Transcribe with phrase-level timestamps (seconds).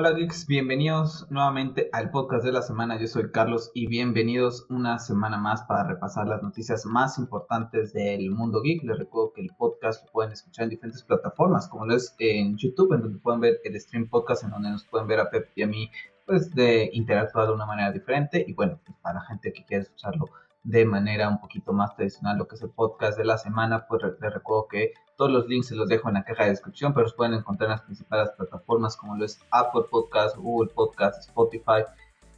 [0.00, 2.98] Hola geeks, bienvenidos nuevamente al podcast de la semana.
[2.98, 8.30] Yo soy Carlos y bienvenidos una semana más para repasar las noticias más importantes del
[8.30, 8.82] mundo geek.
[8.82, 12.56] Les recuerdo que el podcast lo pueden escuchar en diferentes plataformas, como lo es en
[12.56, 15.50] YouTube, en donde pueden ver el stream podcast, en donde nos pueden ver a Pep
[15.54, 15.90] y a mí,
[16.24, 18.42] pues de interactuar de una manera diferente.
[18.48, 20.30] Y bueno, pues, para la gente que quiere escucharlo
[20.62, 24.02] de manera un poquito más tradicional, lo que es el podcast de la semana, pues
[24.18, 27.04] les recuerdo que todos los links se los dejo en la caja de descripción, pero
[27.04, 31.84] los pueden encontrar en las principales plataformas como lo es Apple Podcast, Google Podcast, Spotify,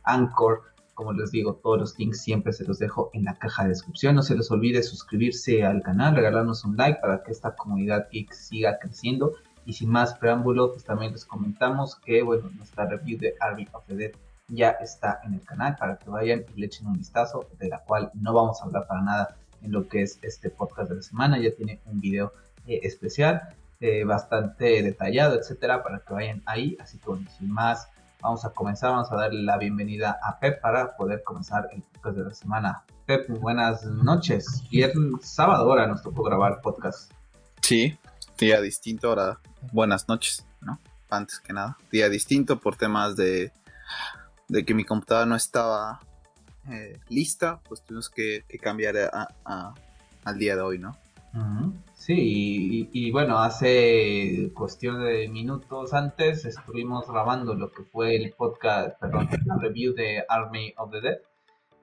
[0.02, 0.62] Anchor.
[0.94, 4.16] Como les digo, todos los links siempre se los dejo en la caja de descripción.
[4.16, 8.32] No se les olvide suscribirse al canal, regalarnos un like para que esta comunidad geek
[8.32, 9.34] siga creciendo.
[9.64, 13.86] Y sin más preámbulo, pues también les comentamos que, bueno, nuestra review de Army of
[13.86, 14.12] the Dead
[14.48, 17.78] ya está en el canal para que vayan y le echen un vistazo, de la
[17.84, 21.02] cual no vamos a hablar para nada en lo que es este podcast de la
[21.02, 21.38] semana.
[21.38, 22.32] Ya tiene un video
[22.66, 23.42] eh, especial,
[23.80, 26.76] eh, bastante detallado, etcétera, para que vayan ahí.
[26.80, 27.88] Así que bueno, sin más,
[28.20, 28.90] vamos a comenzar.
[28.90, 32.84] Vamos a darle la bienvenida a Pep para poder comenzar el podcast de la semana.
[33.06, 34.62] Pep, buenas noches.
[34.70, 37.12] Viernes, sábado ahora nos tocó grabar podcast.
[37.60, 37.98] Sí,
[38.38, 39.38] día distinto ahora.
[39.72, 40.78] Buenas noches, ¿no?
[41.10, 41.76] Antes que nada.
[41.90, 43.52] Día distinto por temas de,
[44.48, 46.00] de que mi computadora no estaba
[46.70, 48.94] eh, lista, pues tuvimos que, cambiar
[49.44, 50.96] al día de hoy, ¿no?
[52.04, 58.98] Sí, y, bueno, hace cuestión de minutos antes estuvimos grabando lo que fue el podcast,
[58.98, 61.18] perdón, la review de Army of the Dead.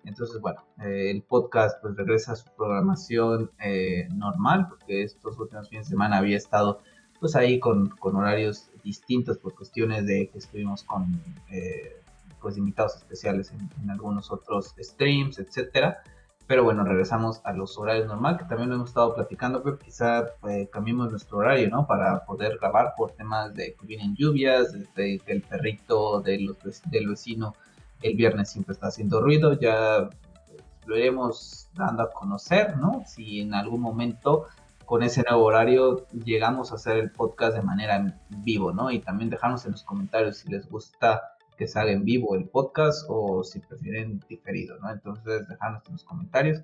[0.03, 5.69] Entonces, bueno, eh, el podcast pues regresa a su programación eh, normal, porque estos últimos
[5.69, 6.81] fines de semana había estado
[7.21, 12.03] pues ahí con, horarios distintos por cuestiones de que estuvimos con eh,
[12.41, 16.03] pues invitados especiales en, en algunos otros streams, etcétera.
[16.49, 20.29] Pero bueno, regresamos a los horarios normal, que también lo hemos estado platicando, pero quizá
[20.49, 21.85] eh, cambiemos nuestro horario, ¿no?
[21.85, 26.57] Para poder grabar por temas de que vienen lluvias, de que el perrito de los,
[26.89, 27.53] del vecino
[28.01, 30.09] el viernes siempre está haciendo ruido, ya
[30.47, 33.03] pues, lo iremos dando a conocer, ¿no?
[33.05, 34.47] Si en algún momento
[34.85, 38.89] con ese nuevo horario llegamos a hacer el podcast de manera vivo, ¿no?
[38.89, 43.05] Y también dejarnos en los comentarios si les gusta que salga en vivo el podcast
[43.09, 44.89] o si prefieren diferido, ¿no?
[44.89, 46.61] Entonces, dejadnos en los comentarios.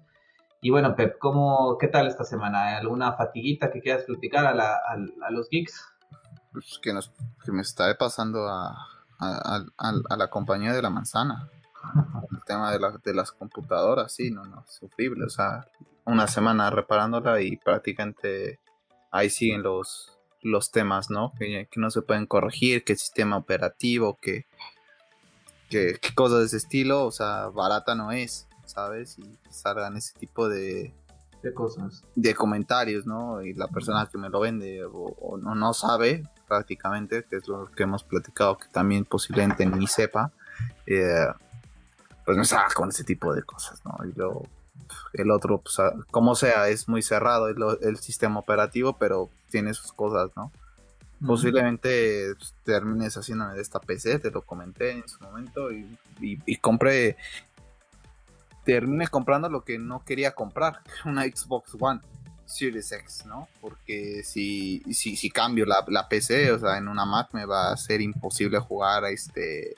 [0.61, 2.77] Y bueno, Pep, ¿cómo, ¿qué tal esta semana?
[2.77, 5.85] ¿Alguna fatiguita que quieras platicar a, la, a, los geeks?
[6.53, 7.11] Pues que, nos,
[7.43, 8.87] que me está pasando a,
[9.19, 11.49] a, la compañía de la manzana.
[12.31, 15.25] El tema de, de las computadoras, sí, no, no, sufrible.
[15.25, 15.67] O sea,
[16.05, 18.61] una semana reparándola y prácticamente
[19.11, 21.33] ahí siguen los, los temas, ¿no?
[21.37, 24.45] Que, que no se pueden corregir, que el sistema operativo, que
[25.69, 29.17] que, cosas de ese estilo, o sea, barata no es, ¿sabes?
[29.19, 30.93] Y salgan ese tipo de,
[31.41, 32.03] de cosas.
[32.15, 33.41] De comentarios, ¿no?
[33.41, 37.69] Y la persona que me lo vende o, no, no sabe prácticamente, que es lo
[37.71, 40.31] que hemos platicado, que también posiblemente ni sepa,
[40.85, 41.27] eh,
[42.25, 43.97] pues no está con ese tipo de cosas, ¿no?
[44.05, 44.47] Y luego
[45.13, 45.77] el otro, pues,
[46.11, 50.51] como sea, es muy cerrado el, el sistema operativo, pero tiene sus cosas, ¿no?
[51.23, 56.55] Posiblemente pues, termines haciéndome de esta PC, te lo comenté en su momento y, y,
[56.57, 57.15] compré,
[58.63, 62.01] terminé comprando lo que no quería comprar, una Xbox One
[62.45, 63.47] Series X, ¿no?
[63.61, 67.71] Porque si, si, si cambio la, la, PC, o sea, en una Mac me va
[67.71, 69.75] a ser imposible jugar a este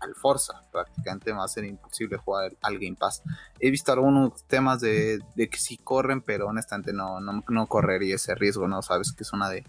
[0.00, 3.22] al Forza, prácticamente me va a ser imposible jugar al Game Pass.
[3.60, 8.16] He visto algunos temas de, de que sí corren, pero honestamente no, no, no correría
[8.16, 8.82] ese riesgo, ¿no?
[8.82, 9.64] Sabes que es una de,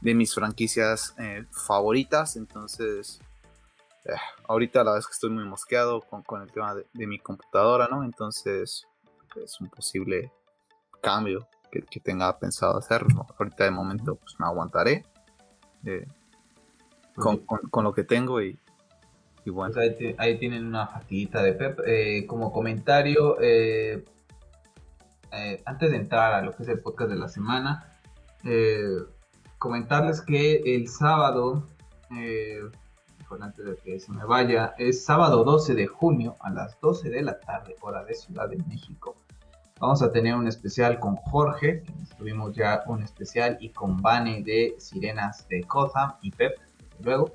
[0.00, 2.36] de mis franquicias eh, favoritas.
[2.36, 3.20] Entonces,
[4.04, 4.12] eh,
[4.48, 8.04] ahorita la verdad es que estoy muy mosqueado con, el tema de, mi computadora, ¿no?
[8.04, 8.86] Entonces,
[9.42, 10.32] es un posible
[11.02, 13.04] cambio que, tenga pensado hacer.
[13.38, 15.04] Ahorita de momento, pues me aguantaré
[15.84, 16.06] eh,
[17.14, 18.58] con, lo que tengo y,
[19.46, 19.74] bueno.
[19.74, 22.26] Pues ahí, tienen una fatiguita de Pep.
[22.26, 23.36] como comentario,
[25.66, 27.92] antes de entrar a lo que es el podcast de la semana,
[29.58, 31.66] comentarles que el sábado,
[32.10, 32.60] eh,
[33.40, 37.22] antes de que se me vaya, es sábado 12 de junio a las 12 de
[37.22, 39.16] la tarde, hora de Ciudad de México.
[39.78, 41.82] Vamos a tener un especial con Jorge,
[42.16, 46.56] tuvimos ya un especial, y con Vane de Sirenas de Gotham y Pep,
[47.02, 47.32] luego,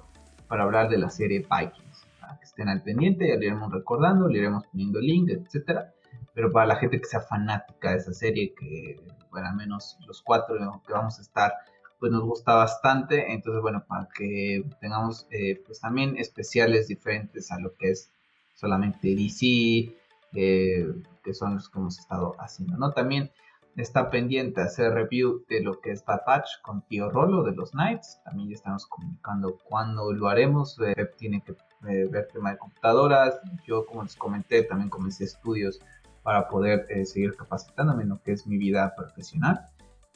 [0.48, 2.08] para hablar de la serie Vikings.
[2.20, 5.94] Para que estén al pendiente, ya le iremos recordando, le iremos poniendo link, etcétera.
[6.34, 10.22] Pero para la gente que sea fanática de esa serie, que, bueno, al menos los
[10.22, 11.54] cuatro que vamos a estar
[12.02, 13.32] pues nos gusta bastante.
[13.32, 18.12] Entonces, bueno, para que tengamos eh, pues también especiales diferentes a lo que es
[18.56, 19.96] solamente DC,
[20.34, 20.88] eh,
[21.24, 22.92] que son los que hemos estado haciendo, ¿no?
[22.92, 23.32] También
[23.78, 27.70] está pendiente hacer review de lo que es Bad Batch con Tío Rolo de los
[27.72, 28.20] Knights.
[28.26, 30.78] También ya estamos comunicando cuándo lo haremos.
[30.96, 31.52] Pep tiene que
[31.88, 33.40] eh, ver tema de computadoras.
[33.68, 35.80] Yo, como les comenté, también comencé estudios
[36.24, 39.68] para poder eh, seguir capacitándome en lo que es mi vida profesional.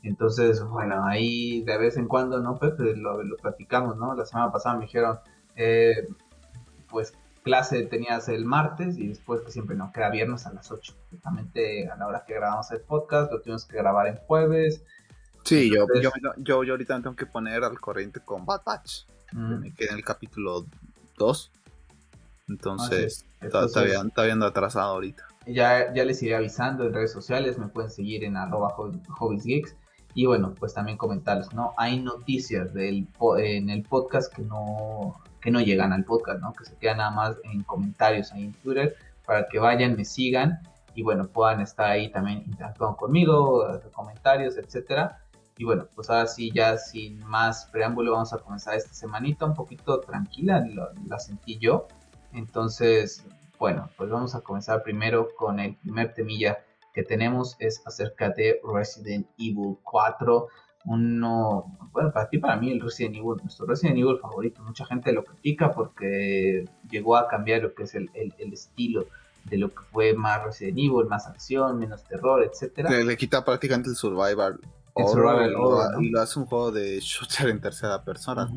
[0.06, 2.96] Entonces, bueno, ahí de vez en cuando, ¿no, Pepe?
[2.96, 4.14] Lo, lo platicamos, ¿no?
[4.16, 5.20] La semana pasada me dijeron,
[5.56, 6.08] eh,
[6.90, 7.14] pues
[7.44, 10.94] clase tenías el martes y después que siempre no queda viernes a las 8.
[11.12, 14.84] Justamente a la hora que grabamos el podcast, lo tuvimos que grabar en jueves.
[15.44, 19.06] Sí, yo, yo, yo, yo, ahorita me tengo que poner al corriente con Bad Batch.
[19.32, 20.66] Me quedé en el capítulo
[21.18, 21.52] 2.
[22.48, 24.00] Entonces, ah, todavía,
[24.34, 25.28] ando atrasado ahorita.
[25.48, 29.76] Ya, ya les iré avisando en redes sociales, me pueden seguir en arroba hobbiesgeeks.
[30.16, 31.74] Y bueno, pues también comentarles, ¿no?
[31.78, 33.08] Hay noticias del,
[33.38, 36.54] en el podcast que no, que no llegan al podcast, ¿no?
[36.54, 38.96] Que se quedan nada más en comentarios ahí en Twitter
[39.26, 40.60] para que vayan, me sigan
[40.96, 45.20] y bueno, puedan estar ahí también interactuando conmigo, comentarios, etcétera.
[45.58, 49.54] Y bueno, pues ahora sí, ya sin más preámbulo, vamos a comenzar esta semanita un
[49.54, 50.66] poquito tranquila,
[51.08, 51.88] la sentí yo.
[52.32, 53.26] Entonces,
[53.60, 56.60] bueno, pues vamos a comenzar primero con el primer temilla
[56.96, 60.48] que tenemos, es acerca de Resident Evil 4
[60.86, 64.62] uno, bueno, para ti, para mí, el Resident Evil, nuestro Resident Evil favorito.
[64.62, 68.10] Mucha gente lo critica porque llegó a cambiar lo que es el,
[68.54, 69.08] estilo
[69.46, 72.90] de lo que fue más Resident Evil, más acción, menos terror, etcétera.
[72.92, 74.60] Le, quita prácticamente el survival.
[74.96, 75.50] El survival
[76.00, 78.48] y, lo, hace un juego de shooter en tercera persona.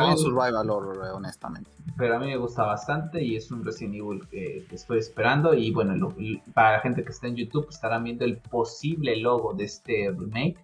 [0.00, 1.70] Como survival horror, honestamente.
[1.96, 5.54] Pero a mí me gusta bastante y es un Resident Evil que, estoy esperando.
[5.54, 6.14] Y bueno,
[6.52, 10.58] para la gente que está en YouTube estarán viendo el posible logo de este remake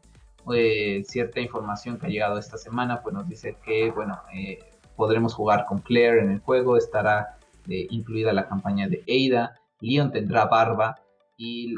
[0.55, 4.59] eh, cierta información que ha llegado esta semana, pues nos dice que, bueno, eh,
[4.97, 7.37] podremos jugar con Claire en el juego, estará
[7.69, 10.97] eh, incluida la campaña de Ada, Leon tendrá barba
[11.37, 11.75] y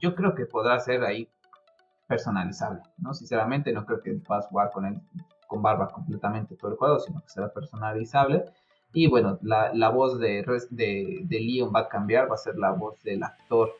[0.00, 1.28] yo creo que podrá ser ahí
[2.08, 3.14] personalizable, ¿no?
[3.14, 5.00] Sinceramente no creo que puedas jugar con él
[5.46, 8.44] con barba completamente todo el juego, sino que será personalizable.
[8.92, 12.56] Y bueno, la, la voz de, de, de Leon va a cambiar, va a ser
[12.56, 13.72] la voz del actor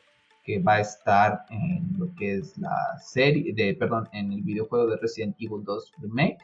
[0.47, 4.87] que va a estar en lo que es la serie, de, perdón, en el videojuego
[4.87, 6.37] de Resident Evil 2 Remake.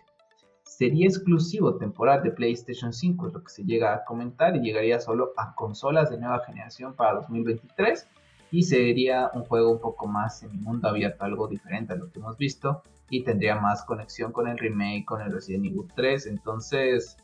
[0.64, 5.00] Sería exclusivo temporal de PlayStation 5, es lo que se llega a comentar, y llegaría
[5.00, 8.06] solo a consolas de nueva generación para 2023.
[8.52, 12.12] Y sería un juego un poco más en el mundo abierto, algo diferente a lo
[12.12, 12.84] que hemos visto.
[13.10, 16.28] Y tendría más conexión con el remake, con el Resident Evil 3.
[16.28, 17.18] Entonces,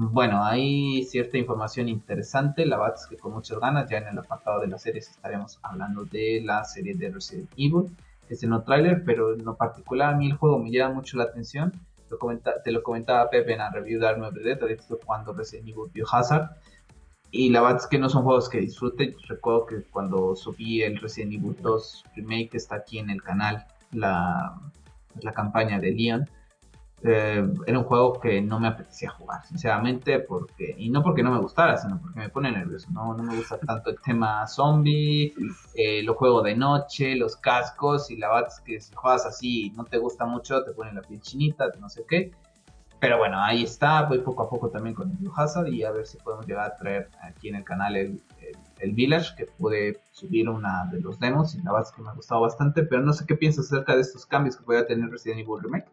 [0.00, 4.60] bueno, hay cierta información interesante, la verdad que con muchas ganas, ya en el apartado
[4.60, 7.96] de las series estaremos hablando de la serie de Resident Evil,
[8.28, 11.24] este no trailer, pero en lo particular a mí el juego me llama mucho la
[11.24, 11.72] atención,
[12.62, 15.90] te lo comentaba Pepe en la review de the Dead, ahorita estoy jugando Resident Evil
[15.92, 16.48] Biohazard,
[17.32, 21.00] y la verdad es que no son juegos que disfrute, recuerdo que cuando subí el
[21.00, 24.60] Resident Evil 2 Remake, está aquí en el canal, la,
[25.22, 26.28] la campaña de Leon,
[27.04, 31.30] eh, era un juego que no me apetecía jugar, sinceramente, porque y no porque no
[31.30, 32.88] me gustara, sino porque me pone nervioso.
[32.90, 35.32] No, no me gusta tanto el tema zombie,
[35.74, 39.84] eh, lo juego de noche, los cascos, y la es que si juegas así no
[39.84, 42.32] te gusta mucho, te pone la piel chinita, no sé qué.
[43.00, 46.04] Pero bueno, ahí está, voy poco a poco también con el Hazard y a ver
[46.04, 48.20] si podemos llegar a traer aquí en el canal el,
[48.80, 52.14] el, Village, que pude subir una de los demos y la verdad que me ha
[52.14, 55.40] gustado bastante, pero no sé qué piensas acerca de estos cambios que puede tener Resident
[55.40, 55.88] Evil Remake.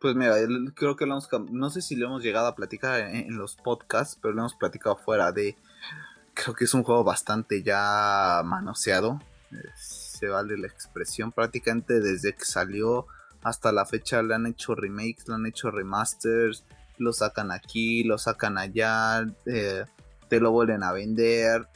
[0.00, 0.34] Pues mira,
[0.74, 4.18] creo que lo hemos, no sé si lo hemos llegado a platicar en, los podcasts,
[4.20, 5.56] pero lo hemos platicado fuera de,
[6.34, 9.20] creo que es un juego bastante ya manoseado,
[9.76, 13.06] se vale la expresión, prácticamente desde que salió
[13.42, 16.64] hasta la fecha le han hecho remakes, le han hecho remasters,
[16.98, 19.84] lo sacan aquí, lo sacan allá, eh,
[20.28, 21.68] te lo vuelven a vender.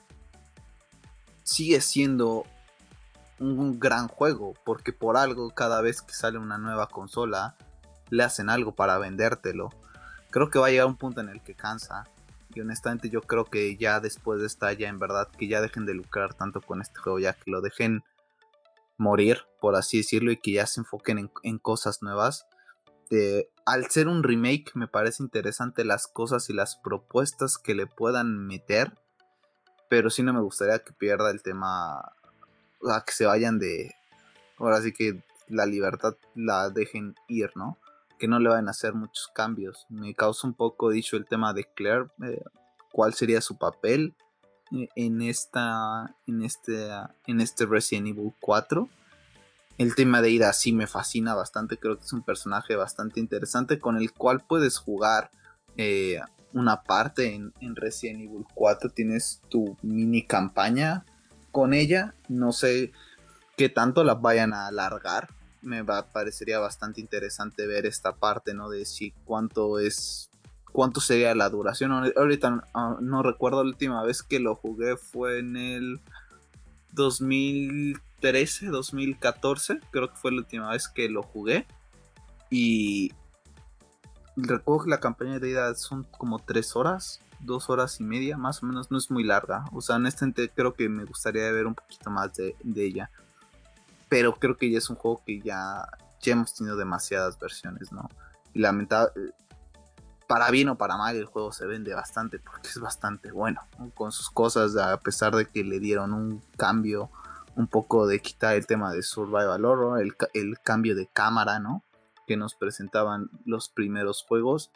[1.49, 2.45] Sigue siendo
[3.39, 7.57] un gran juego, porque por algo cada vez que sale una nueva consola,
[8.11, 9.71] le hacen algo para vendértelo.
[10.29, 12.05] Creo que va a llegar un punto en el que cansa.
[12.55, 15.87] Y honestamente yo creo que ya después de esta ya en verdad que ya dejen
[15.87, 18.05] de lucrar tanto con este juego, ya que lo dejen
[18.99, 22.45] morir, por así decirlo, y que ya se enfoquen en, cosas nuevas.
[23.65, 28.47] al ser un remake me parece interesante las cosas y las propuestas que le puedan
[28.47, 28.93] meter.
[29.89, 32.13] Pero sí no me gustaría que pierda el tema.
[32.81, 33.95] O sea, que se vayan de.
[34.59, 37.79] Ahora sí que la libertad la dejen ir, ¿no?
[38.19, 39.87] que no le van a hacer muchos cambios.
[39.89, 42.43] Me causa un poco dicho el tema de Claire, eh,
[42.93, 44.15] cuál sería su papel
[44.73, 46.91] eh, en esta en este
[47.27, 48.89] en este Resident Evil 4.
[49.79, 53.79] El tema de Ida sí me fascina bastante, creo que es un personaje bastante interesante
[53.79, 55.31] con el cual puedes jugar
[55.77, 56.21] eh,
[56.53, 58.91] una parte en, en, Resident Evil 4.
[58.91, 61.05] Tienes tu mini campaña
[61.53, 62.15] con ella.
[62.29, 62.93] No sé
[63.57, 65.29] qué tanto la vayan a alargar.
[65.61, 68.71] Me parecería bastante interesante ver esta parte, ¿no?
[68.71, 70.29] De si cuánto es
[70.73, 71.93] cuánto sería la duración.
[71.93, 72.65] Ahorita
[73.01, 76.01] no, recuerdo la última vez que lo jugué fue en el
[76.93, 81.67] 2013, 2014, creo que fue la última vez que lo jugué.
[82.51, 83.13] Y
[84.43, 88.63] recuerdo que la campaña de ida son como 3 horas, 2 horas y media, más
[88.63, 89.65] o menos, no es muy larga.
[89.73, 93.11] O sea, en este creo que me gustaría ver un poquito más de, ella.
[94.09, 95.87] Pero creo que ya es un juego que ya,
[96.21, 98.09] ya hemos tenido demasiadas versiones, ¿no?
[98.55, 99.13] Y lamentable,
[100.27, 103.63] para bien o para mal, el juego se vende bastante porque es bastante bueno.
[103.95, 107.11] Con sus cosas, a pesar de que le dieron un cambio,
[107.57, 111.83] un poco de quitar el tema de Survival Horror, el, el cambio de cámara, ¿no?
[112.29, 114.71] Que nos presentaban los primeros juegos.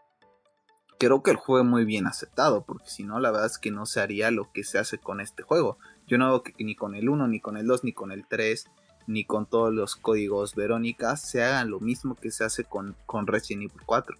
[0.98, 3.70] Creo que el juego es muy bien aceptado, porque si no, la verdad es que
[3.70, 5.78] no se haría lo que se hace con este juego.
[6.08, 8.26] Yo no veo que ni con el 1, ni con el 2, ni con el
[8.26, 8.66] 3,
[9.06, 13.26] ni con todos los códigos Verónica se hagan lo mismo que se hace con, con
[13.26, 14.16] Resident Evil 4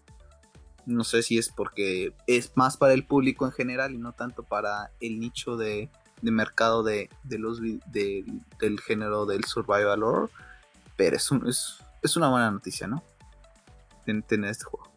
[0.86, 4.42] no sé si es porque es más para el público en general y no tanto
[4.42, 5.90] para el nicho de,
[6.22, 10.30] mercado de, los del género del survival horror.
[10.96, 11.30] Pero es,
[12.02, 13.02] es, una buena noticia, ¿no?
[14.04, 14.90] Tener este juego.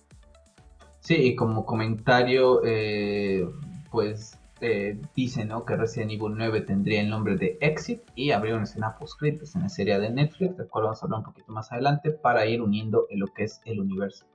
[1.00, 3.48] Sí, y como comentario, eh,
[3.92, 5.66] pues eh, dice ¿no?
[5.66, 9.62] que Resident Evil 9 tendría el nombre de Exit y habría una escena post en
[9.62, 12.62] la serie de Netflix, de cual vamos a hablar un poquito más adelante, para ir
[12.62, 14.26] uniendo en lo que es el universo.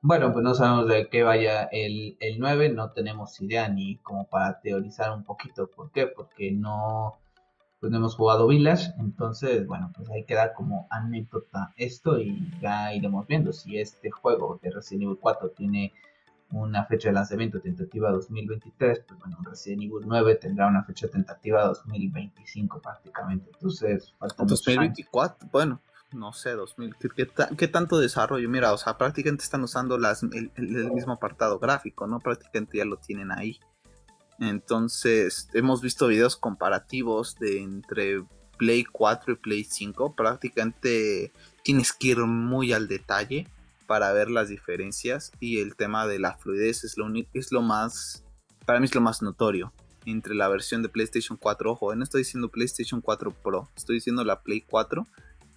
[0.00, 4.28] Bueno, pues no sabemos de qué vaya el, el 9, no tenemos idea ni como
[4.28, 5.68] para teorizar un poquito.
[5.70, 6.06] ¿Por qué?
[6.06, 7.18] Porque no,
[7.80, 12.94] pues no hemos jugado Village, entonces, bueno, pues ahí queda como anécdota esto y ya
[12.94, 15.92] iremos viendo si este juego de Resident Evil 4 tiene
[16.50, 21.64] una fecha de lanzamiento tentativa 2023, pues bueno, Resident Evil 9 tendrá una fecha tentativa
[21.66, 25.80] 2025 prácticamente, entonces falta 2024, bueno,
[26.14, 26.94] no sé, 2000,
[27.56, 28.48] ¿qué, tanto desarrollo?
[28.48, 30.50] Mira, o sea, prácticamente están usando las, el,
[30.92, 32.20] mismo apartado gráfico, ¿no?
[32.20, 33.58] Prácticamente ya lo tienen ahí.
[34.40, 38.24] Entonces, hemos visto videos comparativos de entre
[38.58, 40.14] Play 4 y Play 5.
[40.14, 43.48] Prácticamente tienes que ir muy al detalle
[43.86, 48.24] para ver las diferencias y el tema de la fluidez es lo, es lo más,
[48.64, 49.72] para mí es lo más notorio
[50.06, 51.72] entre la versión de PlayStation 4.
[51.72, 55.06] Ojo, no estoy diciendo PlayStation 4 Pro, estoy diciendo la Play 4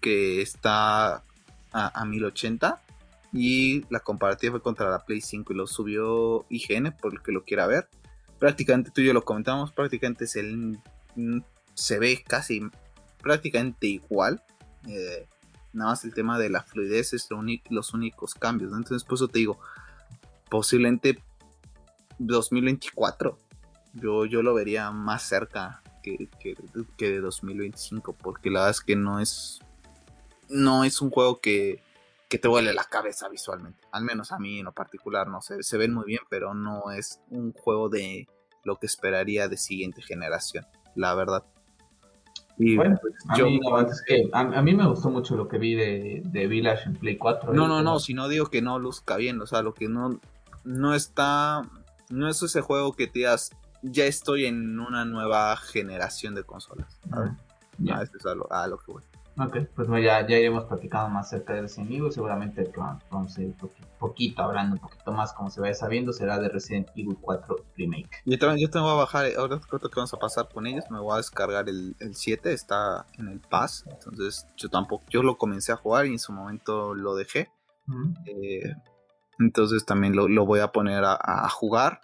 [0.01, 1.24] que está
[1.72, 2.81] a, 1080
[3.34, 7.31] y la comparativa fue contra la Play 5 y lo subió IGN por el que
[7.31, 7.89] lo quiera ver.
[8.39, 10.25] Prácticamente tú y yo lo comentamos, prácticamente
[11.15, 11.39] mm,
[11.74, 12.62] se ve casi
[13.22, 14.44] prácticamente igual.
[14.88, 15.27] Eh,
[15.74, 17.29] nada más el tema de la fluidez es
[17.70, 18.74] los únicos cambios.
[18.74, 19.60] Entonces, por eso te digo,
[20.50, 21.22] posiblemente
[22.20, 23.38] 2024.
[23.94, 26.56] Yo, yo lo vería más cerca que, que,
[26.98, 29.60] que de 2025, porque la verdad es que no es
[30.50, 31.82] no es un juego que,
[32.27, 33.79] te huele la cabeza visualmente.
[33.91, 36.91] Al menos a mí en lo particular, no sé, se ven muy bien, pero no
[36.91, 38.27] es un juego de
[38.63, 40.65] lo que esperaría de siguiente generación,
[40.96, 41.46] la verdad.
[42.57, 43.60] Y bueno, pues, a, mí,
[44.34, 47.53] a, mí, me gustó mucho lo que vi de, de Village en Play 4.
[47.53, 50.19] No, no, no, si no digo que no luzca bien, o sea, lo que no,
[50.63, 51.62] no está,
[52.10, 53.51] no es ese juego que te digas,
[53.84, 57.00] ya estoy en una nueva generación de consolas.
[57.77, 59.03] Ya, esto es a lo que voy.
[59.39, 62.12] Ok, pues ya, ya iremos platicando más cerca de Resident Evil.
[62.12, 62.72] Seguramente
[63.12, 63.56] vamos a ir
[64.00, 66.12] poquito, hablando un poquito más como se vaya sabiendo.
[66.12, 68.10] Será de Resident Evil 4 Remake.
[68.25, 70.86] Yo también yo te voy a bajar, ahora creo que vamos a pasar con ellos.
[70.89, 73.86] Me voy a descargar el, el 7, está en el Pass.
[73.88, 77.51] Entonces yo tampoco, yo lo comencé a jugar y en su momento lo dejé.
[78.25, 78.74] Eh,
[79.38, 82.01] entonces también lo, lo, voy a poner a, a jugar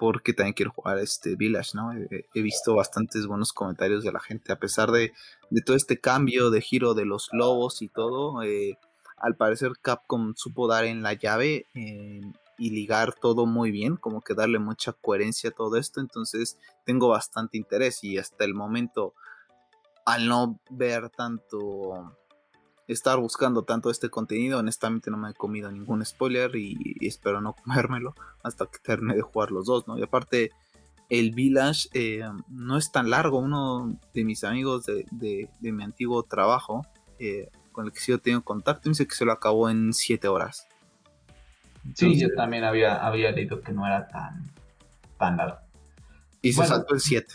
[0.00, 1.92] porque también quiero jugar este Village, ¿no?
[1.92, 5.12] He, visto bastantes buenos comentarios de la gente, a pesar de,
[5.66, 8.78] todo este cambio de giro de los lobos y todo, eh,
[9.18, 12.22] al parecer Capcom supo dar en la llave eh,
[12.56, 17.08] y ligar todo muy bien, como que darle mucha coherencia a todo esto, entonces tengo
[17.08, 19.12] bastante interés y hasta el momento,
[20.06, 22.16] al no ver tanto
[22.92, 24.58] estar buscando tanto este contenido.
[24.58, 29.22] Honestamente no me he comido ningún spoiler y, espero no comérmelo hasta que termine de
[29.22, 29.98] jugar los dos, ¿no?
[29.98, 30.50] Y aparte,
[31.08, 33.38] el Village eh, no es tan largo.
[33.38, 36.86] Uno de mis amigos de, mi antiguo trabajo,
[37.18, 39.92] eh, con el que sí yo tengo contacto, me dice que se lo acabó en
[39.92, 40.66] 7 horas.
[41.94, 44.50] sí, yo también había, había leído que no era tan,
[45.18, 45.58] tan largo.
[46.42, 47.34] Y se saltó el 7.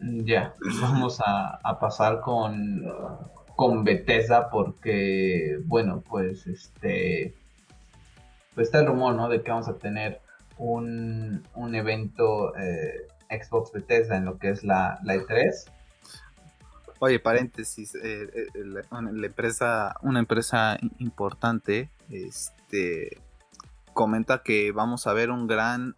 [0.00, 2.84] Ya, vamos a, a pasar con
[3.58, 7.34] con Bethesda porque, bueno, pues este,
[8.54, 9.28] pues está el rumor, ¿no?
[9.28, 10.20] De que vamos a tener
[10.58, 15.72] un, un evento eh, Xbox Bethesda en lo que es la, la E3.
[17.00, 18.46] Oye, paréntesis, eh, eh,
[19.26, 23.18] empresa, una empresa importante, este,
[23.92, 25.96] comenta que vamos a ver un gran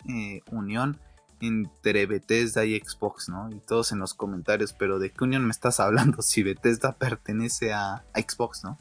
[0.50, 0.98] unión
[1.40, 3.50] entre Bethesda y Xbox, ¿no?
[3.50, 7.72] Y todos en los comentarios, pero ¿de qué unión me estás hablando si Bethesda pertenece
[7.72, 8.78] a, Xbox, ¿no?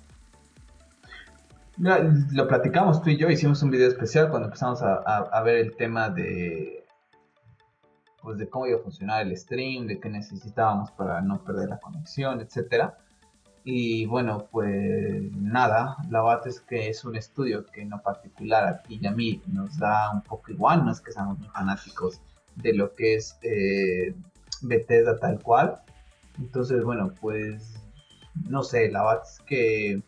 [1.77, 6.09] Lo platicamos tú y yo, hicimos un video especial cuando empezamos a, ver el tema
[6.09, 6.85] de
[8.21, 11.79] pues de cómo iba a funcionar el stream, de qué necesitábamos para no perder la
[11.79, 12.97] conexión, etcétera.
[13.63, 18.65] Y bueno, pues nada, la verdad es que es un estudio que en lo particular
[18.65, 21.47] a ti y a mí nos da un poco igual, no es que seamos muy
[21.47, 22.19] fanáticos
[22.61, 24.13] de lo que es eh,
[24.61, 25.81] Bethesda tal cual.
[26.37, 27.75] Entonces, bueno, pues
[28.47, 30.01] no sé, la verdad es que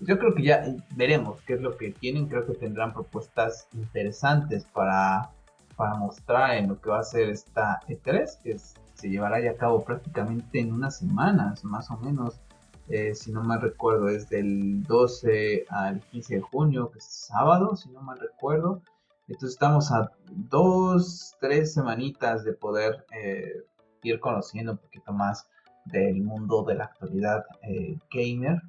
[0.00, 0.64] yo creo que ya
[0.96, 2.26] veremos qué es lo que tienen.
[2.26, 5.30] Creo que tendrán propuestas interesantes para,
[5.76, 9.56] para mostrar en lo que va a ser esta E3, que se llevará ya a
[9.56, 12.40] cabo prácticamente en unas semanas, más o menos.
[12.88, 17.76] Eh, si no mal recuerdo, es del 12 al 15 de junio, que es sábado,
[17.76, 18.82] si no mal recuerdo.
[19.30, 23.62] Entonces estamos a dos, tres semanitas de poder eh,
[24.02, 25.48] ir conociendo un poquito más
[25.84, 28.60] del mundo de la actualidad eh, gamer.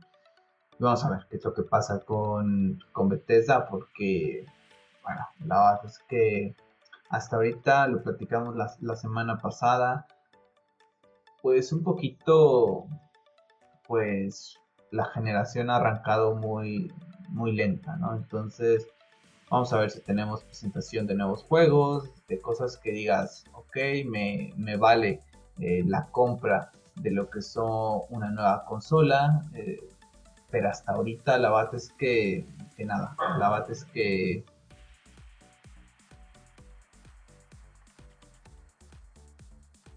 [0.79, 4.45] Y vamos a ver qué es lo que pasa con, con Bethesda, porque,
[5.03, 6.55] bueno, la verdad es que
[7.09, 10.05] hasta ahorita lo platicamos la, la semana pasada,
[11.41, 12.85] pues un poquito,
[13.87, 14.59] pues
[14.91, 16.93] la generación ha arrancado muy,
[17.29, 18.15] muy lenta, ¿no?
[18.15, 18.87] Entonces
[19.51, 24.77] Vamos a ver si tenemos presentación de nuevos juegos, de cosas que digas, ok, me,
[24.77, 25.19] vale
[25.59, 29.43] eh, la compra de lo que son una nueva consola.
[29.53, 29.77] Eh,
[30.49, 32.45] pero hasta ahorita la bate es que,
[32.77, 34.45] que nada, la bate es que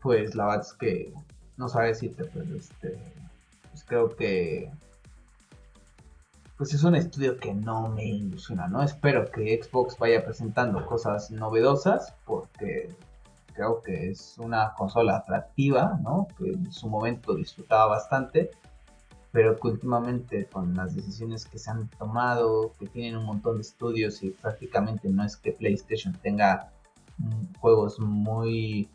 [0.03, 1.13] pues la verdad es que
[1.57, 2.99] no sabe decirte, pero este,
[3.71, 4.69] pues creo que
[6.57, 8.83] pues es un estudio que no me ilusiona, ¿no?
[8.83, 12.95] Espero que Xbox vaya presentando cosas novedosas porque
[13.55, 16.29] creo que es una consola atractiva, ¿no?
[16.39, 18.51] Que en su momento disfrutaba bastante,
[19.33, 23.63] pero que últimamente con las decisiones que se han tomado, que tienen un montón de
[23.63, 26.71] estudios y prácticamente no es que PlayStation tenga
[27.19, 28.89] mm, juegos muy...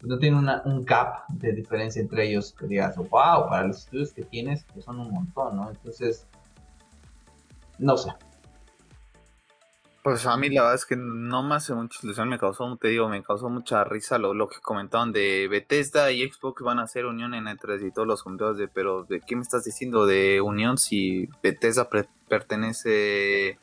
[0.00, 4.24] No tiene un cap de diferencia entre ellos que digas, wow, para los estudios que
[4.24, 5.70] tienes, que son un montón, ¿no?
[5.70, 6.26] Entonces
[7.82, 8.12] no sé.
[10.02, 12.88] Pues a mí la verdad es que no me hace mucha ilusión, me causó, te
[12.88, 16.84] digo, me causó mucha risa lo, lo que comentaban de Bethesda y Xbox van a
[16.84, 20.06] hacer unión en E3 y todos los comentarios de, pero ¿de qué me estás diciendo
[20.06, 21.88] de unión si Bethesda
[22.28, 23.58] pertenece eh,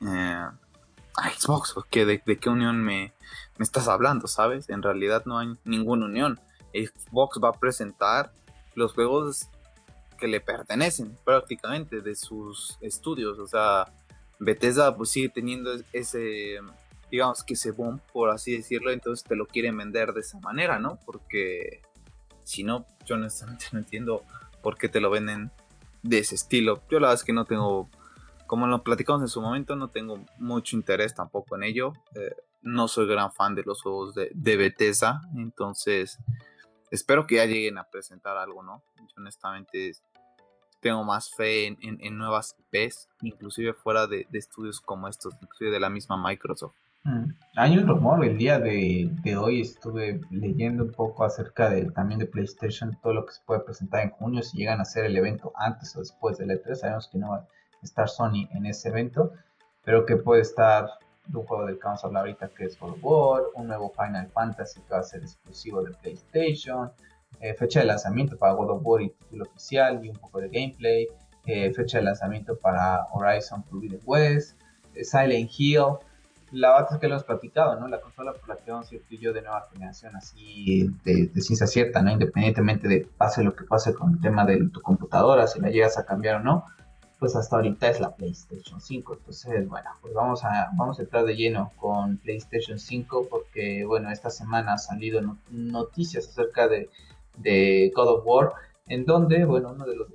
[0.00, 1.76] a Xbox?
[1.76, 3.12] ¿O de, qué unión me,
[3.58, 4.70] me estás hablando, sabes?
[4.70, 6.40] En realidad no hay ninguna unión.
[6.72, 8.32] Xbox va a presentar
[8.74, 9.50] los juegos
[10.18, 13.38] que le pertenecen prácticamente de sus estudios.
[13.38, 13.92] O sea,
[14.38, 16.58] Bethesda pues sigue teniendo ese,
[17.10, 20.78] digamos que ese boom, por así decirlo, entonces te lo quieren vender de esa manera,
[20.78, 20.98] ¿no?
[21.06, 21.80] Porque
[22.44, 24.22] si no, yo honestamente no entiendo
[24.62, 25.50] por qué te lo venden
[26.02, 26.82] de ese estilo.
[26.90, 27.88] Yo la verdad es que no tengo,
[28.46, 31.92] como lo platicamos en su momento, no tengo mucho interés tampoco en ello.
[32.14, 36.18] Eh, no soy gran fan de los juegos de, de Bethesda, entonces
[36.90, 38.82] espero que ya lleguen a presentar algo, ¿no?
[38.96, 39.92] Yo honestamente
[40.80, 45.90] tengo más fe en, nuevas IPs, inclusive fuera de, estudios como estos, inclusive de la
[45.90, 46.74] misma Microsoft.
[47.04, 47.30] Mm.
[47.56, 52.26] Hay un rumor, el día de, hoy estuve leyendo un poco acerca de también de
[52.26, 55.52] PlayStation, todo lo que se puede presentar en junio, si llegan a hacer el evento
[55.56, 57.48] antes o después del E3, sabemos que no va a
[57.82, 59.32] estar Sony en ese evento,
[59.84, 60.88] pero que puede estar
[61.28, 63.68] de un juego del que vamos a hablar ahorita que es God of War, un
[63.68, 66.90] nuevo Final Fantasy que va a ser exclusivo de PlayStation,
[67.40, 70.48] eh, fecha de lanzamiento para God of War y título oficial y un poco de
[70.48, 71.06] gameplay,
[71.46, 74.60] eh, fecha de lanzamiento para Horizon Forbidden West,
[74.94, 75.98] eh, Silent Hill,
[76.50, 77.88] la es que lo hemos platicado, ¿no?
[77.88, 81.66] La consola por la que vamos a ir yo de nueva generación, así de, ciencia
[81.66, 82.10] cierta, ¿no?
[82.10, 85.98] Independientemente de pase lo que pase con el tema de tu computadora, si la llegas
[85.98, 86.64] a cambiar o no,
[87.18, 89.14] pues hasta ahorita es la PlayStation 5.
[89.14, 94.10] Entonces, bueno, pues vamos a, vamos a entrar de lleno con PlayStation 5 porque, bueno,
[94.10, 96.90] esta semana han salido noticias acerca de
[97.38, 98.52] de God of War,
[98.86, 100.08] en donde, bueno, uno de los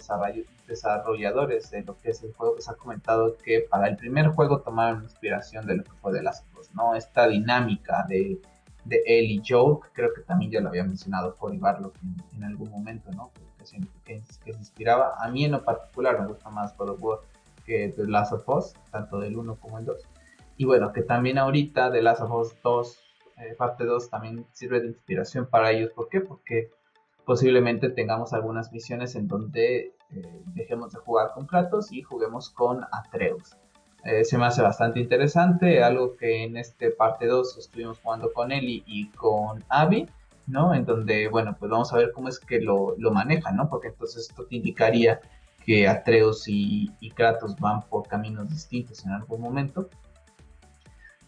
[0.67, 4.61] desarrolladores de lo que es el juego, pues ha comentado que para el primer juego
[4.61, 6.95] tomaron inspiración de lo que fue de las dos, ¿no?
[6.95, 8.39] Esta dinámica de,
[8.85, 12.43] de él y Joe, creo que también ya lo había mencionado por Barlock en, en
[12.45, 13.31] algún momento, ¿no?
[13.63, 15.15] Que se, que, se, inspiraba.
[15.19, 17.19] A mí en lo particular me gusta más God of War
[17.65, 19.97] que The Last of Us, tanto del 1 como el 2.
[20.57, 22.99] Y bueno, que también ahorita The Last of Us 2,
[23.37, 25.91] eh, parte 2, también sirve de inspiración para ellos.
[25.91, 26.21] ¿Por qué?
[26.21, 26.71] Porque
[27.25, 32.85] posiblemente tengamos algunas misiones en donde eh, dejemos de jugar con Kratos y juguemos con
[32.91, 33.55] Atreus.
[34.03, 38.51] Eh, se me hace bastante interesante, algo que en este parte 2 estuvimos jugando con
[38.51, 40.09] Ellie y con Abby,
[40.47, 40.73] ¿no?
[40.73, 43.69] En donde, bueno, pues vamos a ver cómo es que lo, lo manejan, ¿no?
[43.69, 45.21] Porque entonces esto te indicaría
[45.65, 49.89] que Atreus y, y Kratos van por caminos distintos en algún momento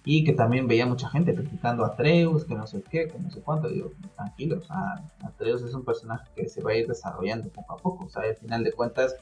[0.08, 3.32] y que también veía mucha gente criticando a Atreus, que no sé qué, que no
[3.32, 3.68] sé cuánto.
[3.70, 7.74] Digo, tranquilo, o sea, Atreus es un personaje que se va a ir desarrollando poco
[7.74, 9.16] a poco, o sea, al final de cuentas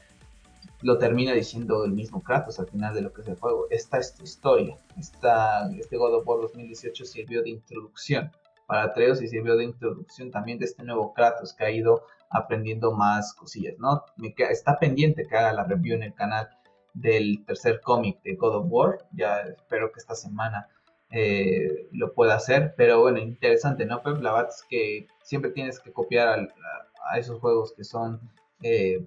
[0.82, 3.66] lo termina diciendo el mismo Kratos al final de lo que es el juego.
[3.70, 4.76] Esta es tu historia.
[4.98, 8.30] Esta, este God of War 2018 sirvió de introducción
[8.66, 12.92] para Atreus y sirvió de introducción también de este nuevo Kratos que ha ido aprendiendo
[12.92, 14.04] más cosillas, ¿no?
[14.50, 16.48] Está pendiente que haga la review en el canal
[16.94, 19.06] del tercer cómic de God of War.
[19.12, 20.68] Ya espero que esta semana
[21.10, 22.74] eh, lo pueda hacer.
[22.76, 24.20] Pero bueno, interesante, ¿no, Pep?
[24.20, 26.28] La verdad es que siempre tienes que copiar
[27.10, 28.20] a, esos juegos que son,
[28.62, 29.04] eh,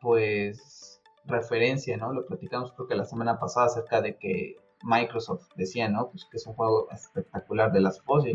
[0.00, 2.12] pues, referencia, ¿no?
[2.12, 6.10] Lo platicamos creo que la semana pasada acerca de que Microsoft decía, ¿no?
[6.10, 8.26] Pues que es un juego espectacular de las of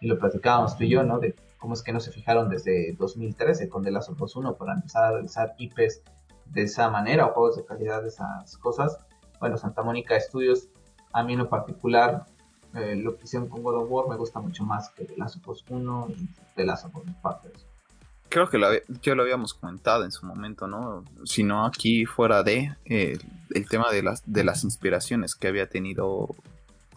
[0.00, 1.18] y, lo platicábamos tú y yo, ¿no?
[1.18, 4.54] De cómo es que no se fijaron desde 2013 con The Last of Us 1
[4.56, 6.02] para empezar a realizar IPs
[6.46, 8.98] de esa manera o juegos de calidad de esas cosas.
[9.40, 10.68] Bueno, Santa Mónica Studios,
[11.12, 12.26] a mí en lo particular,
[12.74, 15.36] eh, lo que hicieron con God of War me gusta mucho más que The Last
[15.36, 17.04] of Us 1 y The Last of Us
[18.28, 18.68] Creo que lo,
[19.02, 21.04] ya lo habíamos comentado en su momento, ¿no?
[21.24, 23.18] Si no aquí fuera de eh,
[23.54, 26.34] el tema de las, de las inspiraciones que había tenido,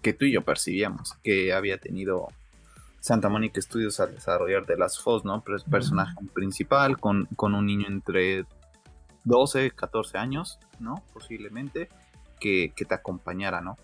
[0.01, 2.29] que tú y yo percibíamos, que había tenido
[2.99, 5.41] Santa Mónica Studios al desarrollar de las FOS, ¿no?
[5.43, 8.45] Pero es personaje principal con, con un niño entre
[9.23, 11.03] 12, 14 años, ¿no?
[11.13, 11.89] Posiblemente,
[12.39, 13.77] que, te acompañara, ¿no?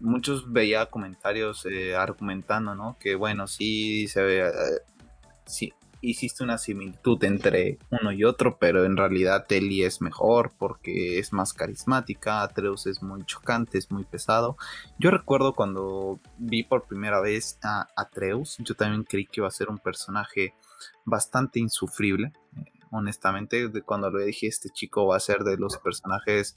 [0.00, 2.96] Muchos veía comentarios eh, argumentando, ¿no?
[2.98, 4.52] Que bueno, sí se ve, eh,
[5.44, 11.18] sí, hiciste una similitud entre uno y otro, pero en realidad Ellie es mejor porque
[11.18, 14.56] es más carismática, Atreus es muy chocante, es muy pesado.
[14.98, 19.52] Yo recuerdo cuando vi por primera vez a Atreus, yo también creí que iba a
[19.52, 20.54] ser un personaje
[21.04, 22.32] bastante insufrible
[22.90, 26.54] honestamente, cuando lo dije, este chico va a ser de los personajes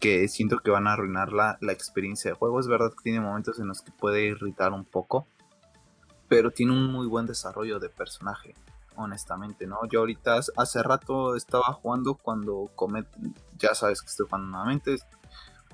[0.00, 2.58] que siento que van a arruinar la, experiencia de juego.
[2.58, 5.26] Es verdad que tiene momentos en los que puede irritar un poco,
[6.32, 8.54] pero tiene un muy buen desarrollo de personaje,
[8.96, 9.86] honestamente, ¿no?
[9.90, 13.06] Yo ahorita hace rato estaba jugando cuando Comet,
[13.58, 14.96] ya sabes que estoy jugando nuevamente,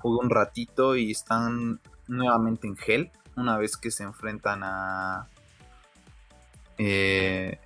[0.01, 5.29] jugué un ratito y están nuevamente en Hell, una vez que se enfrentan a...
[6.77, 7.57] Eh,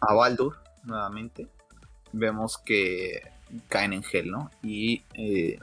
[0.00, 1.48] a Baldur nuevamente,
[2.14, 3.30] vemos que
[3.68, 4.50] caen en gel, ¿no?
[4.62, 5.58] Y eh,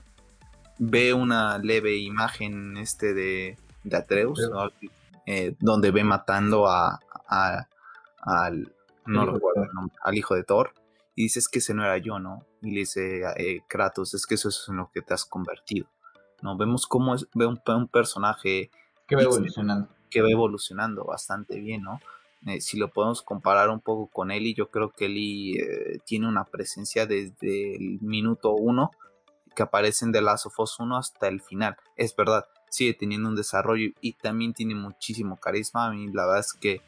[0.77, 4.39] ve una leve imagen este de, de Atreus,
[5.31, 8.73] eh, donde ve matando a, al,
[9.05, 9.67] no recuerdo
[10.01, 10.73] al hijo de Thor,
[11.13, 12.47] y dice es que ese no era yo, ¿no?
[12.63, 15.85] Y le dice eh, Kratos, es que eso es en lo que te has convertido,
[16.41, 16.57] ¿no?
[16.57, 18.71] Vemos cómo es, ve un, un personaje
[19.05, 19.89] que va evolucionando.
[20.09, 21.99] Que va evolucionando bastante bien, ¿no?
[22.47, 26.27] Eh, si lo podemos comparar un poco con Eli, yo creo que Eli eh, tiene
[26.27, 28.89] una presencia desde el minuto uno
[29.55, 31.77] que aparece en The Last of Us 1 hasta el final.
[31.95, 35.88] Es verdad, sigue teniendo un desarrollo y también tiene muchísimo carisma.
[35.88, 36.82] A mí la verdad es que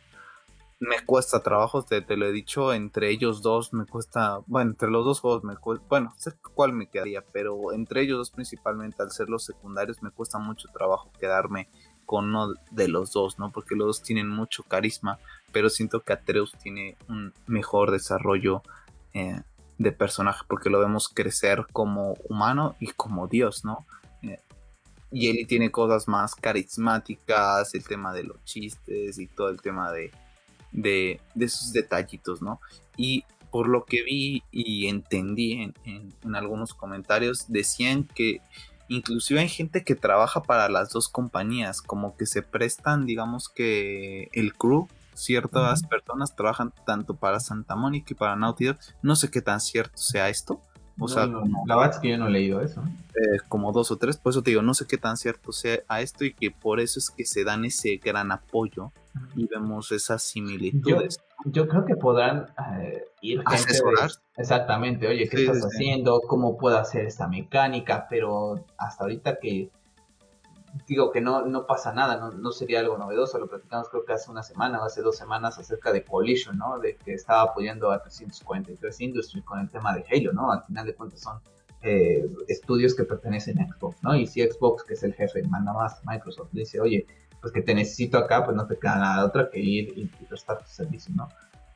[0.82, 4.90] me cuesta trabajo, te, te lo he dicho, entre ellos dos me cuesta, bueno, entre
[4.90, 9.04] los dos juegos me cuesta, bueno, sé cuál me quedaría, pero entre ellos dos principalmente
[9.04, 11.70] al ser los secundarios me cuesta mucho trabajo quedarme
[12.08, 13.52] con uno de los dos, ¿no?
[13.52, 15.20] Porque los dos tienen mucho carisma,
[15.52, 18.64] pero siento que Atreus tiene un mejor desarrollo
[19.14, 19.40] eh,
[19.78, 23.86] de personaje porque lo vemos crecer como humano y como Dios, ¿no?
[25.12, 29.92] Y él tiene cosas más carismáticas, el tema de los chistes y todo el tema
[29.92, 30.12] de,
[30.72, 32.62] de, esos detallitos, ¿no?
[32.96, 38.42] Y por lo que vi y entendí en algunos comentarios, decían que
[38.92, 44.30] inclusive hay gente que trabaja para las dos compañías, como que se prestan, digamos que
[44.34, 48.78] el crew, ciertas personas trabajan tanto para Santa Mónica y para Naughty Dog.
[49.02, 50.62] No sé qué tan cierto sea esto.
[51.04, 52.84] O sea, la verdad es que yo no he leído eso.
[53.16, 55.80] Eh, como dos o tres, por eso te digo, no sé qué tan cierto sea
[55.88, 58.92] a esto y que por eso es que se dan ese gran apoyo
[59.36, 62.48] y vemos esas similitudes yo creo que podrán
[62.80, 63.74] eh, ir gente
[64.38, 66.22] exactamente, oye, ¿qué estás haciendo?
[66.22, 68.08] ¿Cómo puedo hacer esta mecánica?
[68.10, 69.70] Pero hasta ahorita que
[70.92, 74.12] digo que no, no pasa nada, no, no sería algo novedoso, lo platicamos creo que
[74.12, 76.80] hace una semana o hace dos semanas acerca de Collision, ¿no?
[76.80, 80.52] De que estaba apoyando a 343 Industry con el tema de Halo, ¿no?
[80.52, 81.40] Al final de cuentas son
[81.82, 84.18] eh, estudios que pertenecen a Xbox, ¿no?
[84.18, 87.08] Y si Xbox, que es el jefe, manda más, Microsoft dice, oye,
[87.40, 90.08] pues que te necesito acá, pues no te queda nada de otra que ir y,
[90.26, 91.30] prestar tu servicio, ¿no?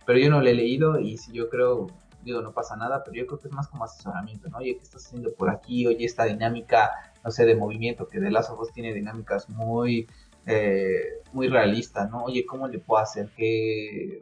[0.06, 1.88] Pero yo no lo he leído y si yo creo,
[2.22, 4.58] digo, no pasa nada, pero yo creo que es más como asesoramiento, ¿no?
[4.58, 5.88] Oye, ¿qué estás haciendo por aquí?
[5.88, 10.08] Oye, esta dinámica, no sé, de movimiento, que de las ojos tiene dinámicas muy,
[10.46, 12.24] eh, muy realistas, ¿no?
[12.24, 13.32] Oye, ¿cómo le puedo hacer?
[13.36, 14.22] ¿Qué,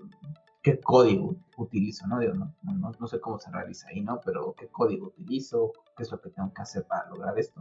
[0.61, 2.21] qué código utilizo, ¿no?
[2.21, 4.21] No, no, sé cómo se realiza ahí, ¿no?
[4.23, 7.59] Pero qué código utilizo, qué es lo que tengo que hacer para lograr esto.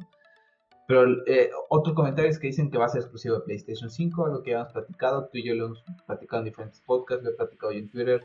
[0.87, 4.27] Pero eh, otro comentario es que dicen que va a ser exclusivo de PlayStation 5,
[4.27, 7.31] algo que ya hemos platicado, tú y yo lo hemos platicado en diferentes podcasts, lo
[7.31, 8.25] he platicado yo en Twitter.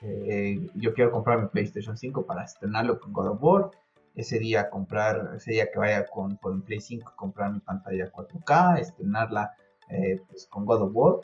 [0.00, 3.70] Eh, yo quiero comprar mi PlayStation 5 para estrenarlo con God of War.
[4.18, 8.80] Ese día comprar, ese día que vaya con, con Play 5, comprar mi pantalla 4K,
[8.80, 9.52] estrenarla
[9.88, 11.20] eh, pues, con God of War.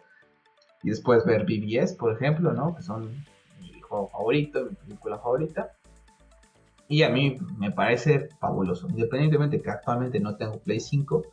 [0.84, 2.76] Y después ver BBS, por ejemplo, ¿no?
[2.76, 3.10] Que son
[3.60, 5.72] mi juego favorito, mi película favorita.
[6.86, 11.24] Y a mí me parece fabuloso, independientemente que actualmente no tengo Play 5,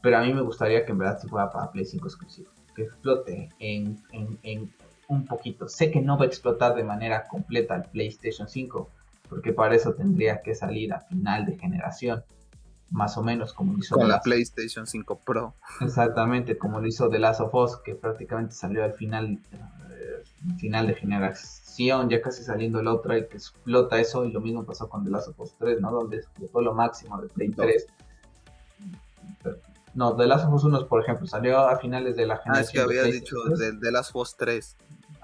[0.00, 2.84] pero a mí me gustaría que en verdad si fuera para Play 5 exclusivo, que
[2.84, 4.72] explote en, en,
[5.08, 5.68] un poquito.
[5.68, 8.88] Sé que no va a explotar de manera completa el PlayStation 5,
[9.28, 12.24] porque para eso tendría que salir a final de generación,
[12.90, 15.54] más o menos como lo hizo con la PlayStation 5 Pro.
[15.80, 19.40] Exactamente, como lo hizo The Last of Us, que prácticamente salió al final,
[19.90, 20.22] eh,
[20.58, 24.64] final de generación ya casi saliendo el otro, y que explota eso, y lo mismo
[24.64, 25.90] pasó con The Last of Us 3, ¿no?
[25.90, 27.86] Donde explotó lo máximo de Play 3.
[29.94, 32.56] No, The Last of Us 1, por ejemplo, salió a finales de la generación.
[32.56, 34.76] Ah, es que había dicho de The Last of Us 3.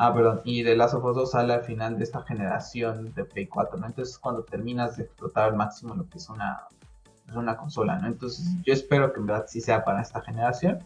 [0.02, 3.22] Ah, perdón, y The Last of Us 2 sale al final de esta generación de
[3.22, 3.86] Play 4, ¿no?
[3.86, 6.68] Entonces cuando terminas de explotar al máximo lo que es una,
[7.28, 8.06] es una consola, ¿no?
[8.06, 10.78] Entonces yo espero que en verdad sí sea para esta generación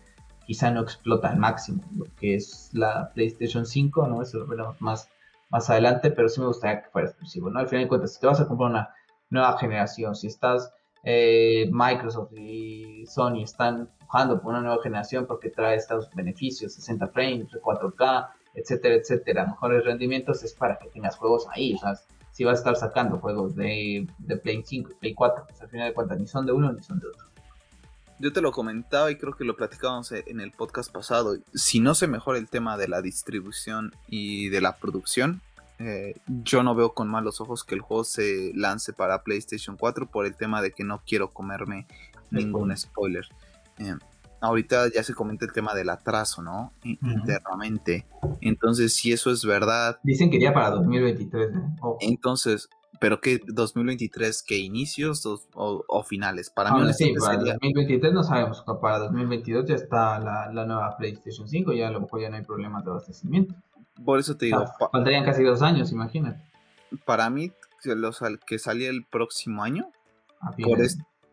[0.44, 4.20] quizá no explota al máximo lo que es la PlayStation 5, ¿no?
[4.20, 5.08] Eso lo veremos más
[5.48, 7.60] más adelante, pero sí me gustaría que fuera exclusivo, ¿no?
[7.60, 8.94] Al final de cuentas, si te vas a comprar una
[9.30, 10.72] nueva generación, si estás
[11.04, 17.06] eh, Microsoft y Sony están jugando por una nueva generación porque trae estos beneficios, 60
[17.06, 21.94] frames, 4K, etcétera, etcétera, mejores rendimientos, es para que tengas juegos ahí, o sea,
[22.32, 25.68] si vas a estar sacando juegos de, de Play 5 y Play 4, pues al
[25.68, 27.24] final de cuentas ni son de uno ni son de otro.
[28.18, 31.36] Yo te lo comentaba y creo que lo platicábamos en el podcast pasado.
[31.52, 35.42] Si no se mejora el tema de la distribución y de la producción,
[35.78, 40.06] eh, yo no veo con malos ojos que el juego se lance para PlayStation 4
[40.06, 41.86] por el tema de que no quiero comerme
[42.30, 43.26] ningún spoiler.
[43.78, 43.94] Eh,
[44.44, 46.72] ahorita ya se comenta el tema del atraso, ¿no?
[46.82, 48.06] Internamente.
[48.40, 49.98] Entonces, si eso es verdad.
[50.02, 51.60] Dicen que ya para 2023, ¿eh?
[52.00, 52.68] Entonces,
[53.00, 56.50] pero que 2023, ¿qué inicios o, finales?
[56.50, 61.48] Para mí, sí, para 2023 no sabemos, para 2022 ya está la, la, nueva PlayStation
[61.48, 63.54] 5, ya a lo mejor ya no hay problemas de abastecimiento.
[64.04, 66.42] Por eso te digo, faltarían casi dos años, imagínate.
[67.04, 67.52] Para mí,
[67.84, 69.90] los, que salía el próximo año,
[70.40, 70.86] a fin, de...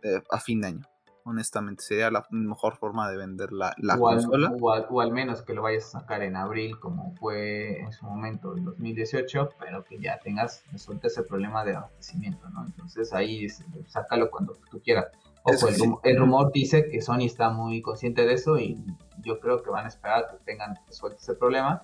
[0.03, 0.90] Eh, a fin de año
[1.25, 1.83] honestamente.
[1.83, 4.53] Sería la mejor forma de vender la, la consola.
[4.59, 8.55] o, al, menos que lo vayas a sacar en abril, como fue en su momento
[8.55, 12.65] en 2018, pero que ya tengas, resuelto ese problema de abastecimiento, ¿no?
[12.65, 13.47] Entonces ahí
[13.87, 15.07] sácalo cuando tú quieras.
[15.43, 15.67] Ojo,
[16.03, 18.77] el, rumor dice que Sony está muy consciente de eso y
[19.23, 21.83] yo creo que van a esperar que tengan resuelto ese problema,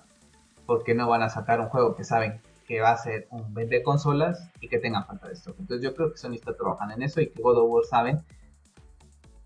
[0.64, 3.82] porque no van a sacar un juego que saben que va a ser un vende
[3.82, 5.56] consolas y que tengan falta de stock.
[5.58, 8.20] Entonces yo creo que Sony está trabajando en eso y que God of War saben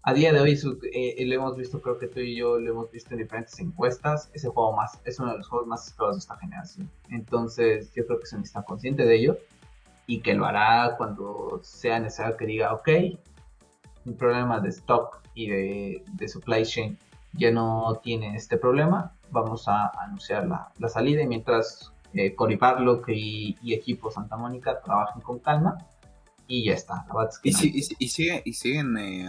[0.05, 0.59] a día de hoy
[0.93, 4.31] eh, lo hemos visto, creo que tú y yo lo hemos visto en diferentes encuestas,
[4.35, 6.91] ese juego más, es uno de los juegos más esperados de esta generación.
[7.11, 9.39] Entonces yo creo que Sony está consciente de ello
[10.07, 12.89] y que lo hará cuando sea necesario que diga, ok,
[14.05, 16.99] un problema de stock y de, de supply chain
[17.35, 22.57] ya no tiene este problema, vamos a anunciar la, la salida y mientras eh, Cory
[22.57, 25.79] Barlock y, y, equipo Santa Mónica trabajen con calma
[26.49, 27.07] y ya está.
[27.45, 28.97] y, y, sigue, y siguen...
[28.99, 29.29] Eh,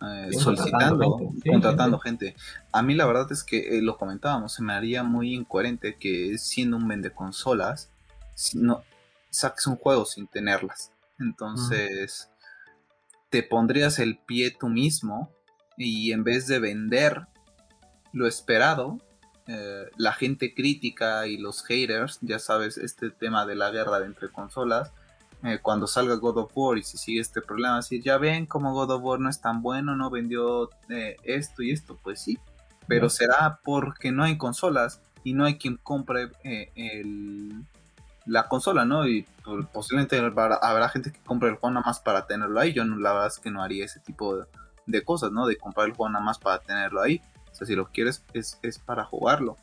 [0.00, 2.36] eh, solicitando, contratando gente.
[2.72, 6.38] A mí la verdad es que eh, lo comentábamos, se me haría muy incoherente que
[6.38, 7.90] siendo un vende consolas,
[8.34, 8.82] si no
[9.30, 10.92] saques un juego sin tenerlas.
[11.18, 12.30] Entonces,
[13.30, 15.30] te pondrías el pie tú mismo
[15.76, 17.26] y en vez de vender
[18.12, 18.98] lo esperado,
[19.46, 24.30] eh, la gente crítica y los haters, ya sabes, este tema de la guerra entre
[24.30, 24.92] consolas,
[25.44, 28.72] eh, cuando salga God of War y si sigue este problema, decir, ya ven como
[28.72, 32.38] God of War no es tan bueno, no vendió eh, esto y esto, pues sí,
[32.88, 37.64] pero será porque no hay consolas y no hay quien compre eh, el,
[38.26, 39.06] la consola, ¿no?
[39.06, 39.26] Y
[39.72, 42.72] posiblemente habrá, gente que compre el juego nada más para tenerlo ahí.
[42.72, 44.44] Yo no, la verdad es que no haría ese tipo
[44.86, 45.46] de, cosas, ¿no?
[45.46, 47.20] De comprar el juego nada más para tenerlo ahí.
[47.52, 49.56] O sea, si lo quieres es, es para jugarlo.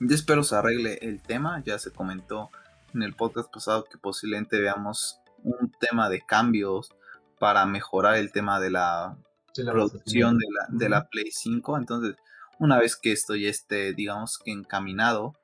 [0.00, 2.50] Yo espero se arregle el tema, ya se comentó
[2.94, 6.90] en el podcast pasado que posiblemente veamos un tema de cambios
[7.38, 9.16] para mejorar el tema de la
[9.54, 11.76] producción de la, de la Play 5.
[11.76, 12.16] Entonces,
[12.58, 15.34] una vez que estoy, este, digamos que encaminado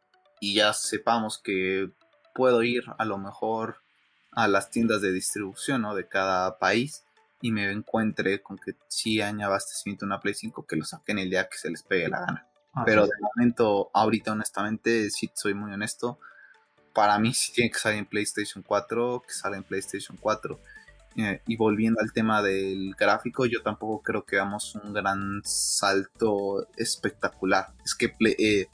[0.41, 1.91] y ya sepamos que
[2.35, 3.79] puedo ir a lo mejor
[4.33, 5.95] a las tiendas de distribución ¿no?
[5.95, 7.05] de cada país
[7.41, 11.19] y me encuentre con que si hay abastecimiento de una Play 5 que lo saquen
[11.19, 12.47] el día que se les pegue la gana.
[12.73, 16.21] Ah, Pero de momento, ahorita honestamente, si soy muy honesto,
[16.93, 20.59] para mí sí tiene que salir en PlayStation 4, que sale en PlayStation 4.
[21.17, 26.67] Eh, y volviendo al tema del gráfico, yo tampoco creo que hagamos un gran salto
[26.77, 27.73] espectacular.
[27.85, 28.67] Es que eh,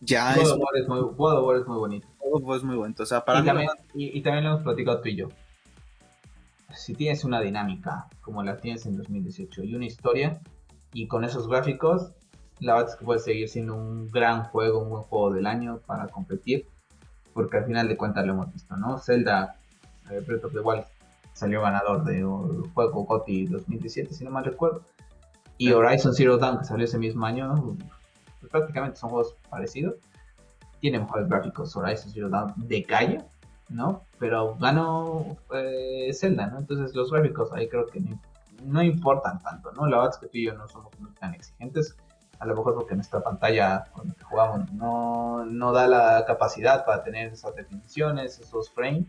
[0.00, 2.06] ya es, es muy, es muy bonito.
[2.54, 3.02] es muy bonito.
[3.02, 5.28] O sea, para y, también, y, también lo hemos platicado tú y yo.
[6.74, 10.40] Si tienes una dinámica como la tienes en 2018 y una historia,
[10.92, 12.12] y con esos gráficos,
[12.60, 15.80] la verdad es que puede seguir siendo un gran juego, un buen juego del año
[15.86, 16.66] para competir,
[17.36, 18.98] porque al final de cuentas lo hemos visto, ¿no?
[18.98, 19.56] Zelda
[20.10, 20.84] eh, Breath of the Wild
[21.34, 24.80] salió ganador de un juego GOTY 2017, si no mal recuerdo.
[25.58, 27.76] Y Horizon Zero Dawn, que salió ese mismo año,
[28.40, 29.96] pues prácticamente son juegos parecidos.
[30.80, 33.22] Tiene mejores gráficos Horizon Zero Dawn de calle,
[33.68, 34.02] ¿no?
[34.18, 36.58] Pero ganó eh, Zelda, ¿no?
[36.60, 38.02] Entonces los gráficos ahí creo que
[38.64, 39.86] no, importan tanto, ¿no?
[39.86, 41.98] La verdad es que tú y yo no somos muy tan exigentes.
[42.38, 43.84] A lo mejor porque nuestra pantalla
[44.36, 49.06] jugamos no, no da la capacidad para tener esas definiciones, esos frames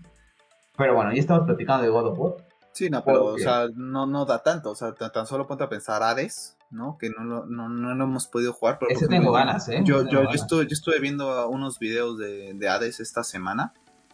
[0.77, 2.33] pero bueno, ya estamos platicando de God of War.
[2.71, 4.69] Sí, no, pero, o sea, no, no da tanto.
[4.69, 6.97] O sea, tan, solo ponte a pensar Hades, ¿no?
[6.99, 8.77] Que no lo, no, no lo hemos podido jugar.
[8.79, 9.81] Pero Ese tengo ganas, ¿eh?
[9.83, 13.73] Yo, yo, yo, estuve, yo estuve viendo unos videos de, de Hades esta semana.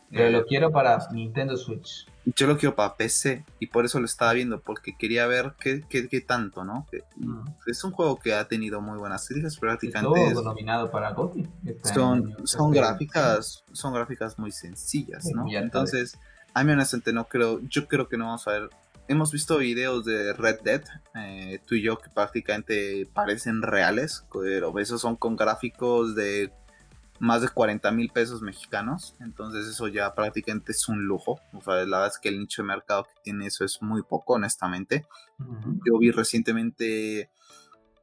[0.10, 2.08] Pero lo quiero para Nintendo Switch.
[2.26, 5.84] Yo lo quiero para PC y por eso lo estaba viendo, porque quería ver qué,
[5.90, 6.86] qué, qué tanto, ¿no?
[7.18, 7.46] Mm.
[7.68, 10.28] Es un juego que ha tenido muy buenas críticas, prácticamente.
[10.28, 11.48] Estuvo nominado para GOTY.
[11.66, 15.46] Este son, son gráficas, son gráficas muy sencillas, ¿no?
[15.50, 16.18] Entonces
[16.54, 18.70] a mí honestamente no creo, yo creo que no vamos a ver.
[19.08, 20.84] Hemos visto videos de Red Dead,
[21.16, 26.54] eh, tú y yo, que prácticamente parecen reales, pero esos son con gráficos de
[27.24, 31.40] más de 40 mil pesos mexicanos, entonces eso ya prácticamente es un lujo.
[31.54, 34.04] O sea, la verdad es que el nicho de mercado que tiene eso es muy
[34.04, 35.06] poco, honestamente.
[35.40, 37.30] Yo vi recientemente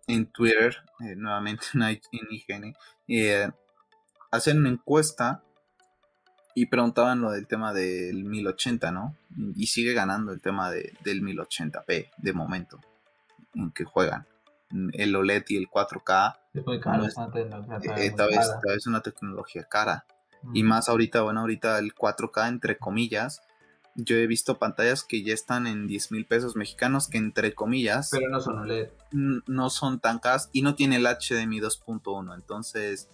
[0.07, 2.75] en Twitter, eh, nuevamente en IGN,
[3.09, 3.51] eh,
[4.31, 5.45] hacen una encuesta
[6.55, 9.19] y preguntaban lo del tema del 1080, ¿no?
[9.55, 12.81] Y sigue ganando el tema de, del 1080p de momento
[13.53, 14.27] en que juegan.
[14.93, 16.39] El OLED y el 4K.
[16.55, 17.15] Es muy caro, es,
[18.77, 20.07] es, una tecnología cara.
[20.55, 23.43] Y más ahorita, bueno, ahorita el 4K, entre comillas,
[23.95, 28.11] yo he visto pantallas que ya están en 10 mil pesos mexicanos, que entre comillas.
[28.11, 28.89] Pero no son OLED.
[29.13, 32.35] No son tan caras y no tiene el HDMI 2.1.
[32.35, 33.09] Entonces,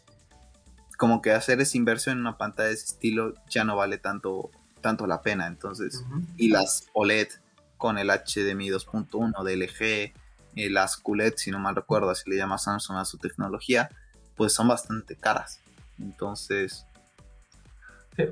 [0.96, 4.50] como que hacer esa inversión en una pantalla de ese estilo ya no vale tanto,
[4.80, 5.46] tanto la pena.
[5.46, 6.04] Entonces,
[6.36, 7.28] y las OLED
[7.76, 10.14] con el HDMI 2.1 de LG, eh,
[10.56, 13.90] las QLED, si no mal recuerdo, así le llama Samsung a su tecnología,
[14.36, 15.60] pues son bastante caras.
[15.98, 16.86] Entonces,
[18.16, 18.24] sí,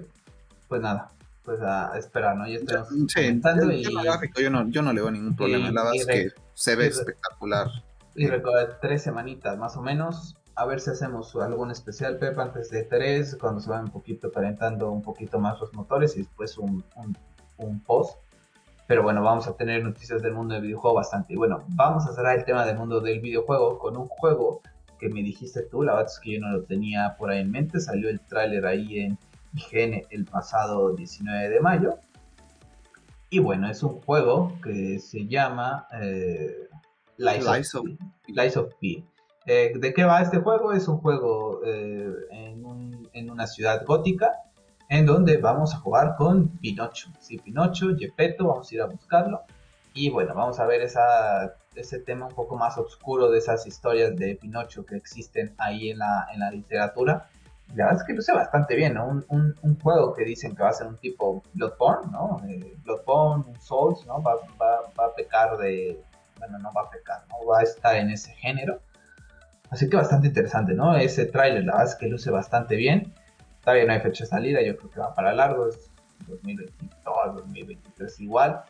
[0.69, 1.11] pues nada,
[1.45, 2.47] pues a esperar, ¿no?
[2.47, 6.77] Ya estamos yo, no, yo no le veo ningún problema, la verdad es que se
[6.77, 7.69] ve espectacular.
[8.15, 12.71] Y recuerda, tres semanitas más o menos, a ver si hacemos algún especial, Pep, antes
[12.71, 16.57] de 3, cuando se van un poquito calentando un poquito más los motores y después
[16.59, 16.85] un,
[17.57, 18.19] un, post.
[18.87, 21.33] Pero bueno, vamos a tener noticias del mundo del videojuego bastante.
[21.33, 24.61] Y bueno, vamos a cerrar el tema del mundo del videojuego con un juego
[24.99, 27.51] que me dijiste tú, la verdad es que yo no lo tenía por ahí en
[27.51, 29.19] mente, salió el tráiler ahí en
[29.55, 31.99] IGN el pasado 19 de mayo.
[33.31, 36.69] Y bueno, es un juego que se llama eh,
[37.17, 37.87] Lies, of,
[38.29, 39.05] Lies of P.
[39.47, 40.73] Eh, ¿De qué va este juego?
[40.73, 42.11] Es un juego eh,
[43.13, 44.31] en, una ciudad gótica
[44.95, 47.11] en donde vamos a jugar con Pinocho.
[47.19, 49.43] Sí, Pinocho, Gepetto, vamos a ir a buscarlo.
[49.93, 54.37] Y bueno, vamos a ver ese tema un poco más oscuro de esas historias de
[54.37, 57.27] Pinocho que existen ahí en la, la literatura.
[57.75, 59.21] La verdad es que luce bastante bien, ¿no?
[59.29, 62.41] Un, juego que dicen que va a ser un tipo Bloodborne, ¿no?
[62.49, 64.23] Eh, Bloodborne, Souls, ¿no?
[64.23, 66.01] Va, va, va a pecar de...
[66.39, 67.45] Bueno, no va a pecar, ¿no?
[67.47, 68.81] Va a estar en ese género.
[69.71, 70.97] Así que bastante interesante, ¿no?
[70.97, 73.13] Ese tráiler, la verdad es que luce bastante bien.
[73.65, 75.91] Todavía no hay fecha de salida, yo creo que va para largo, es
[76.27, 78.63] 2022, 2023 igual.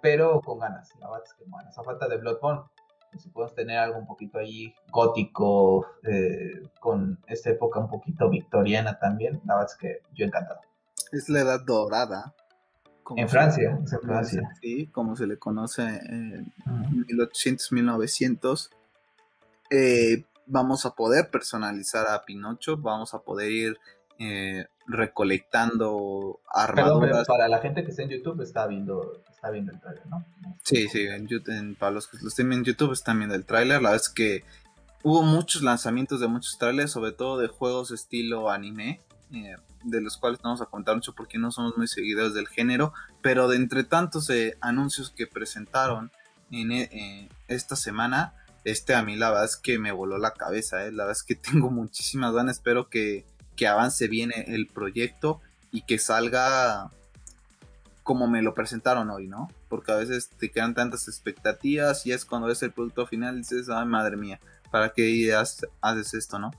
[0.00, 2.62] Pero con ganas, la verdad es que bueno, esa falta de Bloodborne,
[3.10, 8.30] pues si podemos tener algo un poquito ahí gótico, eh, con esta época un poquito
[8.30, 10.60] victoriana también, la verdad es que yo encantado.
[11.12, 12.34] Es la edad dorada.
[13.16, 14.42] En Francia, es en Francia.
[14.60, 18.70] Sí, como se le conoce en 1800, 1900
[19.70, 23.78] eh, vamos a poder personalizar a Pinocho, vamos a poder ir
[24.18, 27.10] eh, recolectando armaduras.
[27.10, 30.24] Perdón, para la gente que está en YouTube está viendo, está viendo el trailer, ¿no?
[30.62, 33.82] Sí, sí, en YouTube, para los que lo estén en YouTube están viendo el trailer.
[33.82, 34.44] La verdad es que
[35.02, 39.00] hubo muchos lanzamientos de muchos trailers, sobre todo de juegos estilo anime.
[39.32, 42.48] Eh, de los cuales no vamos a contar mucho porque no somos muy seguidores del
[42.48, 42.92] género,
[43.22, 46.10] pero de entre tantos eh, anuncios que presentaron
[46.50, 50.78] en eh, esta semana, este a mí la verdad es que me voló la cabeza,
[50.78, 53.24] la verdad es que tengo muchísimas ganas, espero que,
[53.58, 56.90] que avance bien el proyecto y que salga
[58.02, 59.48] como me lo presentaron hoy, ¿no?
[59.68, 63.38] Porque a veces te quedan tantas expectativas y es cuando ves el producto final y
[63.40, 64.40] dices, ay madre mía,
[64.70, 66.50] ¿para qué haces esto, no?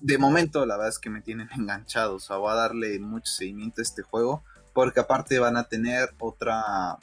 [0.00, 2.14] De momento, la verdad es que me tienen enganchado.
[2.16, 4.42] O sea, voy a darle mucho seguimiento a este juego.
[4.72, 6.98] Porque aparte van a tener otra.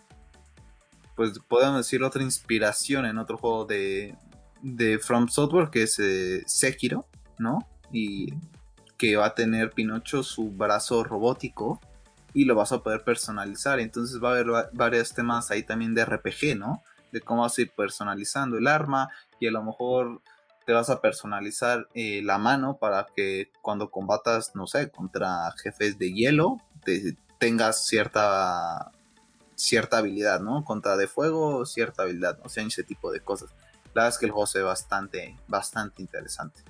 [1.16, 4.16] Pues podemos decir otra inspiración en otro juego de,
[4.64, 7.06] de From Software que es eh, Sekiro,
[7.38, 7.68] ¿no?
[7.92, 8.34] Y
[9.00, 11.80] que va a tener Pinocho su brazo robótico
[12.34, 13.80] y lo vas a poder personalizar.
[13.80, 16.84] Entonces va a haber varios temas ahí también de RPG, ¿no?
[17.12, 20.22] De cómo vas a ir personalizando el arma y a lo mejor
[20.66, 25.98] te vas a personalizar eh, la mano para que cuando combatas, no sé, contra jefes
[25.98, 28.92] de hielo, te, tengas cierta
[29.56, 30.64] cierta habilidad, ¿no?
[30.64, 33.50] Contra de fuego, cierta habilidad, o sea, ese tipo de cosas.
[33.94, 36.62] La verdad es que el juego ve bastante, bastante interesante.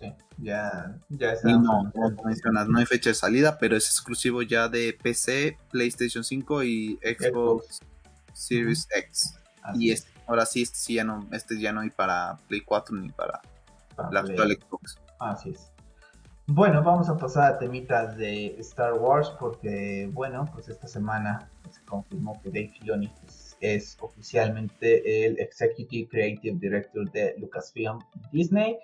[0.00, 1.50] Sí, ya, ya está.
[1.50, 5.58] Y no, como mencionas, no hay fecha de salida, pero es exclusivo ya de PC,
[5.70, 7.80] PlayStation 5 y Xbox,
[8.32, 9.34] Series X.
[9.74, 13.08] y este Ahora sí, este ya no, este ya no hay para Play 4 ni
[13.10, 13.42] para,
[14.12, 15.00] la actual Xbox.
[15.18, 15.72] Así es.
[16.46, 21.82] Bueno, vamos a pasar a temitas de Star Wars porque, bueno, pues esta semana se
[21.82, 27.98] confirmó que Dave Filoni pues, es oficialmente el Executive Creative Director de Lucasfilm
[28.30, 28.78] Disney.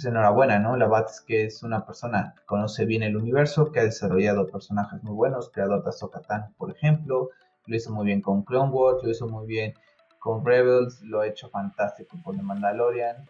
[0.00, 0.78] Pues enhorabuena, ¿no?
[0.78, 4.46] La verdad es que es una persona que conoce bien el universo, que ha desarrollado
[4.46, 6.22] personajes muy buenos, creador de Ahsoka
[6.56, 7.28] por ejemplo,
[7.66, 9.74] lo hizo muy bien con Clone Wars, lo hizo muy bien
[10.18, 13.28] con Rebels lo ha hecho fantástico con The Mandalorian.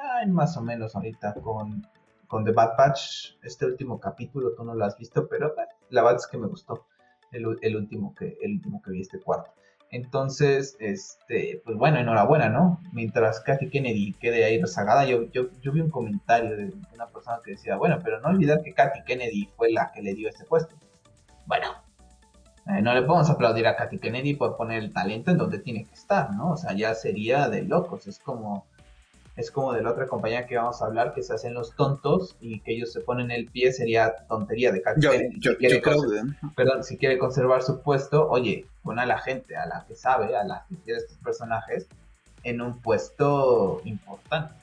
[0.00, 1.84] Ay, más o menos ahorita con,
[2.28, 3.34] con The Bad Batch.
[3.42, 5.52] Este último capítulo tú no lo has visto, pero
[5.90, 6.86] la verdad es que me gustó
[7.32, 9.50] el, último que, el último que vi este cuarto.
[9.92, 12.80] Entonces, este, pues bueno, enhorabuena, ¿no?
[12.92, 17.40] Mientras Kathy Kennedy quede ahí rezagada, yo, yo, yo vi un comentario de una persona
[17.44, 20.44] que decía, bueno, pero no olvidar que Kathy Kennedy fue la que le dio este
[20.44, 20.74] puesto.
[21.46, 21.68] Bueno,
[22.66, 25.84] eh, no le podemos aplaudir a Katy Kennedy por poner el talento en donde tiene
[25.84, 26.52] que estar, ¿no?
[26.52, 28.06] O sea, ya sería de locos.
[28.06, 28.66] Es como,
[29.36, 32.36] es como de la otra compañía que vamos a hablar, que se hacen los tontos
[32.40, 35.38] y que ellos se ponen el pie, sería tontería de Kennedy.
[35.38, 36.02] Yo, si creo
[36.54, 40.36] Perdón, si quiere conservar su puesto, oye, pon a la gente, a la que sabe,
[40.36, 41.86] a la que quiere estos personajes,
[42.42, 44.54] en un puesto importante.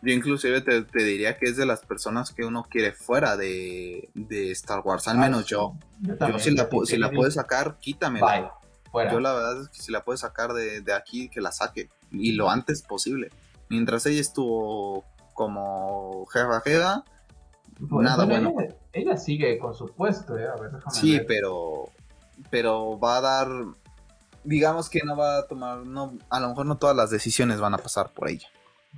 [0.00, 4.08] Yo inclusive te, diría que es de las personas que uno quiere fuera de,
[4.52, 5.74] Star Wars, al ah, menos yo.
[6.00, 8.52] Yo, si, la, si la puedes sacar, quítamela.
[9.10, 11.88] Yo la verdad es que si la puedes sacar de, aquí, que la saque.
[12.10, 13.30] Y lo antes posible.
[13.68, 15.04] Mientras ella estuvo
[15.34, 17.04] como jefa jefa,
[17.78, 18.54] pues, nada bueno.
[18.92, 20.48] Ella, sigue con su puesto, ¿eh?
[20.48, 21.90] A ver, Sí, pero
[22.50, 23.48] pero va a dar
[24.44, 27.74] digamos que no va a tomar no a lo mejor no todas las decisiones van
[27.74, 28.48] a pasar por ella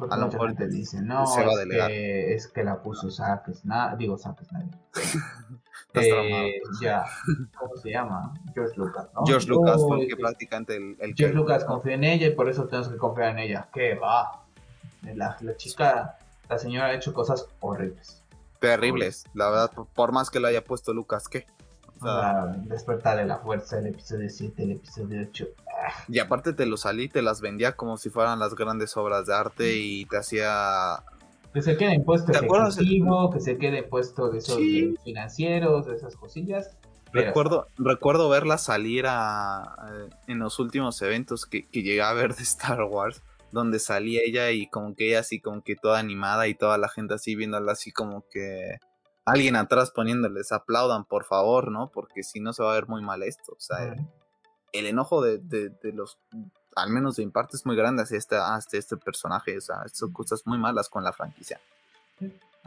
[0.08, 4.16] a lo mejor te dice, no, es, que, es que la puso Zack Snyder, digo
[4.16, 4.78] Zack Snyder.
[5.94, 7.04] eh, ya,
[7.58, 8.32] ¿cómo se llama?
[8.54, 9.26] George Lucas, ¿no?
[9.26, 12.48] George Lucas fue el que prácticamente el, el George Lucas confía en ella y por
[12.48, 13.68] eso tenemos que confiar en ella.
[13.72, 14.46] ¿Qué va?
[15.02, 18.22] La, la chica, la señora ha hecho cosas horribles.
[18.60, 21.46] Terribles, la verdad, por más que lo haya puesto Lucas, ¿qué?
[22.64, 25.46] despertar de la fuerza, el episodio 7, el episodio 8.
[26.08, 29.34] Y aparte te lo salí, te las vendía como si fueran las grandes obras de
[29.34, 31.02] arte y te hacía...
[31.52, 34.58] Que se quede en puesto ejecutivo, que se quede puesto de esos
[35.04, 36.76] financieros, de esas cosillas.
[37.12, 39.74] Recuerdo, recuerdo verla salir a,
[40.28, 43.20] en los últimos eventos que, que llegué a ver de Star Wars,
[43.52, 46.88] donde salía ella y como que ella así como que toda animada y toda la
[46.88, 48.78] gente así viéndola así como que
[49.24, 51.90] alguien atrás poniéndoles aplaudan por favor, ¿no?
[51.90, 53.52] Porque si no se va a ver muy mal esto.
[53.52, 53.94] O sea,
[54.72, 55.40] el, enojo de,
[55.94, 56.18] los,
[56.74, 59.56] al menos de mi parte, es muy grande hacia este, hacia este personaje.
[59.58, 61.60] O sea, son cosas muy malas con la franquicia.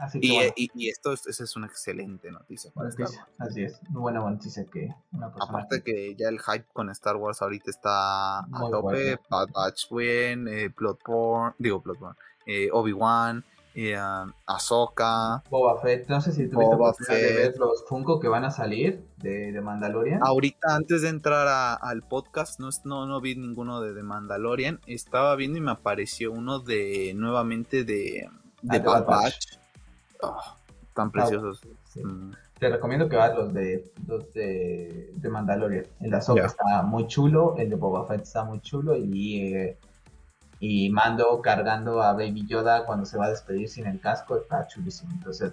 [0.04, 0.52] Así que, y, bueno.
[0.56, 2.90] y, esto es, esa es una excelente noticia para
[3.38, 6.14] Así es, muy buena noticia que una Aparte que...
[6.14, 11.54] ya el hype con Star Wars ahorita está a tope, Bad Batch Win, eh, Bloodborne,
[11.58, 13.44] digo Bloodborne, eh, Obi-Wan,
[13.74, 13.98] eh,
[14.46, 15.42] Ahsoka.
[15.50, 16.08] Boba Fett.
[16.08, 17.08] No sé si tuviste Boba Fett.
[17.08, 20.20] de ver los Funko que van a salir de, de Mandalorian.
[20.22, 24.80] Ahorita, antes de entrar al podcast, no, no, no vi ninguno de, de, Mandalorian.
[24.86, 28.28] Estaba viendo y me apareció uno de nuevamente de,
[28.62, 29.58] de ah, Bad Batch.
[30.26, 30.40] Oh,
[30.94, 31.60] tan preciosos.
[31.96, 32.32] Mm.
[32.58, 35.86] Te recomiendo que veas los de los de, de Mandalorian.
[36.00, 39.78] El de Ahsoka está muy chulo, el de Boba Fett está muy chulo y, eh,
[40.60, 44.66] y Mando cargando a Baby Yoda cuando se va a despedir sin el casco está
[44.66, 45.12] chulísimo.
[45.12, 45.52] Entonces,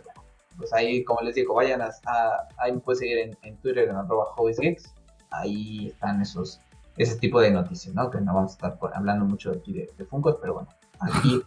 [0.58, 1.92] pues ahí, como les digo, vayan a,
[2.58, 4.28] ahí me puedes seguir en, en Twitter en arroba
[5.32, 6.60] Ahí están esos
[6.98, 8.10] ese tipo de noticias, ¿no?
[8.12, 10.70] Que no vamos a estar hablando mucho aquí de, de Funkos, pero bueno,
[11.00, 11.42] aquí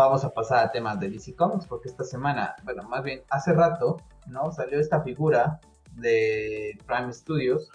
[0.00, 3.52] vamos a pasar a temas de DC Comics, porque esta semana, bueno, más bien hace
[3.52, 4.50] rato, ¿no?
[4.50, 5.60] Salió esta figura
[5.92, 7.70] de Prime Studios,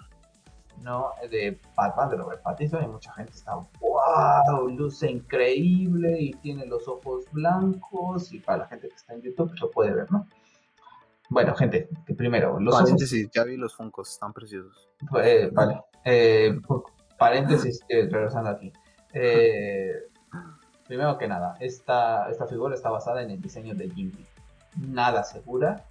[0.82, 1.10] ¿no?
[1.30, 6.86] De Batman, de Robert Pattinson, y mucha gente está, wow, luce increíble y tiene los
[6.88, 10.26] ojos blancos, y para la gente que está en YouTube lo puede ver, ¿no?
[11.28, 14.88] Bueno, gente, que primero, los paréntesis, ya vi los Funkos, están preciosos.
[15.22, 16.56] Eh, vale, eh,
[17.18, 18.72] paréntesis, eh, regresando aquí.
[19.12, 19.92] Eh,
[20.86, 24.12] Primero que nada, esta, esta figura está basada en el diseño de Jim.
[24.76, 25.84] Nada asegura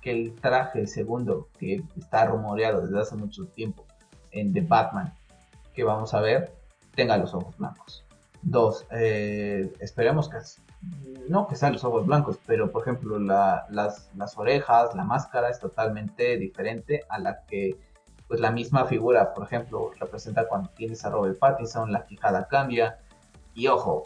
[0.00, 3.86] que el traje segundo que está rumoreado desde hace mucho tiempo
[4.32, 5.14] en The Batman
[5.74, 6.52] que vamos a ver
[6.94, 8.04] tenga los ojos blancos.
[8.42, 10.38] Dos, eh, esperemos que
[11.28, 15.60] no que sean los ojos blancos, pero por ejemplo las, las, orejas, la máscara es
[15.60, 17.78] totalmente diferente a la que
[18.26, 22.98] pues la misma figura, por ejemplo, representa cuando tienes a Robert Pattinson, la quijada cambia.
[23.54, 24.04] Y ojo,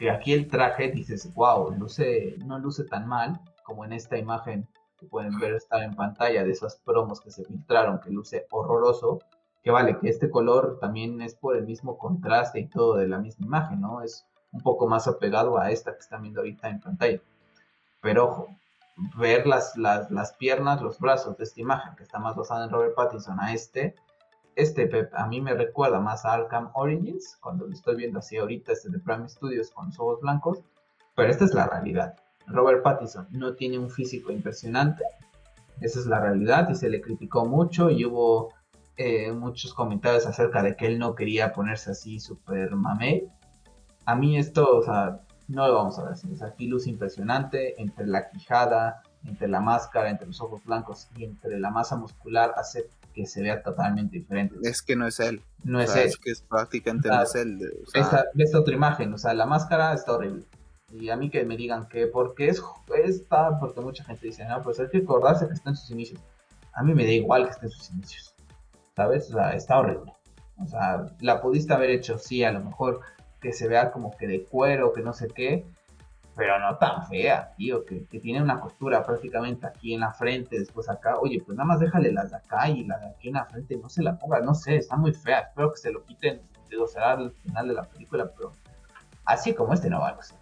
[0.00, 4.66] que aquí el traje dices, wow, luce, no luce tan mal como en esta imagen
[4.98, 9.18] que pueden ver estar en pantalla de esas promos que se filtraron, que luce horroroso,
[9.62, 13.18] que vale, que este color también es por el mismo contraste y todo de la
[13.18, 14.00] misma imagen, ¿no?
[14.00, 17.20] Es un poco más apegado a esta que están viendo ahorita en pantalla.
[18.00, 18.48] Pero ojo,
[19.18, 22.70] ver las, las, las piernas, los brazos de esta imagen que está más basada en
[22.70, 23.96] Robert Pattinson a este,
[24.56, 28.72] este a mí me recuerda más a Arkham Origins, cuando lo estoy viendo así ahorita,
[28.72, 30.60] este de Prime Studios con los ojos blancos,
[31.14, 32.14] pero esta es la realidad.
[32.46, 35.04] Robert Pattinson no tiene un físico impresionante,
[35.80, 38.52] esa es la realidad y se le criticó mucho y hubo
[38.96, 43.28] eh, muchos comentarios acerca de que él no quería ponerse así super mamey.
[44.04, 46.28] A mí esto, o sea, no lo vamos a ver así.
[46.42, 51.58] Aquí luz impresionante entre la quijada, entre la máscara, entre los ojos blancos y entre
[51.58, 52.88] la masa muscular hace
[53.20, 54.56] que se vea totalmente diferente.
[54.62, 55.42] Es que no es él.
[55.62, 56.08] No es él.
[56.08, 57.60] Es que es prácticamente no es él.
[57.92, 60.44] esta, otra imagen, o sea, la máscara está horrible.
[60.92, 62.62] Y a mí que me digan que porque es
[63.04, 66.20] esta, porque mucha gente dice, no, pues hay que acordarse que está en sus inicios.
[66.72, 68.34] A mí me da igual que esté en sus inicios.
[68.96, 69.28] ¿Sabes?
[69.30, 70.12] O sea, está horrible.
[70.56, 73.00] O sea, la pudiste haber hecho, sí, a lo mejor
[73.40, 75.64] que se vea como que de cuero, que no sé qué,
[76.36, 80.88] pero no tan fea, tío, que, tiene una costura prácticamente aquí en la frente, después
[80.88, 83.44] acá, oye, pues nada más déjale las de acá y la de aquí en la
[83.46, 86.40] frente, no se la ponga, no sé, está muy fea, espero que se lo quiten,
[86.68, 88.52] de será al final de la película, pero
[89.24, 90.38] así como este no va a ser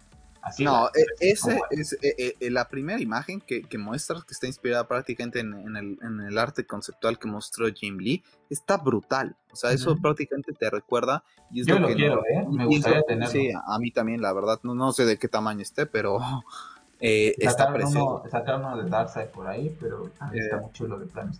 [0.59, 4.87] no, e, ese es e, e, la primera imagen que, que muestras que está inspirada
[4.87, 8.23] prácticamente en, el, arte conceptual que mostró Jim Lee.
[8.49, 9.35] Está brutal.
[9.51, 11.23] O sea, eso prácticamente te recuerda.
[11.51, 12.45] Y Yo lo, quiero, ¿eh?
[12.49, 13.31] Me gustaría tenerlo.
[13.31, 14.59] Sí, a mí también, la verdad.
[14.63, 16.19] No, no sé de qué tamaño esté, pero
[16.99, 18.23] eh, está precioso.
[18.29, 21.31] Sacaron uno de Darkseid por ahí, pero está eh, muy chulo de plan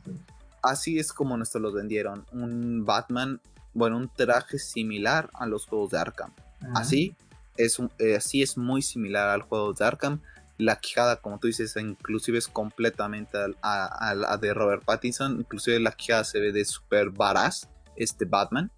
[0.62, 2.26] Así es como nos los vendieron.
[2.34, 3.40] Un Batman,
[3.74, 6.32] bueno, un traje similar a los juegos de Arkham.
[6.76, 7.16] Así
[7.60, 10.22] es eh, así es muy similar al juego de Arkham.
[10.58, 15.40] La quijada, como tú dices, inclusive es completamente a, la de Robert Pattinson.
[15.40, 18.72] Inclusive la quijada se ve de super varaz, este Batman.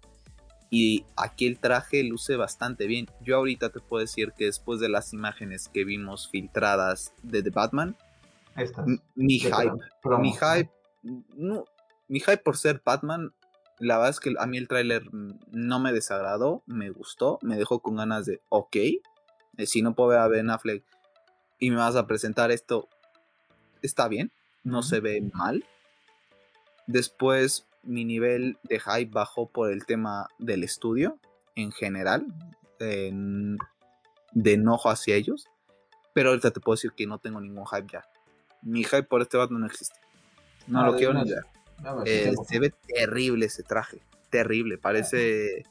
[0.70, 3.06] Y aquí el traje luce bastante bien.
[3.20, 7.50] Yo ahorita te puedo decir que después de las imágenes que vimos filtradas de The
[7.50, 7.96] Batman,
[9.14, 9.72] mi hype,
[10.18, 10.70] mi hype,
[11.36, 11.64] no,
[12.08, 13.32] mi hype por ser Batman
[13.78, 17.80] la verdad es que a mí el tráiler no me desagradó, me gustó, me dejó
[17.80, 20.84] con ganas de, ok, eh, si no puedo ver a Ben Affleck
[21.58, 22.88] y me vas a presentar esto,
[23.82, 24.32] está bien,
[24.64, 25.64] no se ve mal.
[26.86, 31.18] Después mi nivel de hype bajó por el tema del estudio
[31.54, 32.26] en general,
[32.78, 35.46] de enojo hacia ellos.
[36.14, 38.04] Pero ahorita te puedo decir que no tengo ningún hype ya.
[38.60, 39.98] Mi hype por este Batman no existe.
[40.66, 41.44] No, lo quiero ni ver.
[42.06, 44.00] Eh, se ve terrible ese traje.
[44.30, 44.78] Terrible.
[44.78, 45.64] Parece.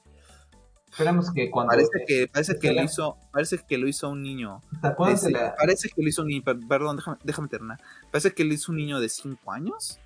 [0.90, 1.72] Esperamos que cuando.
[1.72, 3.18] Parece que, parece que lo hizo.
[3.32, 4.62] Parece que lo hizo un niño.
[4.98, 6.44] Parece que lo hizo un niño.
[6.44, 7.80] Perdón, déjame, déjame terminar.
[8.12, 10.00] Parece que lo hizo un niño de 5 años.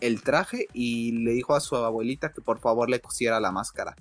[0.00, 0.68] El traje.
[0.72, 3.96] Y le dijo a su abuelita que por favor le cosiera la máscara.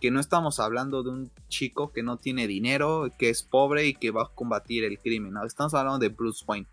[0.00, 3.94] Que no estamos hablando de un chico que no tiene dinero, que es pobre y
[3.94, 5.32] que va a combatir el crimen.
[5.32, 6.66] No, estamos hablando de Bruce Wayne.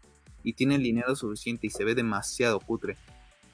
[0.44, 2.98] Y tiene el dinero suficiente y se ve demasiado putre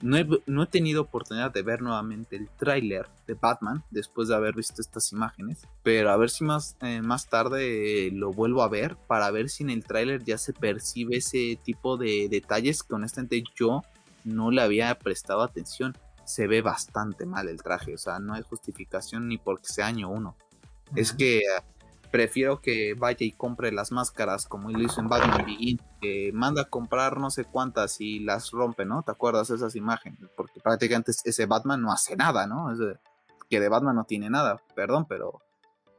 [0.05, 4.79] no he, tenido oportunidad de ver nuevamente el tráiler de Batman después de haber visto
[4.79, 9.31] estas imágenes, pero a ver si más, eh, más tarde lo vuelvo a ver para
[9.31, 13.81] ver si en el tráiler ya se percibe ese tipo de detalles que honestamente yo
[14.23, 15.97] no le había prestado atención.
[16.23, 20.09] Se ve bastante mal el traje, o sea, no hay justificación ni porque sea año
[20.09, 20.35] uno.
[20.95, 21.41] Es que
[22.15, 26.61] prefiero que vaya y compre las máscaras como lo hizo en Batman Begin, que manda
[26.61, 29.03] a comprar no sé cuántas y las rompe, ¿no?
[29.03, 30.21] ¿Te acuerdas esas imágenes?
[30.37, 32.71] Porque prácticamente ese Batman no hace nada, ¿no?
[32.71, 32.79] Es
[33.49, 35.41] que de Batman no tiene nada, perdón, pero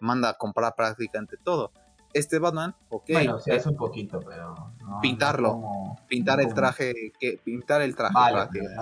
[0.00, 1.70] manda a comprar prácticamente todo.
[2.14, 3.10] Este Batman, ok.
[3.12, 4.72] Bueno, se hace un poquito, pero.
[5.02, 5.60] pintarlo.
[6.08, 7.12] pintar el traje.
[7.20, 8.74] Que, pintar el traje prácticamente.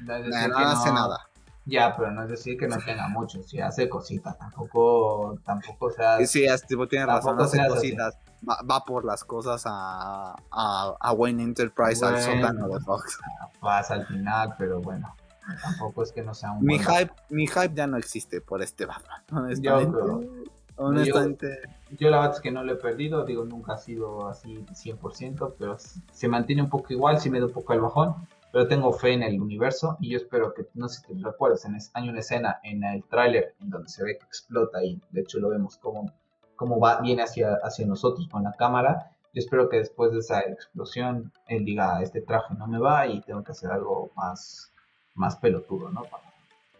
[0.00, 1.28] No, hace nada.
[1.66, 6.24] Ya, pero no es decir que no tenga mucho, si hace cositas, tampoco, tampoco sea...
[6.26, 12.20] Sí, tipo, tiene razón, hace cositas, va, por las cosas a, a, Wayne Enterprise, al
[12.20, 13.18] sótano de Fox.
[13.60, 15.14] Pasa al final, pero bueno,
[15.62, 16.66] tampoco es que no sea un...
[16.66, 19.98] Mi, hype, mi hype ya no existe por este Batman, honestamente.
[20.76, 21.60] honestamente.
[21.98, 25.54] Yo, la verdad es que no lo he perdido, digo, nunca ha sido así 100%,
[25.58, 25.78] pero
[26.12, 28.16] se mantiene un poco igual, si me da un poco el bajón
[28.54, 31.64] pero tengo fe en el universo y yo espero que, no sé si te recuerdas,
[31.64, 35.22] en hay una escena en el tráiler en donde se ve que explota y de
[35.22, 36.12] hecho lo vemos como,
[36.54, 39.10] como va, viene hacia, hacia nosotros con la cámara.
[39.32, 43.22] Yo espero que después de esa explosión él diga, este traje no me va y
[43.22, 44.72] tengo que hacer algo más,
[45.16, 46.02] más pelotudo, ¿no?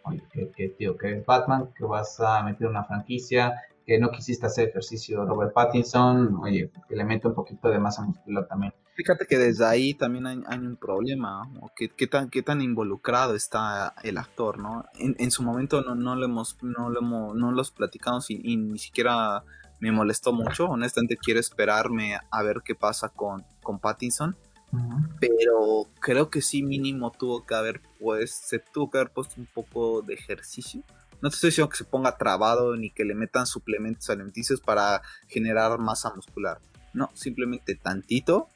[0.03, 4.45] Oye, que, tío, que es Batman, que vas a meter una franquicia, que no quisiste
[4.45, 8.73] hacer ejercicio Robert Pattinson, oye, que le mete un poquito de masa muscular también.
[8.95, 14.17] Fíjate que desde ahí también hay, un problema, ¿Qué, tan, qué tan involucrado está el
[14.17, 14.85] actor, ¿no?
[14.97, 18.79] En, su momento no, no, lo hemos, no, lo hemos, no los platicamos y, ni
[18.79, 19.43] siquiera
[19.81, 20.67] me molestó mucho.
[20.67, 24.37] Honestamente quiero esperarme a ver qué pasa con, con Pattinson.
[25.19, 29.47] Pero creo que sí mínimo tuvo que haber pues, se tuvo que haber puesto un
[29.47, 30.83] poco de ejercicio.
[31.21, 35.01] No te estoy diciendo que se ponga trabado ni que le metan suplementos alimenticios para
[35.27, 36.59] generar masa muscular.
[36.93, 38.47] No, simplemente tantito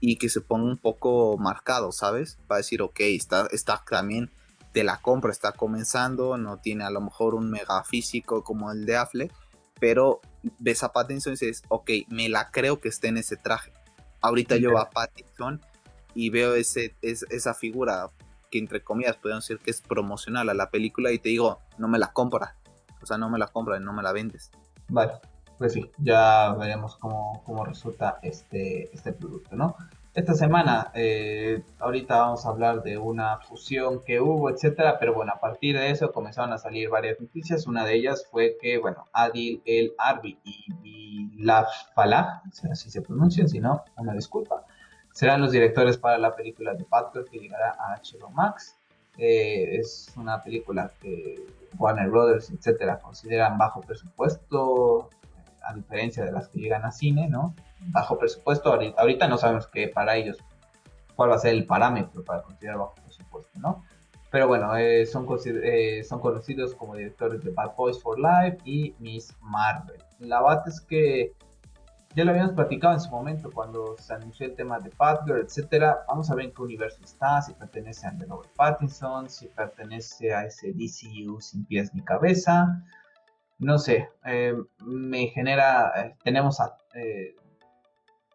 [0.00, 2.38] y que se ponga un poco marcado, ¿sabes?
[2.46, 4.30] Para decir, ok, está, está también
[4.72, 8.84] de la compra, está comenzando, no tiene a lo mejor un mega físico como el
[8.86, 9.32] de Affleck,
[9.80, 10.20] pero
[10.58, 13.72] ves a Pattinson y dices, ok, me la creo que esté en ese traje.
[14.20, 15.60] Ahorita yo a Pattinson
[16.14, 18.10] y veo ese, esa figura
[18.50, 21.88] que entre comillas podemos decir que es promocional a la película y te digo, no
[21.88, 22.56] me la compra.
[23.00, 24.50] O sea, no me la compra y no me la vendes.
[24.88, 25.12] Vale
[25.58, 29.76] pues sí, ya veremos cómo, cómo resulta este, este producto, ¿no?
[30.14, 35.32] Esta semana, eh, ahorita vamos a hablar de una fusión que hubo, etcétera, pero bueno,
[35.32, 37.68] a partir de eso comenzaron a salir varias noticias.
[37.68, 43.48] Una de ellas fue que, bueno, Adil El Arbi y Bilal Falah, así se pronuncian,
[43.48, 44.64] si no, una disculpa,
[45.12, 48.76] serán los directores para la película de Batgirl que llegará a HBO Max.
[49.18, 51.44] Eh, es una película que
[51.78, 55.10] Warner Brothers, etcétera, consideran bajo presupuesto,
[55.68, 57.54] a diferencia de las que llegan a cine, ¿no?
[57.80, 60.38] Bajo presupuesto, ahorita, no sabemos qué para ellos,
[61.14, 63.84] cuál va a ser el parámetro para considerar bajo presupuesto, ¿no?
[64.30, 68.94] Pero bueno, eh, son, eh, son conocidos como directores de Bad Boys for Life y
[68.98, 70.02] Miss Marvel.
[70.20, 71.34] La verdad es que
[72.14, 76.04] ya lo habíamos platicado en su momento cuando se anunció el tema de Batgirl, etcétera.
[76.08, 80.44] Vamos a ver en qué universo está, si pertenece a Robert Pattinson, si pertenece a
[80.44, 82.82] ese DCU sin pies ni cabeza
[83.58, 84.54] no sé, eh,
[84.84, 86.58] me genera, eh, tenemos,
[86.94, 87.34] eh,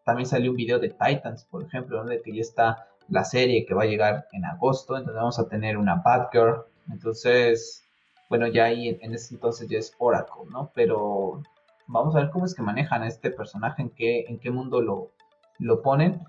[0.04, 3.74] también salió un video de Titans, por ejemplo, donde que ya está la serie que
[3.74, 7.84] va a llegar en agosto, entonces vamos a tener una Batgirl, entonces,
[8.30, 10.72] bueno, ya ahí en ese entonces ya es Oracle, ¿no?
[10.76, 11.42] Pero
[11.88, 14.82] vamos a ver cómo es que manejan a este personaje, en qué, en qué mundo
[14.82, 15.12] lo,
[15.60, 16.22] lo ponen.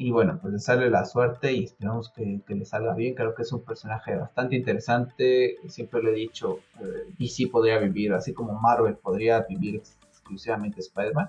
[0.00, 3.14] Y bueno, pues le sale la suerte y esperamos que, le salga bien.
[3.14, 5.56] Creo que es un personaje bastante interesante.
[5.68, 11.28] Siempre le he dicho, eh, DC podría vivir, así como Marvel podría vivir exclusivamente Spider-Man.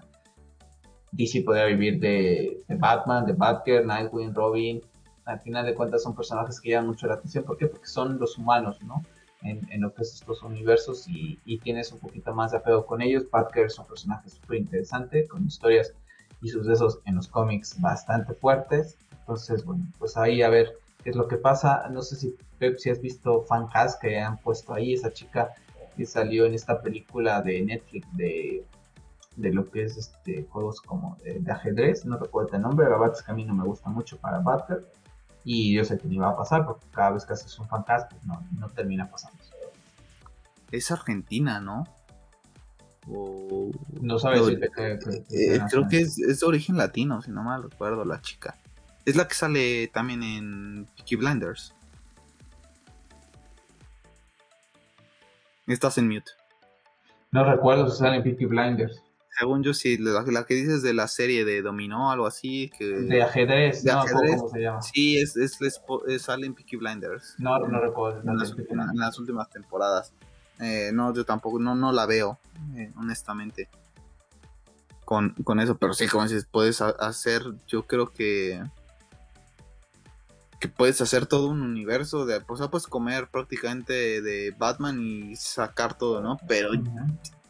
[1.12, 4.82] DC podría vivir de, Batman, de Batgirl, Nightwing, Robin.
[5.26, 7.44] Al final de cuentas son personajes que llaman mucho la atención.
[7.44, 7.68] ¿Por qué?
[7.68, 9.04] Porque son los humanos, ¿no?
[9.42, 13.02] En, lo que es estos universos y, y, tienes un poquito más de apego con
[13.02, 13.30] ellos.
[13.30, 15.94] Batgirl es un personaje súper interesante, con historias
[16.42, 18.98] y sucesos en los cómics bastante fuertes.
[19.20, 21.88] Entonces, bueno, pues ahí a ver qué es lo que pasa.
[21.90, 25.54] No sé si Pep, si has visto Fancast que han puesto ahí, esa chica
[25.96, 28.66] que salió en esta película de Netflix de,
[29.36, 33.16] de lo que es este juegos como de, ajedrez, no recuerdo el nombre, la verdad
[33.18, 34.86] es que a mí no me gusta mucho para Battle
[35.44, 38.12] y yo sé que ni va a pasar porque cada vez que haces un Fancast
[38.12, 39.38] pues no, no termina pasando.
[40.72, 41.86] Es Argentina, ¿no?
[43.08, 47.64] O, no sabes si eh, creo que es, es, de origen latino, si no mal
[47.64, 48.56] recuerdo, la chica.
[49.06, 51.74] Es la que sale también en Peaky Blinders.
[55.66, 56.32] Estás en mute.
[57.32, 59.02] No recuerdo si sale en Peaky Blinders.
[59.40, 62.70] Según yo, sí, la, que dices de la serie de Dominó, algo así.
[62.78, 64.82] Que, de ajedrez, de no, ¿cómo se llama?
[64.82, 67.36] Sí, es, es, es, sale en Peaky Blinders.
[67.40, 68.22] No, no recuerdo.
[68.30, 68.38] En
[69.00, 70.14] las últimas temporadas.
[70.60, 72.40] Eh, no, yo tampoco, no, no la veo,
[72.76, 73.70] eh, honestamente.
[75.06, 78.62] Con, con, eso, pero sí, como dices, puedes hacer, yo creo que
[80.62, 85.98] que puedes hacer todo un universo de, pues, puedes comer prácticamente de Batman y sacar
[85.98, 86.38] todo, ¿no?
[86.48, 86.70] Pero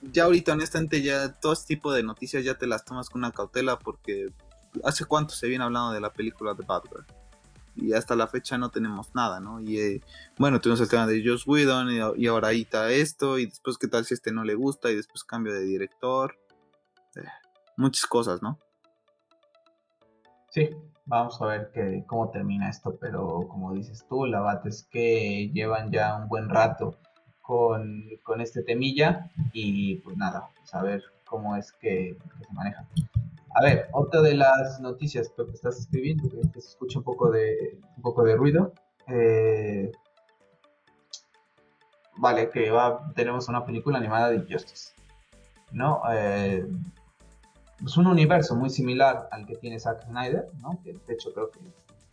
[0.01, 3.31] ya ahorita honestamente ya todo este tipo de noticias ya te las tomas con una
[3.31, 4.31] cautela porque
[4.85, 7.05] hace cuánto se viene hablando de la película de Batman
[7.81, 9.59] y hasta la fecha no tenemos nada, ¿no?
[9.59, 10.01] Y eh,
[10.37, 13.87] bueno, tuvimos el tema de Josh Whedon y, ahora ahí está esto y después qué
[13.87, 16.37] tal si este no le gusta y después cambio de director.
[17.15, 17.27] Eh,
[17.77, 18.59] muchas cosas, ¿no?
[20.49, 20.69] Sí,
[21.05, 25.49] Vamos a ver que, cómo termina esto, pero como dices tú, la bat es que
[25.53, 26.95] llevan ya un buen rato
[27.41, 28.05] con,
[28.39, 32.15] este temilla y pues nada, pues a ver cómo es que,
[32.47, 32.87] se maneja.
[33.53, 37.79] A ver, otra de las noticias que estás escribiendo, que se escucha un poco de,
[37.97, 38.73] un poco de ruido.
[39.07, 39.91] Eh,
[42.17, 42.71] vale, que
[43.15, 44.93] tenemos una película animada de Justice.
[45.71, 46.01] ¿No?
[46.11, 46.65] Eh,
[47.85, 50.79] es un universo muy similar al que tiene Zack Snyder, ¿no?
[50.83, 51.59] que de hecho creo que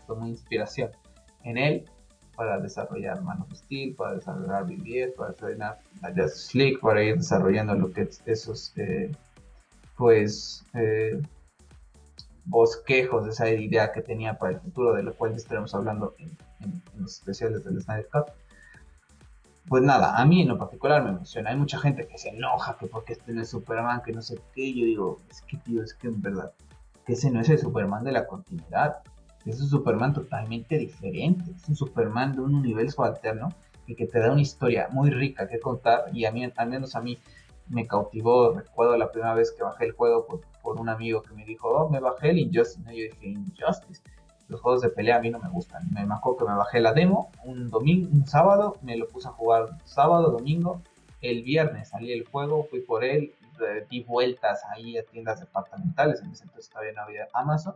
[0.06, 0.90] tomó inspiración
[1.44, 1.90] en él
[2.36, 5.78] para desarrollar Man of Steel, para desarrollar BBS, para desarrollar
[6.16, 9.10] Justice League, para ir desarrollando lo que es esos, eh,
[9.98, 11.20] pues, eh,
[12.46, 16.30] bosquejos de esa idea que tenía para el futuro, de lo cual estaremos hablando en,
[16.60, 18.32] en los especiales del Snyder Cup
[19.68, 21.50] pues nada, a mí en lo particular me emociona.
[21.50, 24.40] Hay mucha gente que se enoja que porque este no es Superman, que no sé
[24.54, 24.72] qué.
[24.72, 26.52] Yo digo, es que tío, es que en verdad,
[27.06, 28.98] que ese no es el Superman de la continuidad.
[29.44, 31.50] Es un Superman totalmente diferente.
[31.54, 33.50] Es un Superman de un universo alterno
[33.86, 36.04] y que te da una historia muy rica que contar.
[36.12, 37.18] Y a mí, al menos a mí,
[37.68, 38.52] me cautivó.
[38.52, 40.40] Recuerdo la primera vez que bajé el juego por,
[40.80, 42.82] un amigo que me dijo, oh, me bajé el Injustice.
[42.84, 44.02] Yo dije, Injustice
[44.48, 45.82] los juegos de pelea a mí no me gustan.
[45.90, 49.32] Me acuerdo que me bajé la demo un domingo, un sábado, me lo puse a
[49.32, 50.82] jugar sábado, domingo.
[51.20, 53.34] El viernes salí el juego, fui por él,
[53.90, 57.74] di vueltas ahí a tiendas departamentales, en ese entonces todavía no había Amazon,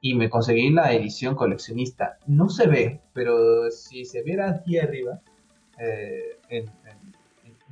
[0.00, 2.16] y me conseguí la edición coleccionista.
[2.26, 5.20] No se ve, pero si se viera aquí arriba,
[5.78, 6.70] eh, en,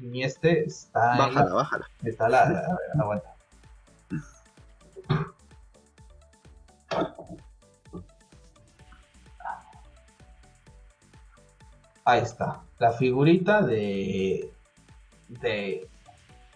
[0.01, 1.17] mi este está...
[1.17, 1.87] Bájala, bájala.
[2.03, 2.49] Está la...
[2.49, 3.35] la, la aguanta.
[12.05, 12.63] Ahí está.
[12.79, 14.51] La figurita de,
[15.29, 15.89] de,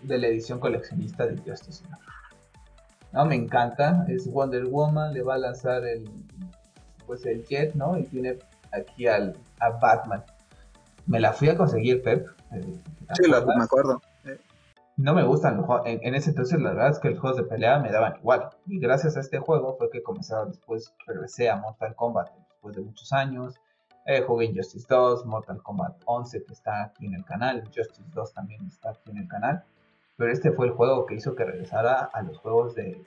[0.02, 1.84] la edición coleccionista de Justice
[3.12, 4.06] No, me encanta.
[4.08, 5.12] Es Wonder Woman.
[5.12, 6.08] Le va a lanzar el,
[7.06, 7.98] pues el jet, ¿no?
[7.98, 8.38] Y tiene
[8.72, 10.24] aquí al, a Batman.
[11.06, 12.26] Me la fui a conseguir, Pep.
[12.52, 12.80] Eh,
[13.14, 14.00] sí, me acuerdo.
[14.96, 15.86] No me gustan los juegos.
[15.86, 18.50] En, ese entonces, la verdad es que los juegos de pelea me daban igual.
[18.66, 22.82] Y gracias a este juego fue que comenzaba después, regresé a Mortal Kombat después de
[22.82, 23.54] muchos años.
[24.04, 28.34] Eh, jugué Injustice 2, Mortal Kombat 11 que está aquí en el canal, Justice 2
[28.34, 29.64] también está aquí en el canal.
[30.16, 33.04] Pero este fue el juego que hizo que regresara a los juegos de,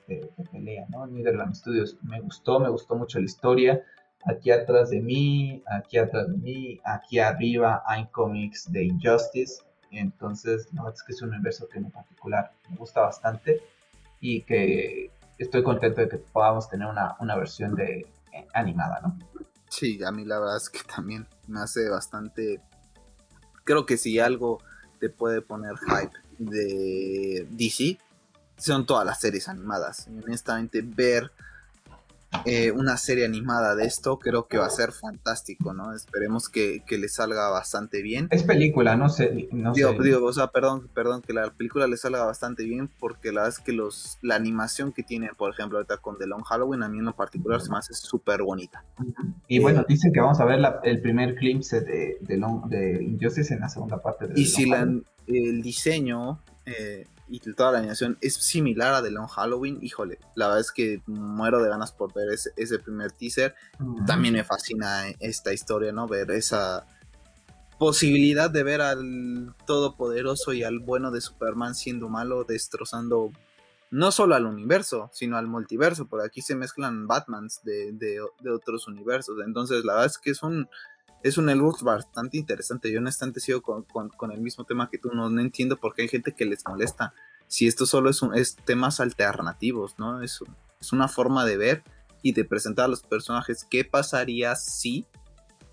[0.50, 1.06] pelea, ¿no?
[1.06, 1.96] Netherland Studios.
[2.02, 3.82] Me gustó, me gustó mucho la historia.
[4.26, 9.62] Aquí atrás de mí, aquí atrás de mí, aquí arriba hay cómics de Injustice.
[9.90, 13.62] Entonces, verdad es que es un universo que en particular me gusta bastante
[14.20, 18.00] y que estoy contento de que podamos tener una, una versión de
[18.32, 19.18] eh, animada, ¿no?
[19.68, 22.60] Sí, a mí la verdad es que también me hace bastante...
[23.64, 24.58] Creo que si algo
[25.00, 27.98] te puede poner hype de DC,
[28.56, 30.08] son todas las series animadas.
[30.08, 31.30] honestamente, ver
[32.44, 35.94] eh, una serie animada de esto, creo que va a ser fantástico, ¿no?
[35.94, 38.28] Esperemos que, le salga bastante bien.
[38.30, 39.48] Es película, no sé.
[39.52, 43.32] No digo, digo, o sea, perdón, perdón, que la película le salga bastante bien, porque
[43.32, 46.42] la verdad es que los, la animación que tiene, por ejemplo, ahorita con The Long
[46.42, 48.84] Halloween, a mí en lo particular se me hace súper bonita.
[49.48, 52.36] Y bueno, dicen que vamos a ver el primer glimpse de, de,
[52.68, 54.70] de Injustice en la segunda parte de Y si
[55.26, 60.46] el diseño eh, y toda la animación es similar a The Long Halloween, híjole, la
[60.46, 63.54] verdad es que muero de ganas por ver ese, primer teaser.
[64.06, 66.06] También me fascina esta historia, ¿no?
[66.06, 66.86] Ver esa
[67.78, 73.32] posibilidad de ver al todopoderoso y al bueno de Superman siendo malo, destrozando
[73.90, 76.06] no solo al universo, sino al multiverso.
[76.06, 79.36] Por aquí se mezclan Batmans de, de, de otros universos.
[79.44, 80.68] Entonces, la verdad es que es un
[81.22, 82.90] es un Elwood bastante interesante.
[82.92, 85.10] Yo honestamente sigo con, con, el mismo tema que tú.
[85.12, 87.14] No, entiendo por qué hay gente que les molesta.
[87.48, 90.22] Si esto solo es, un, es temas alternativos, ¿no?
[90.22, 90.40] Es,
[90.80, 91.84] es una forma de ver
[92.22, 93.66] y de presentar a los personajes.
[93.68, 95.06] ¿Qué pasaría si?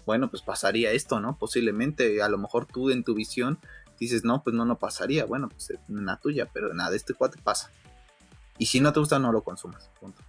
[0.05, 1.37] Bueno, pues pasaría esto, ¿no?
[1.37, 3.59] Posiblemente, a lo mejor tú en tu visión
[3.99, 5.25] dices, no, pues no, no pasaría.
[5.25, 7.71] Bueno, pues es una tuya, pero nada, este cuate pasa.
[8.57, 9.89] Y si no te gusta, no lo consumas.
[9.99, 10.21] Punto.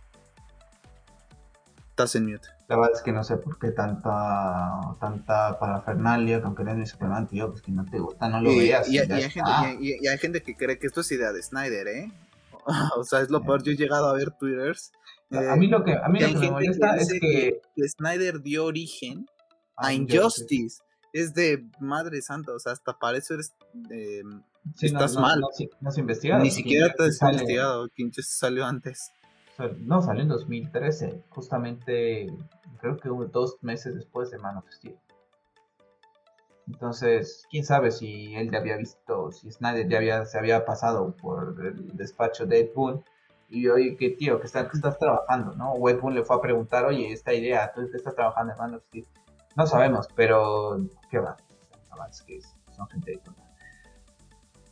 [1.95, 2.49] Estás en mute.
[2.67, 7.29] La verdad es que no sé por qué tanta, tanta parafernalia con querer mi Superman,
[7.29, 8.91] tío, pues que no te gusta, no lo veas.
[8.91, 12.13] Y, hay gente, que cree que esto es idea de Snyder, ¿eh?
[12.99, 13.63] o sea, es lo peor.
[13.63, 14.91] Yo he llegado a ver twitters.
[15.31, 17.63] a mí lo que, a mí lo que me molesta es que...
[17.87, 19.27] Snyder dio origen
[19.77, 20.83] a Injustice.
[21.13, 23.55] Es de madre santa, o sea, hasta para eso eres...
[24.83, 25.41] estás mal.
[25.81, 26.43] No, se investigado.
[26.43, 27.87] Ni siquiera te has investigado.
[27.95, 29.13] Injustice salió antes.
[29.81, 32.27] No, salió en 2013, justamente
[32.81, 34.99] creo que dos meses después de Man of Steel.
[36.67, 41.15] Entonces, quién sabe si él ya había visto, si Snyder ya había, se había pasado
[41.17, 43.05] por el despacho de Ed Boon
[43.49, 45.73] y oye, qué tío, que, está, que estás trabajando, ¿no?
[45.73, 48.59] O Ed Boon le fue a preguntar, oye, esta idea, ¿tú qué estás trabajando en
[48.59, 49.07] Man of Steel?
[49.57, 50.81] No sabemos, pero
[51.11, 51.37] qué va,
[52.27, 52.41] que
[52.75, 53.21] son gente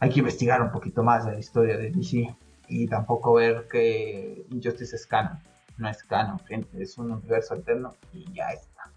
[0.01, 2.37] Hay que investigar un poquito más de la historia de DC
[2.73, 5.39] y tampoco ver que Injustice es canon.
[5.77, 8.91] No es canon, gente, es un universo alterno y ya está.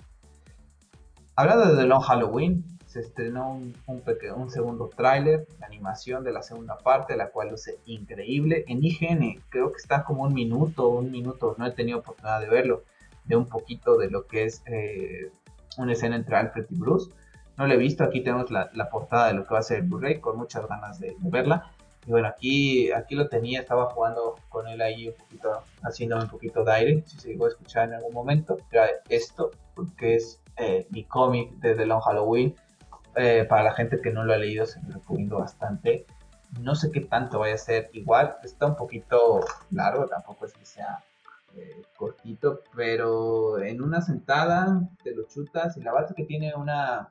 [1.36, 6.41] Hablando de The Long Halloween, se estrenó un, un, segundo tráiler de animación de la
[6.41, 8.63] segunda parte, la cual luce increíble.
[8.69, 12.47] En IGN creo que está como un minuto, un minuto, no he tenido oportunidad de
[12.47, 12.84] verlo,
[13.26, 15.32] de un poquito de lo que es eh,
[15.78, 17.11] una escena entre Alfred y Bruce.
[17.57, 19.89] No lo he visto, aquí tenemos la, portada de lo que va a ser el
[19.89, 21.71] Blu-ray, con muchas ganas de verla.
[22.06, 26.30] Y bueno, aquí, aquí lo tenía, estaba jugando con él ahí un poquito, haciéndome un
[26.30, 28.58] poquito de aire, si se llegó a escuchar en algún momento.
[28.72, 32.56] Era esto, porque es eh, mi cómic de The Long Halloween.
[33.16, 36.06] Eh, para la gente que no lo ha leído, se me recomiendo bastante.
[36.62, 39.41] No sé qué tanto vaya a ser igual, está un poquito
[39.72, 40.99] largo, tampoco es que sea
[41.56, 47.10] eh, cortito, pero en una sentada te lo chutas y la base que tiene una,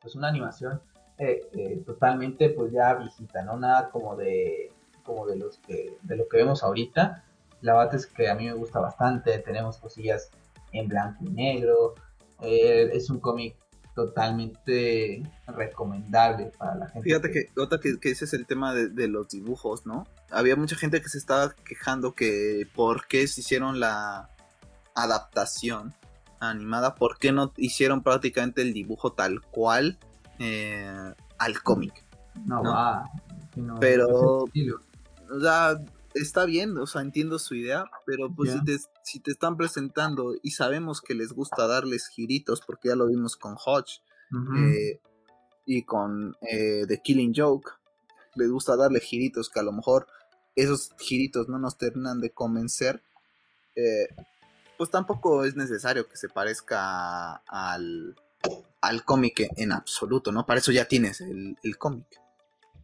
[0.00, 0.82] pues una animación
[1.24, 3.56] eh, totalmente pues ya visita, ¿no?
[3.56, 4.72] Nada como de
[5.04, 7.24] como de los que de lo que vemos ahorita.
[7.60, 10.30] La bata es que a mí me gusta bastante, tenemos cosillas
[10.72, 11.94] en blanco y negro.
[12.40, 13.56] Eh, es un cómic
[13.94, 17.08] totalmente recomendable para la gente.
[17.08, 20.06] Fíjate que, otra que, ese es el tema de, los dibujos, ¿no?
[20.30, 24.30] Había mucha gente que se estaba quejando que por qué se hicieron la
[24.94, 25.94] adaptación
[26.40, 29.98] animada, por qué no hicieron prácticamente el dibujo tal cual
[30.38, 32.04] eh, al cómic.
[32.44, 33.04] No, va.
[33.78, 35.78] pero, o sea,
[36.14, 40.34] está bien, o sea, entiendo su idea, pero pues si, te, si te están presentando
[40.42, 44.00] y sabemos que les gusta darles giritos, porque ya lo vimos con Hodge
[44.56, 45.00] eh,
[45.66, 47.70] y con eh, The Killing Joke,
[48.34, 50.06] les gusta darle giritos que a lo mejor
[50.56, 53.02] esos giritos no nos terminan de convencer,
[54.78, 58.16] pues tampoco es necesario que se parezca al,
[58.82, 60.44] al cómic en absoluto, ¿no?
[60.44, 62.06] Para eso ya tienes el, cómic.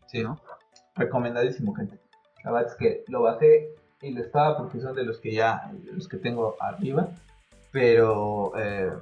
[0.07, 0.41] Sí, ¿no?
[0.95, 1.99] Recomendadísimo, gente.
[2.45, 5.73] La verdad es que lo bajé y lo estaba porque son de los que ya,
[5.93, 7.09] los que tengo arriba,
[7.73, 8.93] pero eh,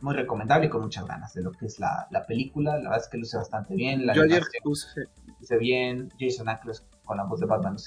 [0.00, 2.76] muy recomendable y con muchas ganas de lo que es la, película.
[2.76, 4.06] La verdad es que luce bastante bien.
[4.06, 5.06] La Yo ayer puse.
[5.38, 6.10] Luce bien.
[6.18, 7.78] Jason Ackles con la voz de Batman,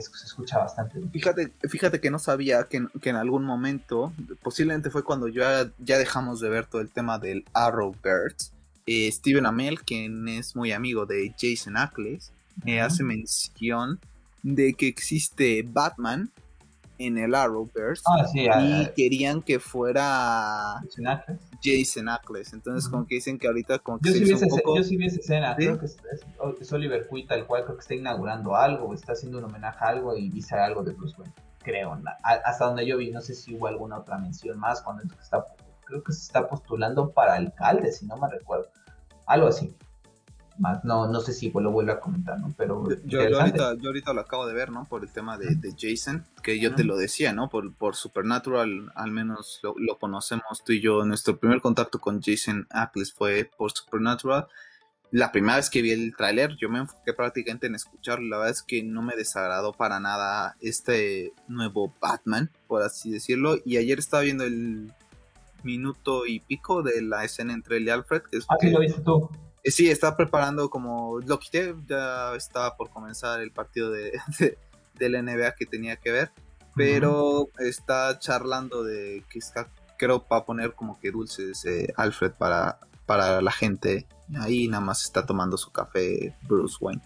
[0.00, 1.00] se escucha bastante.
[1.12, 6.40] Fíjate, fíjate que no sabía que, en algún momento, posiblemente fue cuando ya, ya dejamos
[6.40, 8.50] de ver todo el tema del Arrowverse,
[8.86, 12.32] eh, Steven Amell, quien es muy amigo de Jason Ackles,
[12.64, 14.00] me hace mención
[14.42, 16.30] de que existe Batman
[16.98, 21.40] en el Arrowverse ah, y ah, querían que fuera Jason Ackles.
[21.62, 22.52] Jason Ackles.
[22.52, 25.06] Entonces, como que dicen que ahorita como que yo, sí vi esa, yo sí vi
[25.06, 29.12] esa escena, creo que es, Oliver Queen el cual creo que está inaugurando algo, está
[29.12, 31.34] haciendo un homenaje a algo y dice algo de Bruce Wayne.
[31.62, 35.44] Creo, hasta donde yo vi, no sé si hubo alguna otra mención más cuando está,
[35.84, 38.68] creo que se está postulando para alcalde, si no me recuerdo.
[39.26, 39.76] Algo así
[40.82, 42.52] no, no sé si lo vuelvo a comentar, ¿no?
[42.56, 44.86] Pero yo, ahorita, yo ahorita lo acabo de ver, ¿no?
[44.86, 47.48] Por el tema de, Jason, que yo te lo decía, ¿no?
[47.48, 51.04] Por, por Supernatural, al menos lo, conocemos tú y yo.
[51.04, 54.48] Nuestro primer contacto con Jason Ackles fue por Supernatural.
[55.10, 58.28] La primera vez que vi el tráiler, yo me enfoqué prácticamente en escucharlo.
[58.28, 63.56] La verdad es que no me desagradó para nada este nuevo Batman, por así decirlo.
[63.64, 64.92] Y ayer estaba viendo el
[65.62, 68.22] minuto y pico de la escena entre él y Alfred.
[68.22, 69.30] Que ah, sí, lo viste tú.
[69.68, 74.18] Eh, sí, estaba preparando como lo quité, ya estaba por comenzar el partido de,
[74.94, 76.30] de, la NBA que tenía que ver,
[76.74, 82.78] pero está charlando de que está, creo, para poner como que dulces eh, Alfred para,
[83.04, 84.06] para la gente.
[84.40, 87.02] Ahí nada más está tomando su café Bruce Wayne.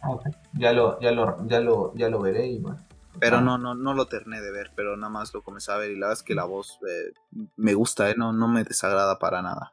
[0.52, 2.78] Ya lo, ya lo, ya lo, ya lo veré y bueno.
[3.18, 5.90] Pero no, no, no lo terminé de ver, pero nada más lo comencé a ver
[5.90, 7.12] y la verdad es que la voz eh,
[7.56, 9.72] me gusta, no, no me desagrada para nada.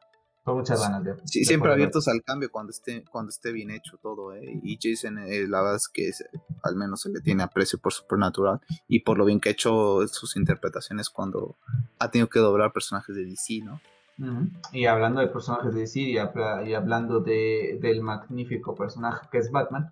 [0.50, 1.14] Con muchas ganas de.
[1.24, 4.60] Sí, siempre abiertos al cambio cuando esté, cuando esté bien hecho todo, ¿eh?
[4.62, 6.10] Y Jason, eh, la verdad es que
[6.62, 10.06] al menos se le tiene aprecio por Supernatural y por lo bien que ha hecho
[10.08, 11.56] sus interpretaciones cuando
[11.98, 13.80] ha tenido que doblar personajes de DC, ¿no?
[14.72, 19.90] Y hablando de personajes de DC y, hablando de, del magnífico personaje que es Batman,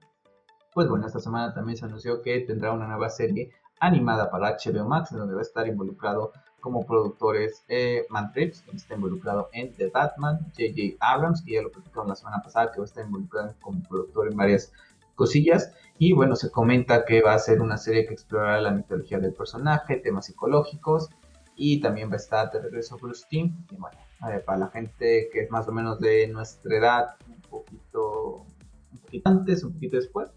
[0.74, 4.86] pues bueno, esta semana también se anunció que tendrá una nueva serie animada para HBO
[4.86, 9.74] Max, en donde va a estar involucrado como productores eh, Trips, que está involucrado en
[9.74, 10.96] The Batman, J.J.
[11.00, 14.30] Abrams, que ya lo platicamos la semana pasada, que va a estar involucrado como productor
[14.30, 14.72] en varias
[15.14, 15.72] cosillas.
[15.98, 19.34] Y bueno, se comenta que va a ser una serie que explorará la mitología del
[19.34, 21.10] personaje, temas psicológicos,
[21.56, 23.66] y también va a estar de regreso Bruce Team.
[23.70, 23.98] Y bueno,
[24.44, 28.46] para la gente que es más o menos de nuestra edad, un poquito,
[28.92, 30.30] un poquito antes, un poquito después,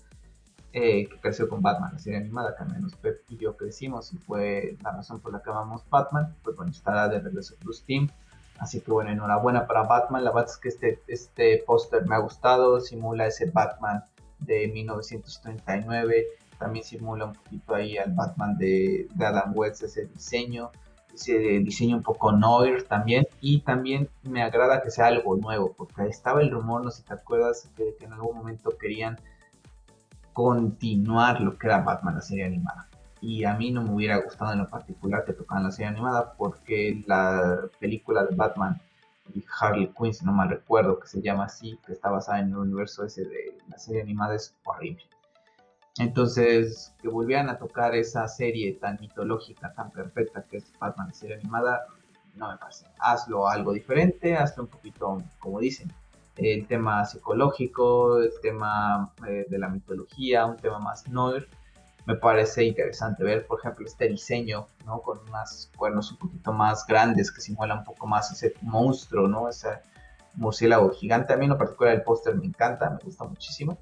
[0.73, 4.13] eh, que creció con Batman, la serie animada, que al menos Pep y yo crecimos
[4.13, 7.83] y fue la razón por la que amamos Batman, pues bueno, estará de regreso Bruce
[7.85, 8.09] Team.
[8.57, 10.23] Así que bueno, enhorabuena para Batman.
[10.23, 14.03] La verdad es que este, este póster me ha gustado, simula ese Batman
[14.39, 20.71] de 1939, también simula un poquito ahí al Batman de, de Adam West, ese diseño,
[21.13, 26.03] ese diseño un poco noir también, y también me agrada que sea algo nuevo, porque
[26.07, 29.19] estaba el rumor, no sé si te acuerdas, que en algún momento querían
[30.33, 32.87] continuar lo que era Batman, la serie animada.
[33.21, 36.33] Y a mí no me hubiera gustado en lo particular que tocaran la serie animada
[36.33, 38.81] porque la película de Batman
[39.33, 42.49] y Harley Quinn, si no mal recuerdo, que se llama así, que está basada en
[42.49, 45.03] el universo ese de la serie animada, es horrible.
[45.97, 51.13] Entonces, que volvieran a tocar esa serie tan mitológica, tan perfecta que es Batman, la
[51.13, 51.85] serie animada,
[52.35, 52.85] no me parece.
[52.99, 55.91] Hazlo algo diferente, hazlo un poquito, como dicen,
[56.41, 61.47] el tema psicológico, el tema eh, de la mitología, un tema más noir.
[62.07, 65.01] Me parece interesante ver, por ejemplo, este diseño, ¿no?
[65.01, 69.47] Con unas cuernos un poquito más grandes que simulan un poco más ese monstruo, ¿no?
[69.47, 69.69] Ese
[70.33, 71.33] murciélago gigante.
[71.33, 73.77] A mí en lo particular el póster me encanta, me gusta muchísimo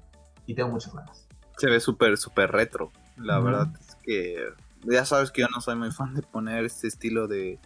[0.46, 1.26] y tengo muchas ganas.
[1.56, 2.92] Se ve súper, súper retro.
[3.16, 4.36] La verdad es que
[4.82, 7.58] ya sabes que yo no soy muy fan de poner este estilo de,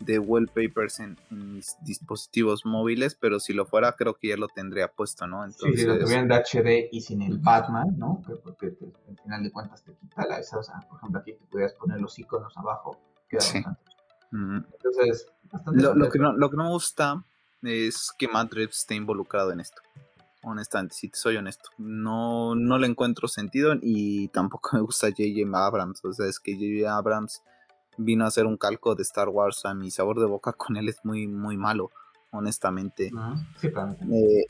[0.00, 4.88] de wallpapers en, mis dispositivos móviles, pero si lo fuera creo que ya lo tendría
[4.88, 5.44] puesto, ¿no?
[5.44, 8.22] Entonces, sí, si lo tuvieran de HD y sin el Batman, ¿no?
[8.42, 8.74] porque
[9.08, 11.74] al final de cuentas te quita la esa, o sea, por ejemplo aquí te pudieras
[11.74, 12.98] poner los iconos abajo,
[13.28, 13.62] queda sí.
[14.32, 15.26] Entonces,
[15.66, 17.24] lo, lo, que no, lo que no me gusta
[17.62, 19.82] es que Reeves esté involucrado en esto.
[20.42, 25.66] Honestamente, si te soy honesto, no, no le encuentro sentido y tampoco me gusta J.J.
[25.66, 26.04] Abrams.
[26.04, 26.96] O sea, es que J.J.
[26.96, 27.42] Abrams
[28.04, 29.64] vino a hacer un calco de Star Wars.
[29.64, 31.90] A mi sabor de boca con él es muy, muy malo,
[32.30, 33.10] honestamente.
[34.12, 34.46] Eh,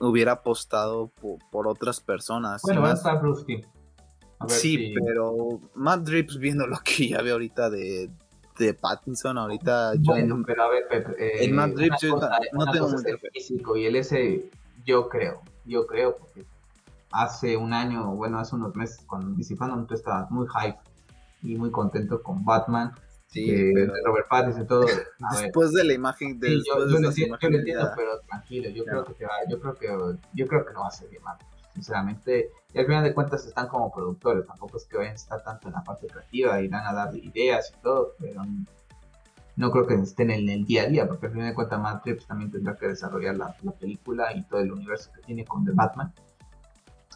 [0.00, 1.10] hubiera apostado
[1.50, 2.62] por, otras personas.
[2.62, 3.44] Bueno, va a estar Bruce
[4.48, 8.10] Sí, pero Matt Drips viendo lo que ya ve ahorita de,
[8.58, 12.20] de Pattinson ahorita bueno, pero a ver Pepe, el Matt Drips yo
[12.52, 14.50] no tengo mucho físico y el ese
[14.84, 16.44] yo creo yo creo porque
[17.10, 20.78] hace un año bueno hace unos meses cuando disipando tú estabas muy hype
[21.44, 22.92] y muy contento con Batman.
[23.26, 23.72] Sí, eh,
[24.04, 24.86] Robert Pattinson y todo.
[25.40, 28.84] después de la imagen de, yo, yo, lo entiendo, yo, lo entiendo, pero tranquilo, yo
[28.84, 29.86] creo que te va, yo creo que
[30.34, 31.36] yo creo que no va a ser bien mal.
[31.74, 35.42] Sinceramente, y al final de cuentas están como productores, tampoco es que vayan a estar
[35.42, 38.42] tanto en la parte creativa van a dar ideas y todo, pero
[39.56, 42.06] no creo que estén en el día a día, porque al final de cuentas Matt
[42.06, 45.64] Reeves también tendrá que desarrollar la, la película y todo el universo que tiene con
[45.64, 46.12] The Batman.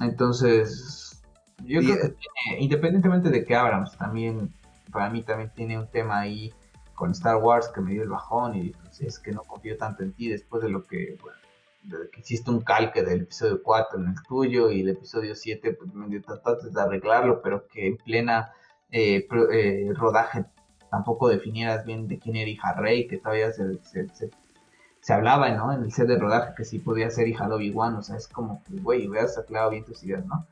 [0.00, 1.17] Entonces,
[1.64, 4.52] yo creo que tiene, independientemente de que Abrams también,
[4.92, 6.52] para mí también tiene un tema ahí
[6.94, 10.02] con Star Wars que me dio el bajón y pues, es que no confío tanto
[10.02, 11.38] en ti después de lo que, bueno,
[11.84, 15.72] de que hiciste un calque del episodio 4 en el tuyo y el episodio 7
[15.74, 18.52] pues medio trataste de arreglarlo, pero que en plena
[18.90, 20.44] eh, eh, rodaje
[20.90, 25.72] tampoco definieras bien de quién era hija Rey, que todavía se, se, hablaba, ¿no?
[25.72, 28.28] En el set de rodaje que sí podía ser hija de Obi-Wan, o sea, es
[28.28, 30.46] como que, güey, hubieras aclarado bien tus ideas, ¿no?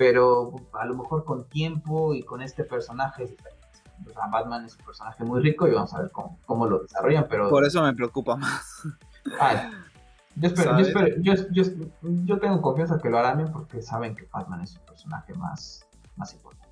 [0.00, 3.36] Pero a lo mejor con tiempo y con este personaje
[4.32, 7.50] Batman es un personaje muy rico y vamos a ver cómo, lo desarrollan, pero...
[7.50, 8.82] Por eso me preocupa más.
[10.36, 11.64] yo, espero, yo, espero, yo, yo,
[12.00, 15.86] yo, tengo confianza que lo harán bien porque saben que Batman es un personaje más,
[16.16, 16.70] más importante.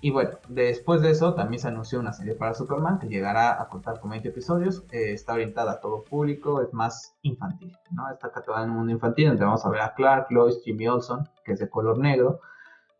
[0.00, 3.68] Y bueno, después de eso también se anunció una serie para Superman que llegará a
[3.68, 4.84] contar con 20 episodios.
[4.92, 8.08] Eh, está orientada a todo público, es más infantil, ¿no?
[8.10, 11.28] Está catalogada en un mundo infantil donde vamos a ver a Clark, Lois, Jimmy Olson,
[11.48, 12.40] que es de color negro,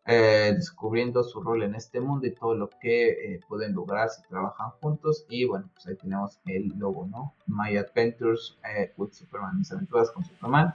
[0.05, 4.23] eh, descubriendo su rol en este mundo y todo lo que eh, pueden lograr si
[4.23, 5.25] trabajan juntos.
[5.29, 7.35] Y bueno, pues ahí tenemos el logo, ¿no?
[7.45, 8.57] My Adventures
[8.97, 10.73] with Superman, mis aventuras con Superman.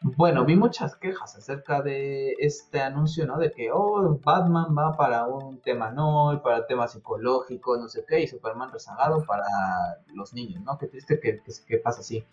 [0.00, 3.36] Bueno, vi muchas quejas acerca de este anuncio, ¿no?
[3.36, 8.22] De que, oh, Batman va para un tema no, para tema psicológico, no sé qué,
[8.22, 9.44] y Superman rezagado para
[10.14, 10.78] los niños, ¿no?
[10.78, 12.24] Qué triste que, que, pasa así.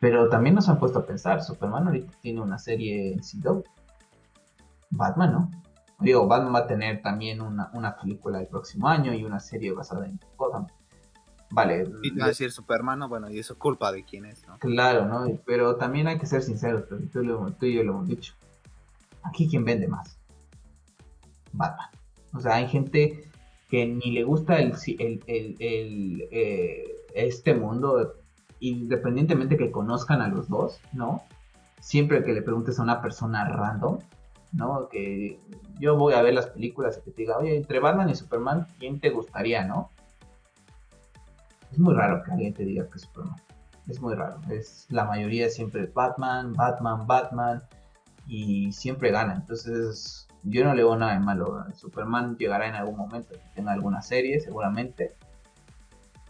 [0.00, 3.62] Pero también nos han puesto a pensar, Superman ahorita tiene una serie en CW.
[4.90, 5.50] Batman, ¿no?
[6.00, 9.72] Digo, Batman va a tener también una, una película el próximo año y una serie
[9.72, 10.66] basada en Gotham.
[11.50, 11.90] Vale.
[12.02, 14.58] Y decir Superman, bueno, y eso es culpa de quién es, ¿no?
[14.58, 15.26] Claro, ¿no?
[15.46, 18.34] Pero también hay que ser sinceros, tú, y yo lo hemos dicho.
[19.22, 20.18] Aquí, ¿quién vende más?
[21.52, 21.88] Batman.
[22.34, 23.30] O sea, hay gente
[23.70, 26.84] que ni le gusta el, el, eh,
[27.14, 28.14] este mundo,
[28.60, 31.22] independientemente que conozcan a los dos, ¿no?
[31.80, 33.98] Siempre que le preguntes a una persona random,
[34.52, 34.88] ¿no?
[34.88, 35.38] Que
[35.78, 38.66] yo voy a ver las películas y que te diga, oye, entre Batman y Superman,
[38.78, 39.90] ¿quién te gustaría, no?
[41.72, 43.36] Es muy raro que alguien te diga que Superman.
[43.88, 44.40] Es muy raro.
[44.50, 47.62] Es la mayoría siempre Batman, Batman, Batman
[48.26, 49.34] y siempre gana.
[49.34, 51.64] Entonces yo no le veo nada de malo.
[51.74, 55.16] Superman llegará en algún momento tenga alguna serie, seguramente.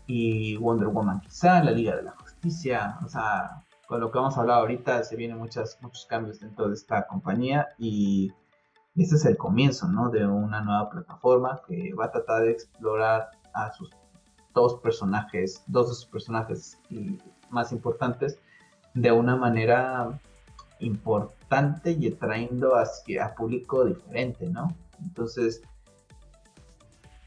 [0.07, 2.99] Y Wonder Woman quizá, la Liga de la Justicia.
[3.05, 5.79] O sea, con lo que hemos hablado ahorita se vienen muchos
[6.09, 8.31] cambios dentro de esta compañía y
[8.95, 10.11] este es el comienzo, ¿no?
[10.11, 13.91] De una nueva plataforma que va a tratar de explorar a sus
[14.53, 16.79] dos personajes, dos de sus personajes
[17.49, 18.39] más importantes,
[18.93, 20.21] de una manera
[20.81, 24.77] importante y atrayendo hacia a público diferente, ¿no?
[25.01, 25.63] Entonces,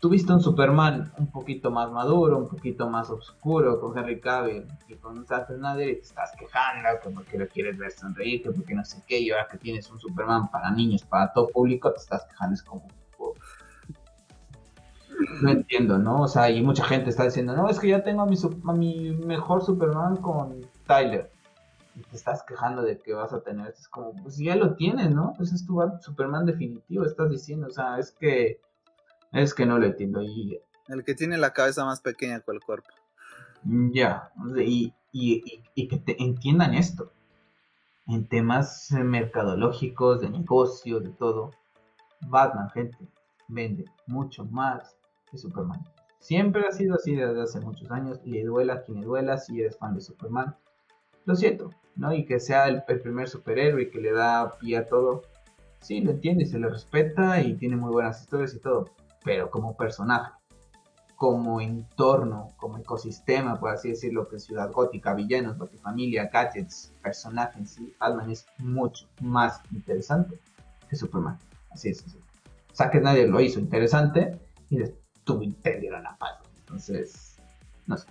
[0.02, 4.96] tuviste un Superman un poquito más maduro, un poquito más oscuro con Henry Cavill y
[4.96, 8.74] con Zack Snyder y te estás quejando que porque lo quieres ver sonreír, que porque
[8.74, 12.00] no sé qué, y ahora que tienes un Superman para niños, para todo público, te
[12.00, 12.88] estás quejando, es como,
[15.44, 16.22] no entiendo, ¿no?
[16.22, 18.36] O sea, y mucha gente está diciendo, no, es que ya tengo a mi,
[18.74, 21.32] mi mejor Superman con Tyler.
[21.96, 23.68] Y te estás quejando de que vas a tener.
[23.68, 25.34] Es como, pues ya lo tienes, ¿no?
[25.36, 27.68] Pues es tu Superman definitivo, estás diciendo.
[27.68, 28.62] O sea, es que.
[29.32, 30.22] Es que no lo entiendo.
[30.22, 32.90] Y, el que tiene la cabeza más pequeña que el cuerpo.
[33.64, 37.12] Ya, y, y, y que te entiendan esto.
[38.08, 41.52] En temas mercadológicos, de negocio, de todo.
[42.22, 42.98] Batman, gente,
[43.48, 44.96] vende mucho más
[45.38, 45.84] Superman.
[46.20, 49.60] Siempre ha sido así desde hace muchos años, le duela a quien le duela si
[49.60, 50.56] eres fan de Superman.
[51.26, 52.14] Lo siento, ¿no?
[52.14, 55.24] Y que sea el, primer superhéroe que le da pie a todo.
[55.80, 58.90] Sí, lo entiende, se le respeta y tiene muy buenas historias y todo.
[59.24, 60.32] Pero como personaje,
[61.16, 67.68] como entorno, como ecosistema, por así decirlo, que Ciudad Gótica, villanos, familia, gadgets, personaje en
[67.68, 70.40] sí, Batman es mucho más interesante
[70.90, 71.38] que Superman.
[71.70, 72.06] Así es.
[72.06, 72.18] Así.
[72.72, 76.40] O sea que nadie lo hizo interesante y después tuvo a la paz.
[76.60, 77.38] Entonces,
[77.86, 78.08] no sé.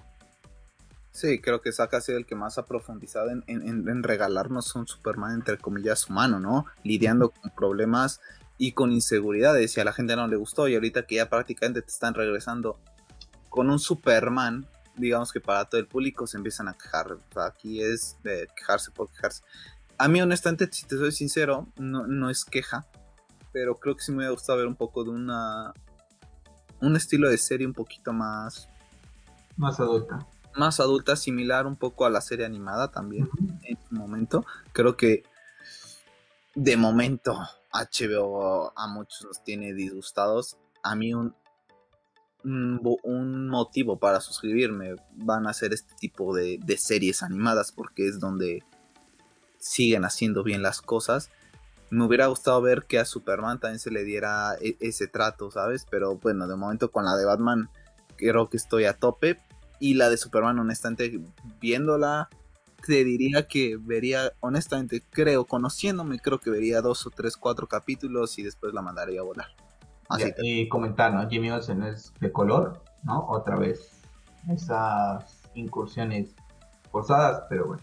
[1.12, 5.34] Sí, creo que Zack ha sido el que más ha profundizado en, regalarnos un Superman,
[5.34, 6.66] entre comillas, humano, ¿no?
[6.84, 8.20] Lidiando con problemas
[8.60, 9.74] y con inseguridades.
[9.74, 10.68] Y a la gente no le gustó.
[10.68, 12.78] Y ahorita que ya prácticamente te están regresando
[13.48, 17.16] con un Superman, digamos que para todo el público se empiezan a quejar.
[17.36, 19.42] aquí es de quejarse por quejarse.
[19.96, 22.86] A mí, honestamente, si te soy sincero, no, no es queja.
[23.50, 25.72] Pero creo que sí me hubiera gustado ver un poco de una
[26.82, 28.68] un estilo de serie un poquito más...
[29.56, 30.18] Más adulta.
[30.54, 33.30] Más adulta, similar un poco a la serie animada también
[33.62, 34.44] en su momento.
[34.72, 35.22] Creo que
[36.54, 37.38] de momento
[37.72, 40.56] HBO a muchos nos tiene disgustados.
[40.82, 41.34] A mí un,
[42.42, 48.18] un, motivo para suscribirme van a ser este tipo de, de series animadas porque es
[48.18, 48.64] donde
[49.58, 51.30] siguen haciendo bien las cosas
[51.90, 55.86] me hubiera gustado ver que a Superman también se le diera e-, ese trato, ¿sabes?
[55.90, 57.68] Pero bueno, de momento con la de Batman
[58.16, 59.38] creo que estoy a tope.
[59.80, 61.20] Y la de Superman, honestamente,
[61.58, 62.28] viéndola,
[62.86, 68.38] te diría que vería, honestamente, creo, conociéndome, creo que vería dos o tres, cuatro capítulos
[68.38, 69.48] y después la mandaría a volar.
[70.08, 71.28] Así y comentar, ¿no?
[71.28, 73.26] Jimmy Olsen es de color, ¿no?
[73.28, 74.02] Otra vez.
[74.48, 76.34] Esas incursiones
[76.90, 77.82] forzadas, pero bueno.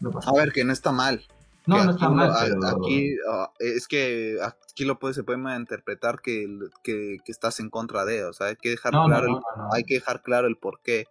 [0.00, 0.30] No pasa.
[0.30, 1.22] A ver, que no está mal.
[1.66, 2.30] No, no está mal.
[2.30, 6.46] Aquí ah, es que aquí lo puede, se puede interpretar que,
[6.82, 9.36] que, estás en contra de, o sea, hay que dejar claro, el,
[9.72, 11.06] hay que dejar claro el porqué,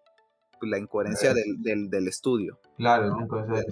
[0.62, 2.60] la incoherencia del, del, del, estudio.
[2.78, 3.16] Claro,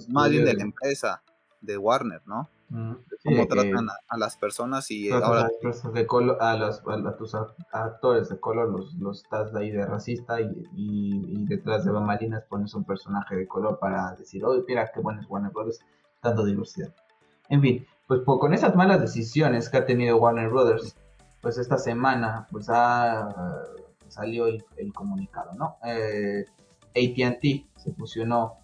[0.08, 1.22] más bien de la empresa,
[1.60, 2.48] de Warner, ¿no?
[2.70, 2.92] Mm,
[3.24, 5.48] cómo tratan a, las personas y ahora
[5.94, 7.34] de color, a, los, a, tus
[7.72, 12.74] actores de color los, los estás ahí de racista y, y, detrás de bambalinas pones
[12.74, 15.80] un personaje de color para decir, oye, mira qué bueno es Warner Brothers
[16.20, 16.94] tanto diversidad.
[17.48, 20.94] En fin, pues con esas malas decisiones que ha tenido Warner Brothers,
[21.40, 23.64] pues esta semana pues ha
[24.08, 25.76] salió el, comunicado, ¿no?
[25.84, 26.44] Eh,
[26.90, 28.58] ATT se fusionó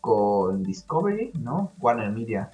[0.00, 1.72] con Discovery, ¿no?
[1.78, 2.50] Warner Media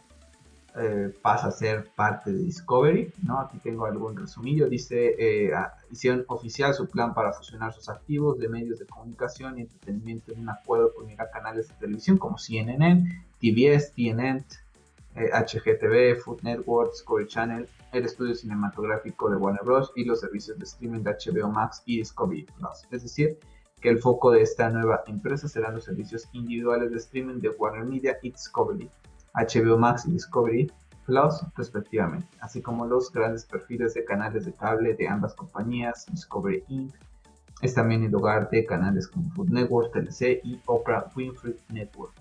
[0.74, 3.40] eh, pasa a ser parte de Discovery, ¿no?
[3.40, 5.52] Aquí tengo algún resumillo, dice, eh,
[5.90, 10.40] hicieron oficial su plan para fusionar sus activos de medios de comunicación y entretenimiento en
[10.40, 13.05] un acuerdo con a canales de televisión como CNN,
[13.39, 14.47] TBS, TNN,
[15.14, 19.93] HGTV, eh, Food Network, Discovery Channel, el estudio cinematográfico de Warner Bros.
[19.94, 22.86] y los servicios de streaming de HBO Max y Discovery Plus.
[22.90, 23.39] Es decir,
[23.82, 27.84] que el foco de esta nueva empresa serán los servicios individuales de streaming de Warner
[27.84, 28.88] Media y Discovery
[29.34, 30.70] HBO Max y Discovery
[31.04, 36.62] Plus respectivamente, así como los grandes perfiles de canales de cable de ambas compañías, Discovery
[36.68, 36.94] Inc.
[37.60, 42.12] Es también el lugar de canales como Food Network, TLC y Oprah Winfrey Network.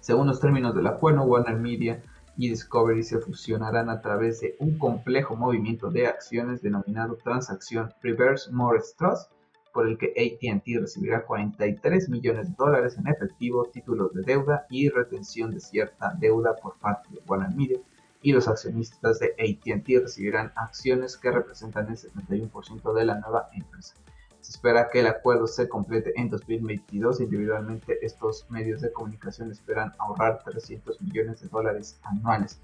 [0.00, 2.02] Según los términos del acuerdo, Warner Media
[2.38, 8.50] y Discovery se fusionarán a través de un complejo movimiento de acciones denominado Transacción Reverse
[8.52, 9.30] Morris Trust,
[9.72, 14.88] por el que ATT recibirá 43 millones de dólares en efectivo, títulos de deuda y
[14.88, 17.78] retención de cierta deuda por parte de Warner Media,
[18.22, 23.94] y los accionistas de ATT recibirán acciones que representan el 71% de la nueva empresa.
[24.40, 27.20] Se espera que el acuerdo se complete en 2022.
[27.20, 32.60] Individualmente, estos medios de comunicación esperan ahorrar 300 millones de dólares anuales.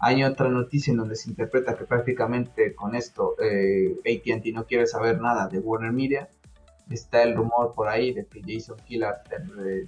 [0.00, 4.86] Hay otra noticia en donde se interpreta que prácticamente con esto eh, ATT no quiere
[4.86, 6.28] saber nada de Warner Media
[6.94, 9.14] está el rumor por ahí de que Jason Killer
[9.64, 9.86] eh,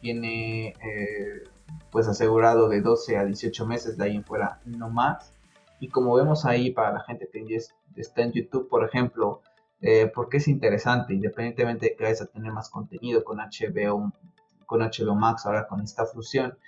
[0.00, 1.44] tiene eh,
[1.90, 5.32] pues asegurado de 12 a 18 meses, de ahí en fuera no más.
[5.78, 9.42] Y como vemos ahí para la gente que está en YouTube, por ejemplo,
[9.80, 14.12] eh, porque es interesante, independientemente de que vayas a tener más contenido con HBO,
[14.66, 16.58] con HBO Max, ahora con esta fusión,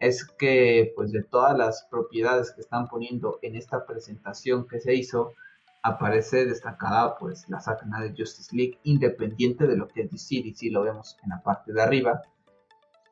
[0.00, 4.94] es que pues de todas las propiedades que están poniendo en esta presentación que se
[4.94, 5.32] hizo,
[5.82, 10.70] aparece destacada pues la saga de Justice League independiente de lo que es DC, DC
[10.70, 12.22] lo vemos en la parte de arriba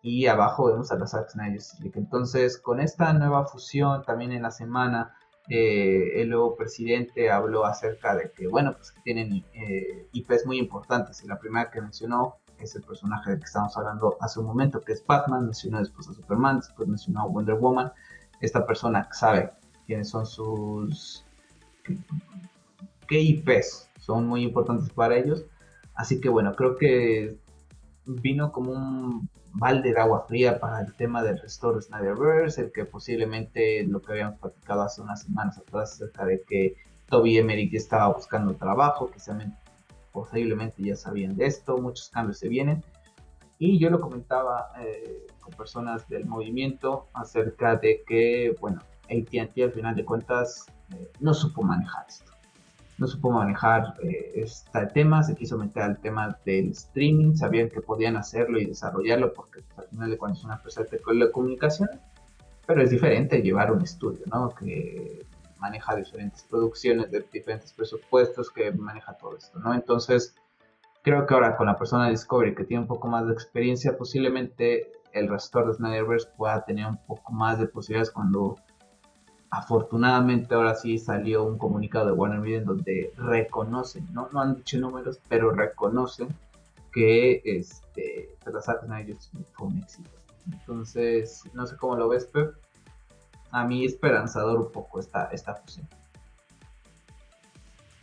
[0.03, 1.99] y abajo vemos a la saga de Justice League.
[1.99, 5.15] Entonces con esta nueva fusión también en la semana
[5.49, 11.23] eh, el nuevo presidente habló acerca de que bueno pues tienen eh, IPs muy importantes
[11.23, 14.81] y la primera que mencionó es el personaje del que estamos hablando hace un momento
[14.81, 17.93] que es Batman, mencionó después a Superman, después mencionó a Wonder Woman,
[18.41, 19.51] esta persona sabe
[19.87, 21.25] quiénes son sus
[23.07, 25.45] qué IPs son muy importantes para ellos.
[25.95, 27.39] Así que bueno, creo que
[28.07, 32.85] vino como un balde de agua fría para el tema del restore Snyderverse, el que
[32.85, 36.77] posiblemente lo que habíamos platicado hace unas semanas atrás acerca de que
[37.09, 39.21] Toby Emmerich estaba buscando trabajo, que
[40.13, 42.85] posiblemente ya sabían de esto, muchos cambios se vienen.
[43.59, 49.73] Y yo lo comentaba eh, con personas del movimiento acerca de que, bueno, ATT al
[49.73, 52.34] final de cuentas eh, no supo manejar esto
[52.99, 57.81] no supo manejar eh, este tema, se quiso meter al tema del streaming, sabían que
[57.81, 61.89] podían hacerlo y desarrollarlo porque pues, al final de cuentas es una empresa de telecomunicación,
[62.67, 64.51] pero es diferente llevar un estudio, ¿no?
[64.55, 65.27] Que
[65.59, 69.75] maneja diferentes producciones de diferentes presupuestos, que maneja todo esto, ¿no?
[69.75, 70.37] Entonces,
[71.03, 73.97] creo que ahora con la persona de Discovery que tiene un poco más de experiencia,
[73.97, 78.57] posiblemente el restore de Snyderverse pueda tener un poco más de posibilidades cuando
[79.55, 84.79] afortunadamente ahora sí salió un comunicado de Warner Media en donde reconocen, no, han dicho
[84.79, 86.29] números, pero reconocen
[86.93, 90.11] que este, pues, las artes ellos fue un éxito.
[90.51, 92.57] Entonces, no sé cómo lo ves, Pep.
[93.53, 95.89] A mí esperanzador un poco esta, esta fusión.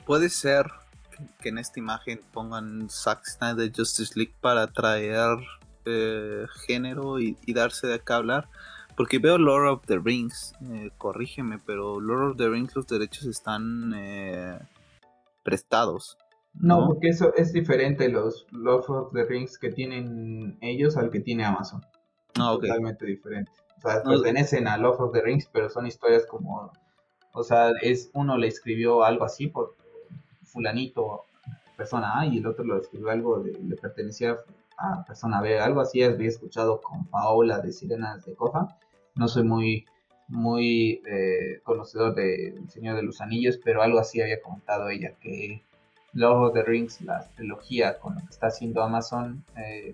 [0.06, 0.68] Puede ser
[1.42, 5.38] que en esta imagen pongan Zack Snyder Justice League para traer
[5.84, 8.48] eh, género y, y darse de acá hablar
[9.02, 13.26] porque veo Lord of the Rings, eh, corrígeme, pero Lord of the Rings los derechos
[13.26, 14.60] están eh,
[15.42, 16.20] prestados.
[16.54, 16.86] ¿no?
[16.86, 21.44] porque eso es diferente los Lord of the Rings que tienen ellos al que tiene
[21.44, 21.82] Amazon.
[22.40, 23.52] Ah, Totalmente diferente.
[23.78, 26.72] O sea, pertenecen a Lord of the Rings, pero son historias como,
[27.34, 29.78] o sea, es uno le escribió algo así por
[30.44, 31.24] fulanito,
[31.76, 34.38] persona A, y el otro lo escribió algo de, le pertenecía
[34.78, 38.78] a persona B, algo así había escuchado con Paola de Sirenas de Coja
[39.16, 39.86] no soy muy,
[40.28, 45.62] muy eh, conocedor del Señor de los Anillos, pero algo así había comentado ella, que
[46.14, 49.94] Lord of the Rings, la trilogía con lo que está haciendo Amazon, eh,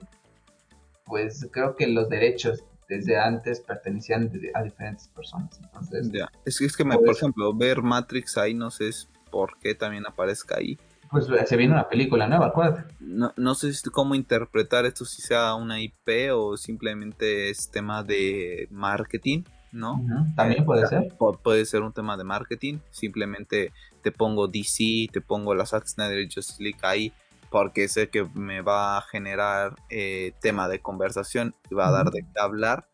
[1.06, 5.60] pues creo que los derechos desde antes pertenecían a diferentes personas.
[5.62, 6.10] Entonces,
[6.46, 8.90] es, es que, me, por pues ejemplo, ver Matrix ahí no sé
[9.30, 10.78] por qué también aparezca ahí.
[11.10, 12.94] Pues se viene una película nueva, acuérdate.
[13.00, 18.68] No, no sé cómo interpretar esto, si sea una IP o simplemente es tema de
[18.72, 20.02] marketing, ¿no?
[20.36, 21.14] También puede eh, ser.
[21.44, 23.72] puede ser un tema de marketing, simplemente
[24.02, 27.14] te pongo DC, te pongo la Zack Snyder Justice League ahí
[27.50, 32.12] porque sé que me va a generar eh, tema de conversación y va a dar
[32.12, 32.88] de qué hablar.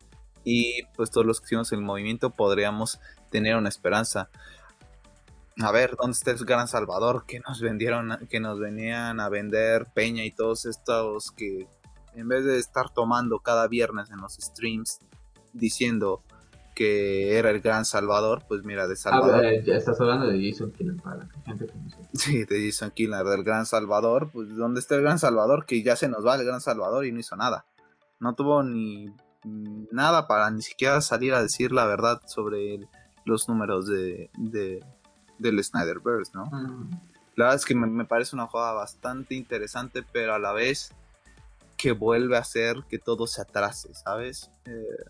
[0.44, 3.00] Y pues todos los que hicimos el movimiento podríamos
[3.30, 4.28] tener una esperanza.
[5.62, 7.24] A ver, ¿dónde está el Gran Salvador?
[7.26, 11.68] Que nos vendieron, que nos venían a vender Peña y todos estos que
[12.14, 15.00] en vez de estar tomando cada viernes en los streams
[15.52, 16.22] diciendo
[16.74, 19.46] que era el gran Salvador, pues mira, de Salvador.
[19.46, 22.90] Ah, ya estás hablando de Jason Killer para la gente que no Sí, de Jason
[22.90, 24.30] Killer, del gran Salvador.
[24.32, 25.66] Pues ¿dónde está el gran Salvador?
[25.66, 27.64] Que ya se nos va el gran Salvador y no hizo nada.
[28.18, 29.14] No tuvo ni
[29.44, 32.80] nada para ni siquiera salir a decir la verdad sobre
[33.24, 34.84] los números de, de
[35.38, 36.50] del Snyderverse, ¿no?
[37.36, 40.92] La verdad es que me, parece una jugada bastante interesante, pero a la vez
[41.76, 44.50] que vuelve a hacer que todo se atrase, ¿sabes?
[44.66, 45.04] Eh,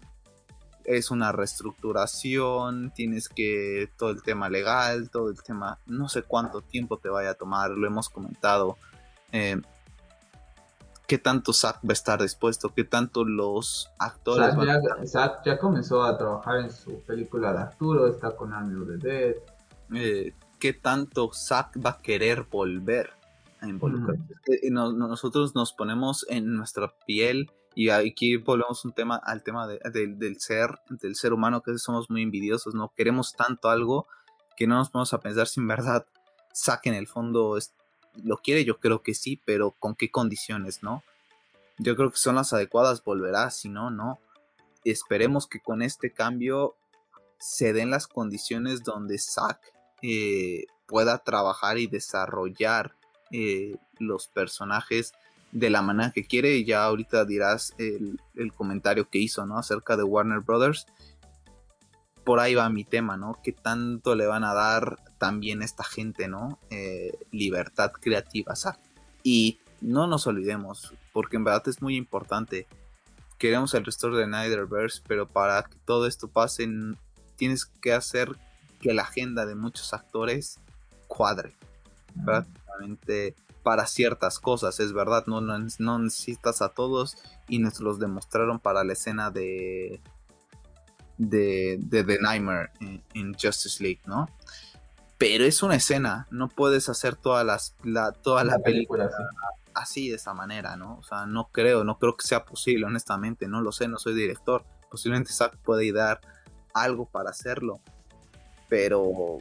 [0.84, 6.60] es una reestructuración, tienes que todo el tema legal, todo el tema, no sé cuánto
[6.62, 8.76] tiempo te vaya a tomar, lo hemos comentado.
[9.32, 9.60] Eh,
[11.06, 12.72] ¿Qué tanto Zack va a estar dispuesto?
[12.74, 17.58] ¿Qué tanto los actores van ya, Zack ya comenzó a trabajar en su película de
[17.58, 19.34] Arturo, está con Army of the Dead.
[19.92, 23.10] Eh, ¿Qué tanto Zack va a querer volver
[23.60, 24.16] a involucrar?
[24.46, 30.40] Eh, nosotros nos ponemos en nuestra piel y aquí volvemos un tema al tema del
[30.40, 32.92] ser, del ser humano, que somos muy envidiosos, ¿no?
[32.96, 34.06] Queremos tanto algo
[34.56, 36.06] que no nos ponemos a pensar si en verdad
[36.54, 37.58] Zack en el fondo
[38.22, 41.02] lo quiere, yo creo que sí, pero con qué condiciones, ¿no?
[41.78, 44.20] Yo creo que son las adecuadas, volverá, si no, no.
[44.84, 46.76] Esperemos que con este cambio
[47.44, 49.60] se den las condiciones donde Zack
[50.00, 52.96] eh, pueda trabajar y desarrollar
[53.32, 55.12] eh, los personajes
[55.52, 56.56] de la manera que quiere.
[56.56, 58.18] Y ya ahorita dirás el,
[58.54, 59.58] comentario que hizo, ¿no?
[59.58, 60.86] Acerca de Warner Brothers.
[62.24, 63.38] Por ahí va mi tema, ¿no?
[63.44, 66.58] ¿Qué tanto le van a dar también a esta gente, ¿no?
[66.70, 68.54] Eh, libertad creativa,
[69.22, 72.66] Y no nos olvidemos, porque en verdad es muy importante.
[73.36, 76.66] Queremos el restore de Snyderverse, pero para que todo esto pase,
[77.36, 78.36] tienes que hacer
[78.80, 80.60] que la agenda de muchos actores
[81.08, 81.54] cuadre.
[82.24, 87.16] Prácticamente para ciertas cosas, es verdad, no, no, necesitas a todos
[87.48, 90.00] y nos los demostraron para la escena de
[91.16, 92.70] de, de The Nightmare
[93.14, 94.28] en, Justice League, ¿no?
[95.16, 99.08] Pero es una escena, no puedes hacer todas las, la, toda la, película,
[99.72, 100.10] así.
[100.10, 100.98] de esa manera, ¿no?
[100.98, 104.14] O sea, no creo, no creo que sea posible, honestamente, no lo sé, no soy
[104.14, 104.64] director.
[104.90, 106.20] Posiblemente Zack puede dar
[106.74, 107.80] algo para hacerlo,
[108.68, 109.38] pero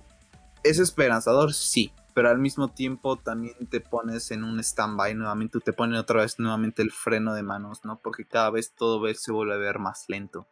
[0.63, 5.73] es esperanzador, sí, pero al mismo tiempo también te pones en un stand-by nuevamente, te
[5.73, 7.99] pones otra vez nuevamente el freno de manos, ¿no?
[7.99, 10.47] Porque cada vez todo se vuelve a ver más lento.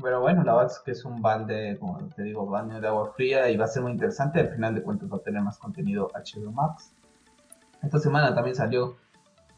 [0.00, 3.12] Pero bueno, la verdad es que es un balde, como te digo, baño de agua
[3.14, 4.40] fría y va a ser muy interesante.
[4.40, 6.92] Al final de cuentas va a tener más contenido HBO Max.
[7.82, 8.96] Esta semana también salió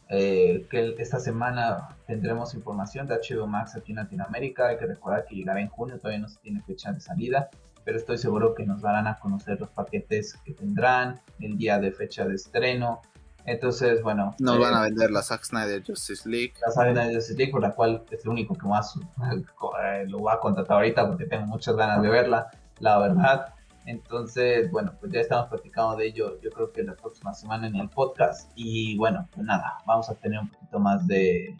[0.08, 4.68] eh, que esta semana tendremos información de HBO Max aquí en Latinoamérica.
[4.68, 7.50] Hay que recordar que llegará en junio, todavía no se tiene fecha de salida
[7.84, 11.92] pero estoy seguro que nos darán a conocer los paquetes que tendrán, el día de
[11.92, 13.00] fecha de estreno.
[13.46, 14.34] Entonces, bueno.
[14.38, 16.52] Nos van a eh, vender la Zack Snyder Justice League.
[16.64, 20.18] La Zack Snyder Justice League, por la cual es lo único que más eh, lo
[20.18, 23.54] voy a contratar ahorita porque tengo muchas ganas de verla, la verdad.
[23.86, 27.76] Entonces, bueno, pues ya estamos platicando de ello, yo creo que la próxima semana en
[27.76, 28.52] el podcast.
[28.54, 31.56] Y bueno, pues nada, vamos a tener un poquito más de,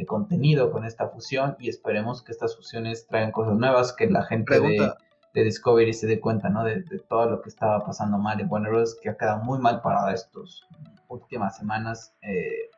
[0.00, 4.24] de contenido con esta fusión y esperemos que estas fusiones traigan cosas nuevas, que la
[4.24, 4.92] gente de
[5.32, 6.64] de Discovery se dé cuenta, ¿no?
[6.64, 8.96] De, todo lo que estaba pasando mal en Warner Bros.
[9.00, 10.62] que ha quedado muy mal parada estas
[11.08, 12.70] últimas semanas, eh,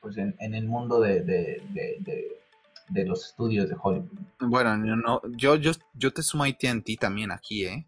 [0.00, 4.08] pues en, el mundo de, de, los estudios de Hollywood.
[4.40, 7.86] Bueno, yo, no, yo, yo, yo te sumo a ti también aquí, ¿eh?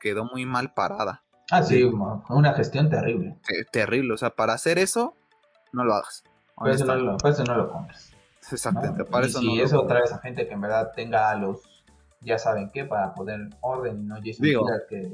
[0.00, 1.22] Quedó muy mal parada.
[1.50, 3.36] Ah, sí, una gestión terrible.
[3.70, 5.14] terrible, o sea, para hacer eso,
[5.72, 6.24] no lo hagas.
[6.62, 8.12] Por eso no lo, no lo compres.
[8.50, 11.62] Exactamente, para eso no eso otra vez a gente que en verdad tenga los
[12.24, 15.10] ya saben qué, para poner orden y no Jason Digo, que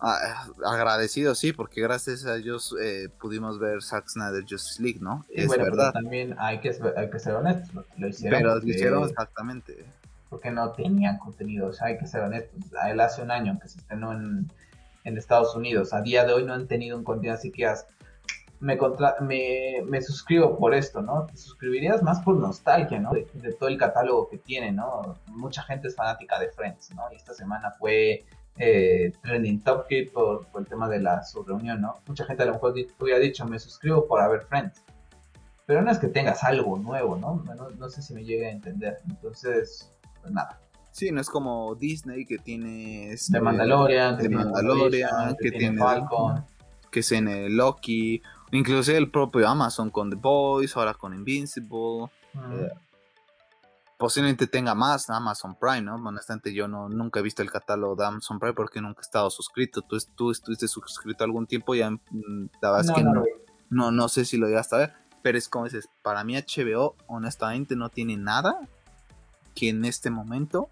[0.00, 5.24] ah, agradecido, sí, porque gracias a ellos eh, pudimos ver Zack Snyder Justice League, ¿no?
[5.28, 5.92] es verdad.
[5.92, 8.40] también hay que, hay que ser honestos, lo hicieron.
[8.40, 9.84] Pero lo hicieron exactamente.
[10.30, 12.58] Porque no tenían contenido, o sea, hay que ser honestos.
[12.88, 14.50] Él hace un año que se estrenó en,
[15.04, 17.70] en Estados Unidos, a día de hoy no han tenido un contenido así que
[18.62, 18.78] me,
[19.20, 21.26] me, me, suscribo por esto, ¿no?
[21.26, 23.10] Te suscribirías más por nostalgia, ¿no?
[23.10, 25.16] De, todo el catálogo que tiene, ¿no?
[25.26, 27.02] Mucha gente es fanática de Friends, ¿no?
[27.12, 28.24] Y esta semana fue
[28.56, 31.96] eh, trending topic por, por, el tema de la su reunión, ¿no?
[32.06, 34.80] Mucha gente a lo mejor hubiera dicho, me suscribo por haber Friends.
[35.66, 37.42] Pero no es que tengas algo nuevo, ¿no?
[37.56, 39.00] No, no sé si me llegue a entender.
[39.08, 39.90] Entonces,
[40.20, 40.60] pues nada.
[40.92, 43.08] Sí, no es como Disney que tiene...
[43.08, 46.44] de este, Mandalorian, de Mandalorian, que, tiene, Falcon.
[46.92, 48.22] Que es en el Loki,
[48.52, 52.10] Inclusive el propio Amazon con The Boys, ahora con Invincible.
[52.34, 52.68] Eh,
[53.96, 55.94] posiblemente tenga más Amazon Prime, ¿no?
[55.94, 59.30] Honestamente yo no, nunca he visto el catálogo de Amazon Prime porque nunca he estado
[59.30, 59.80] suscrito.
[59.80, 63.24] Tú, tú estuviste suscrito algún tiempo, ya mm, la no, que no,
[63.70, 64.92] no, no, sé si lo llegaste a ver,
[65.22, 68.60] pero es como dices, para mí HBO honestamente no tiene nada
[69.54, 70.68] que en este momento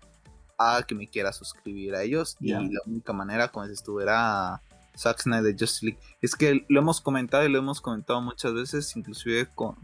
[0.58, 4.60] haga que me quiera suscribir a ellos y la única manera, como dices tú, era
[5.00, 6.00] Zack Snyder Justice League.
[6.20, 9.76] Es que lo hemos comentado y lo hemos comentado muchas veces, inclusive con,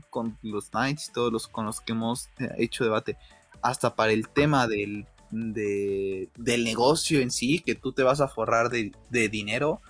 [0.43, 3.17] los Knights y todos los con los que hemos eh, hecho debate
[3.63, 8.69] hasta para el tema del, del negocio en sí, que tú te vas a forrar
[8.69, 8.93] de,
[9.29, 9.81] dinero,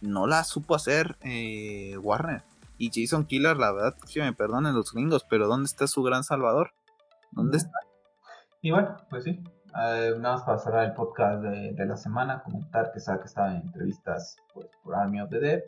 [0.00, 2.42] no la supo hacer eh, Warner.
[2.78, 6.24] Y Jason Killer, la verdad, que me perdonen los gringos, pero ¿dónde está su gran
[6.24, 6.72] salvador?
[7.30, 7.78] ¿Dónde está?
[8.62, 9.38] Y bueno, pues sí.
[9.76, 13.52] Eh, nada más para cerrar el podcast de, la semana, comentar que sabe que estaba
[13.52, 15.62] en entrevistas pues, por Army of the Dead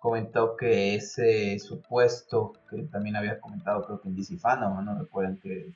[0.00, 5.38] comentó que ese supuesto que también había comentado creo que en DC Fandom, no recuerden
[5.38, 5.72] que,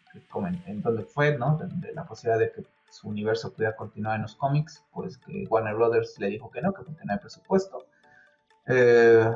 [0.67, 1.59] en dónde fue, ¿no?
[1.59, 5.75] De, la posibilidad de que su universo pudiera continuar en los cómics, pues que Warner
[5.75, 7.87] Brothers le dijo que no, que no hay presupuesto.
[8.67, 9.29] Eh,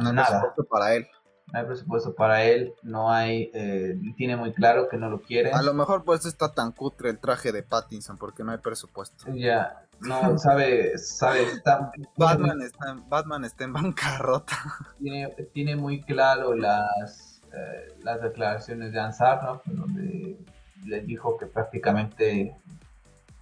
[0.00, 0.28] no nada.
[0.28, 1.06] presupuesto para él
[1.52, 5.52] no hay presupuesto para él, no hay, eh, tiene muy claro que no lo quiere.
[5.52, 9.32] A lo mejor pues está tan cutre el traje de Pattinson porque no hay presupuesto.
[9.32, 11.92] Ya, no, sabe, sabe, está...
[12.16, 14.56] Batman, está, en, Batman está en bancarrota.
[14.98, 19.62] Tiene, tiene muy claro las, eh, las declaraciones de Ansar, ¿no?
[19.66, 20.38] Donde
[20.84, 22.56] le dijo que prácticamente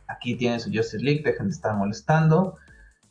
[0.08, 2.58] aquí tienen su Justice League, dejen de estar molestando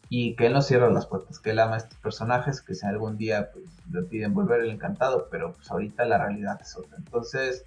[0.10, 2.86] y que él no cierra las puertas, que él ama a estos personajes, que si
[2.86, 6.98] algún día pues, le piden volver el encantado, pero pues ahorita la realidad es otra.
[6.98, 7.66] Entonces,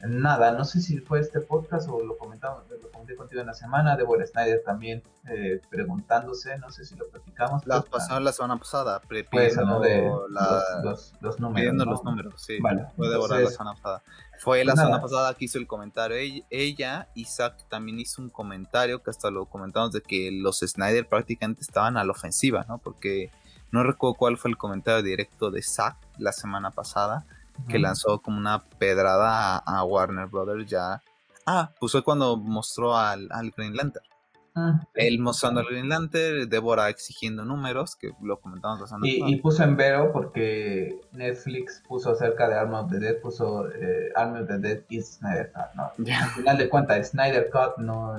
[0.00, 3.54] nada, no sé si fue este podcast o lo comentamos, lo comenté contigo en la
[3.54, 7.66] semana, Deborah Snyder también eh, preguntándose, no sé si lo platicamos.
[7.66, 11.60] La, pasada, la semana pasada, pidiendo los, los, números.
[11.60, 12.58] Pidiendo los números, sí.
[12.96, 14.02] fue Deborah la semana pasada.
[14.38, 16.16] Fue la semana pasada que hizo el comentario
[16.50, 21.62] ella, Isaac también hizo un comentario que hasta lo comentamos de que los Snyder prácticamente
[21.62, 22.78] estaban a la ofensiva, ¿no?
[22.78, 23.32] Porque
[23.72, 27.26] no recuerdo cuál fue el comentario directo de Zack la semana pasada,
[27.68, 31.02] que lanzó como una pedrada a, Warner Brothers ya.
[31.46, 34.04] Ah, pues fue cuando mostró al, al Green Lantern.
[34.54, 39.36] Ah, Él mostrando al Green Lantern, Débora exigiendo números, que lo comentamos la y, y,
[39.36, 44.34] puso en vero porque Netflix puso acerca de Arm of the Dead, puso eh, Arm
[44.34, 45.92] of the Dead y Snyder Cut, ¿no?
[46.12, 48.18] Al final de cuentas, Snyder Cut no,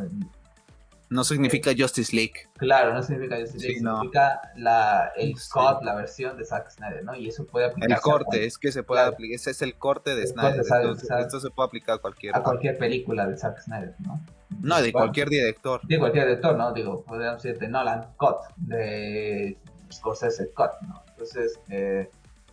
[1.09, 2.33] no significa Justice League.
[2.57, 7.15] Claro, no significa Justice League, significa la, el cut, la versión de Zack Snyder, ¿no?
[7.15, 7.91] Y eso puede aplicar.
[7.91, 10.61] El corte, es que se puede aplicar, ese es el corte de Snyder.
[10.61, 12.35] esto, se puede apliar a cualquier.
[12.35, 14.21] A cualquier película de Zack Snyder, ¿no?
[14.61, 15.81] No, de cualquier director.
[15.83, 16.73] De cualquier director, ¿no?
[16.73, 19.57] Digo, podríamos decir de Nolan, cut, de
[19.91, 21.01] Scorsese, cut, ¿no?
[21.09, 22.09] Entonces, eh,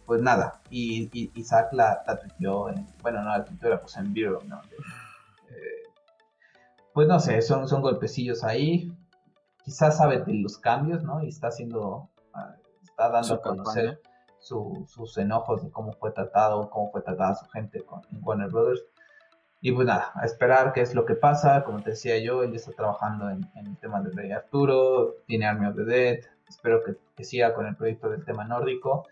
[0.07, 2.21] pues nada, y, y, Zack la, la
[2.71, 4.63] en, bueno, no la tuiteó, la en Bureau, ¿no?
[6.97, 8.91] Pues no sé, son, son golpecillos ahí.
[9.63, 11.23] Quizás sabe de los cambios, ¿no?
[11.23, 14.01] Y está haciendo, ah, está dando a conocer
[14.39, 18.83] sus enojos de cómo fue tratado, cómo fue tratada su gente con Warner Brothers.
[19.61, 21.65] Y pues nada, a esperar qué es lo que pasa.
[21.65, 25.67] Como te decía yo, él está trabajando en, el tema del Rey Arturo, tiene Army
[25.67, 26.21] of the Dead.
[26.49, 29.07] Espero que, siga con el proyecto del tema nórdico.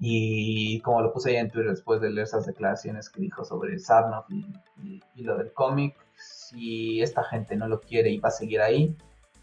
[0.00, 3.78] Y como lo puse ahí en Twitter después de leer esas declaraciones que dijo sobre
[3.78, 8.32] Sarnoff y, y lo del cómic, si esta gente no lo quiere y va a
[8.32, 8.96] seguir ahí,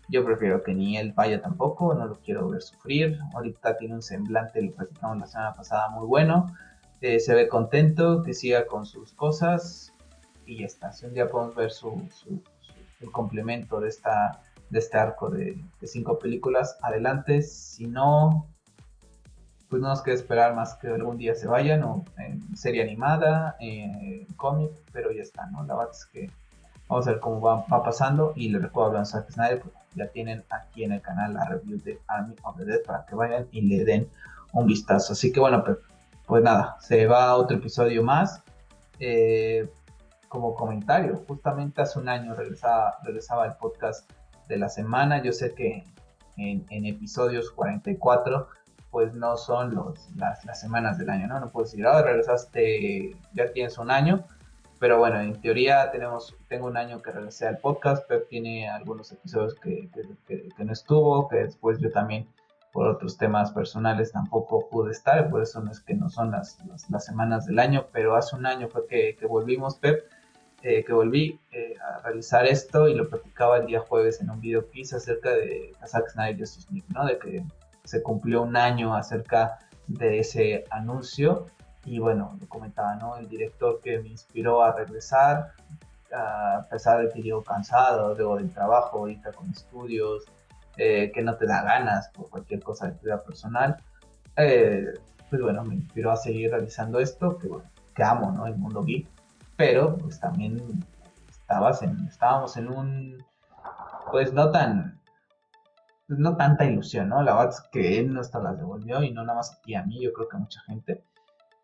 [0.10, 3.20] yo prefiero que ni él vaya tampoco, no lo quiero ver sufrir.
[3.34, 6.48] Ahorita tiene un semblante, lo platicamos la semana pasada, muy bueno.
[7.02, 9.94] Se ve contento, que siga con sus cosas
[10.46, 10.92] y ya está.
[10.94, 12.02] Si un día podemos ver su,
[13.02, 17.42] el complemento de, esta, de este arco de, cinco películas, adelante.
[17.42, 18.48] Si no,
[19.70, 23.56] pues no nos queda esperar más que algún día se vayan o en serie animada,
[23.60, 25.64] en cómic, pero ya está, ¿no?
[25.64, 26.30] La verdad es que
[26.90, 28.34] Vamos a ver cómo va, pasando.
[28.36, 31.82] Y les recuerdo de Zack Snyder, pues ya tienen aquí en el canal la review
[31.84, 34.10] de Army of the Dead para que vayan y le den
[34.54, 35.14] un vistazo.
[35.14, 35.78] Así que bueno, pues,
[36.26, 38.42] pues nada, se va otro episodio más.
[39.00, 39.70] Eh,
[40.30, 44.10] como comentario, justamente hace un año regresaba, regresaba el podcast
[44.48, 45.22] de la semana.
[45.24, 45.84] Yo sé que
[46.38, 48.48] en, episodios 44
[48.98, 51.40] pues no son los, las, las, semanas del año, ¿no?
[51.40, 54.26] No puedo decir, ahora regresaste, ya tienes un año,
[54.80, 59.12] pero bueno, en teoría tenemos, tengo un año que regresé al podcast, Pep tiene algunos
[59.12, 59.88] episodios que,
[60.26, 62.28] que, no estuvo, que después yo también
[62.74, 66.58] por otros temas personales tampoco pude estar, por eso no es que no son las,
[66.90, 70.10] las, semanas del año, pero hace un año fue que, volvimos, Pep,
[70.64, 74.42] eh, que volví eh, a realizar esto y lo platicaba el día jueves en un
[74.42, 77.06] video que hice acerca de Zack Snyder Justice League, ¿no?
[77.06, 77.44] De que
[77.88, 81.46] se cumplió un año acerca de ese anuncio.
[81.86, 83.16] Y bueno, lo comentaba, ¿no?
[83.16, 85.54] El director que me inspiró a regresar,
[86.14, 90.26] a pesar de que llego cansado luego del trabajo, ahorita con estudios,
[90.76, 93.78] eh, que no te da ganas por cualquier cosa de tu vida personal,
[94.36, 94.94] eh,
[95.30, 98.46] pues bueno, me inspiró a seguir realizando esto, que bueno, que amo, ¿no?
[98.46, 99.08] El mundo geek,
[99.56, 100.86] pero pues también
[101.30, 103.26] estabas en, estábamos en un,
[104.12, 104.97] pues no tan,
[106.08, 107.22] pues, no tanta ilusión, ¿no?
[107.22, 109.84] La verdad es que él no hasta las devolvió y no nada más aquí a
[109.84, 111.04] mí, yo creo que a mucha gente.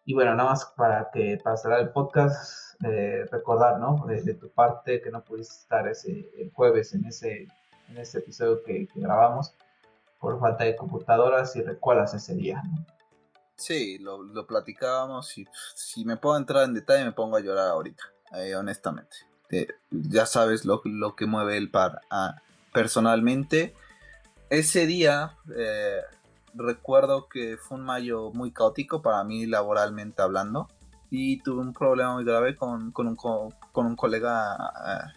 [0.06, 4.06] Y bueno, nada más para que para cerrar el podcast, eh, recordar, ¿no?
[4.06, 7.48] De, tu parte que no pudiste estar ese, el jueves en ese,
[7.90, 9.56] en ese episodio que, grabamos
[10.20, 12.86] por falta de computadoras y recuerdas ese día, ¿no?
[13.56, 17.70] Sí, lo, lo, platicábamos y si me puedo entrar en detalle me pongo a llorar
[17.70, 18.04] ahorita,
[18.36, 19.16] eh, honestamente.
[19.92, 22.02] Ya sabes lo, lo, que mueve el par.
[22.10, 22.42] Ah,
[22.74, 23.76] personalmente,
[24.58, 25.36] ese día
[26.56, 30.68] recuerdo que fue un mayo muy caótico para mí laboralmente hablando
[31.10, 35.12] y tuve un problema muy grave con, con, un, con un, colega eh,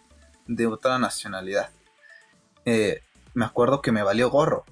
[0.47, 1.69] de otra nacionalidad.
[2.65, 3.01] Eh,
[3.33, 4.63] me acuerdo que me valió gorro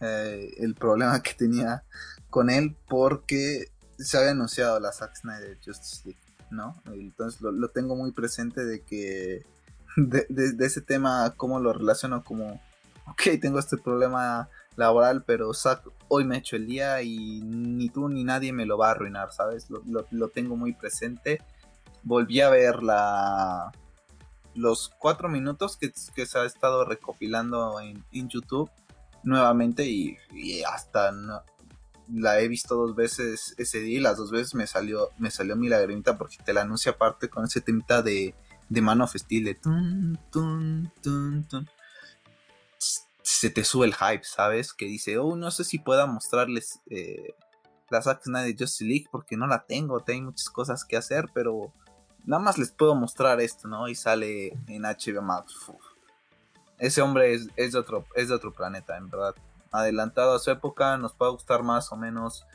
[0.00, 1.84] eh, el problema que tenía
[2.30, 6.20] con él porque se había anunciado la Zack Snyder Justice League,
[6.50, 6.82] ¿no?
[6.86, 9.46] Entonces lo, lo tengo muy presente de que
[9.96, 12.60] de, de, ese tema, cómo lo relaciono como,
[13.06, 15.50] ok, tengo este problema laboral, pero
[16.08, 18.90] hoy me he hecho el día y ni tú ni nadie me lo va a
[18.92, 19.68] arruinar, ¿sabes?
[19.70, 21.42] Lo, tengo muy presente.
[22.02, 23.72] Volví a ver la,
[24.54, 25.92] los cuatro minutos que,
[26.26, 28.70] se ha estado recopilando en, YouTube
[29.22, 30.18] nuevamente y,
[30.64, 31.12] hasta
[32.12, 35.56] la he visto dos veces ese día y las dos veces me salió, me salió
[35.56, 38.34] mi lagrimita porque te la anuncia aparte con ese temita de,
[38.68, 41.68] de Man of Steel de tun, tun, tun, tun
[43.26, 44.72] se te sube el hype, ¿sabes?
[44.72, 47.34] Que dice, oh, no sé si pueda mostrarles eh,
[47.90, 51.72] la Zack de Justice League porque no la tengo, tengo muchas cosas que hacer, pero
[52.24, 53.88] nada más les puedo mostrar esto, ¿no?
[53.88, 55.54] Y sale en HBO Max.
[56.78, 59.34] Ese hombre es, de otro, es de otro planeta, en verdad.
[59.72, 62.46] Adelantado a su época, nos puede gustar más o menos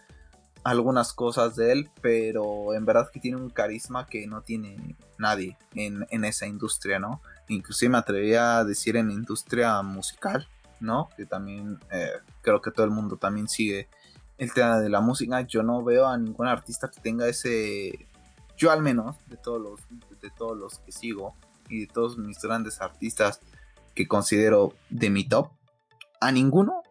[0.64, 5.58] algunas cosas de él, pero en verdad que tiene un carisma que no tiene nadie
[5.76, 7.22] en, en esa industria, ¿no?
[7.50, 10.48] Inclusive me atrevería a decir en industria musical,
[10.82, 11.10] ¿no?
[11.16, 13.88] Que también eh, creo que todo el mundo también sigue
[14.38, 15.42] el tema de la música.
[15.42, 18.08] Yo no veo a ningún artista que tenga ese,
[18.58, 19.80] yo al menos, de todos los,
[20.22, 21.36] de todos los que sigo
[21.70, 23.40] y de todos mis grandes artistas
[23.96, 25.52] que considero de mi top,
[26.20, 26.84] a ninguno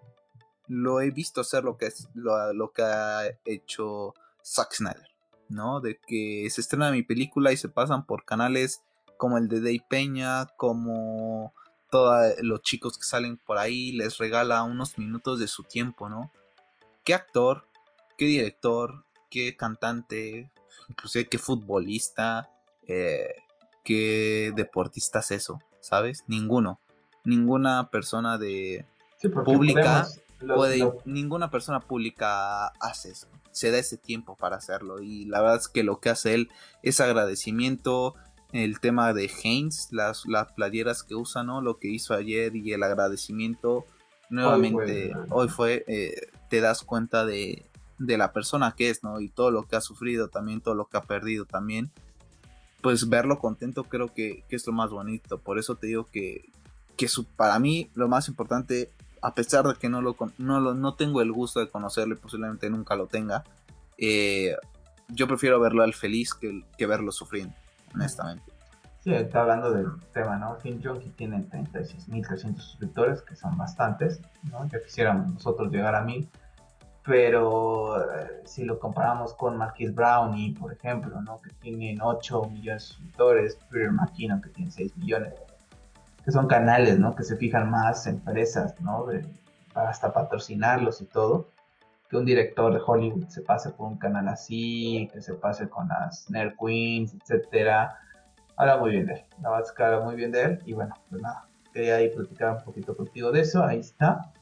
[0.69, 4.15] lo he visto hacer lo que es lo, que ha hecho
[4.45, 5.09] Zack Snyder,
[5.49, 5.81] ¿no?
[5.81, 8.83] De que se estrena mi película y se pasan por canales
[9.17, 11.53] como el de Dave Peña, como
[11.91, 16.33] todos los chicos que salen por ahí, les regala unos minutos de su tiempo, ¿no?
[17.05, 17.67] ¿Qué actor,
[18.17, 20.51] qué director, qué cantante,
[20.89, 22.51] inclusive qué futbolista,
[22.87, 23.35] eh,
[23.85, 25.61] qué deportista es eso?
[25.81, 26.25] ¿Sabes?
[26.27, 26.81] Ninguno.
[27.25, 28.87] Ninguna persona de
[29.45, 30.07] pública
[30.55, 33.29] puede, ninguna persona pública hace eso.
[33.51, 35.01] Se da ese tiempo para hacerlo.
[35.01, 36.51] Y la verdad es que lo que hace él
[36.83, 38.15] es agradecimiento,
[38.53, 41.61] el tema de Haynes, las, las playeras que usa, ¿no?
[41.61, 43.85] Lo que hizo ayer y el agradecimiento.
[44.29, 47.67] Nuevamente, hoy fue, eh, te das cuenta de,
[47.99, 49.21] de, la persona que es, ¿no?
[49.21, 51.91] Y todo lo que ha sufrido también, todo lo que ha perdido también.
[52.81, 55.39] Pues verlo contento creo que, es lo más bonito.
[55.39, 56.51] Por eso te digo que,
[56.97, 58.91] que su, para mí lo más importante,
[59.21, 62.19] a pesar de que no, lo, no, lo, no tengo el gusto de conocerlo y
[62.19, 63.45] posiblemente nunca lo tenga,
[63.99, 64.57] eh,
[65.09, 67.55] yo prefiero verlo al feliz que, que verlo sufriendo
[67.95, 68.45] honestamente.
[69.01, 70.57] Sí, está hablando del tema, ¿no?
[70.57, 74.67] Film Junkie tiene 36.300 suscriptores, que son bastantes, ¿no?
[74.69, 76.29] Ya quisiéramos nosotros llegar a 1000,
[77.03, 81.41] pero eh, si lo comparamos con Marquis Brownie, por ejemplo, ¿no?
[81.41, 85.33] Que tienen 8 millones de suscriptores, Peter McKinnon, que tiene 6 millones,
[86.23, 87.15] que son canales, ¿no?
[87.15, 89.07] Que se fijan más empresas, ¿no?
[89.07, 89.27] De,
[89.75, 91.49] hasta patrocinarlos y todo
[92.11, 95.89] que un director de Hollywood se pase por un canal así, que se pase con
[95.89, 97.97] las Nerd Queens, etcétera.
[98.57, 99.25] Habla muy bien de él.
[99.41, 100.59] La verdad es que habla muy bien de él.
[100.67, 103.65] Y bueno, pues nada, quería ahí platicar un poquito contigo de eso.
[103.65, 104.33] Ahí está.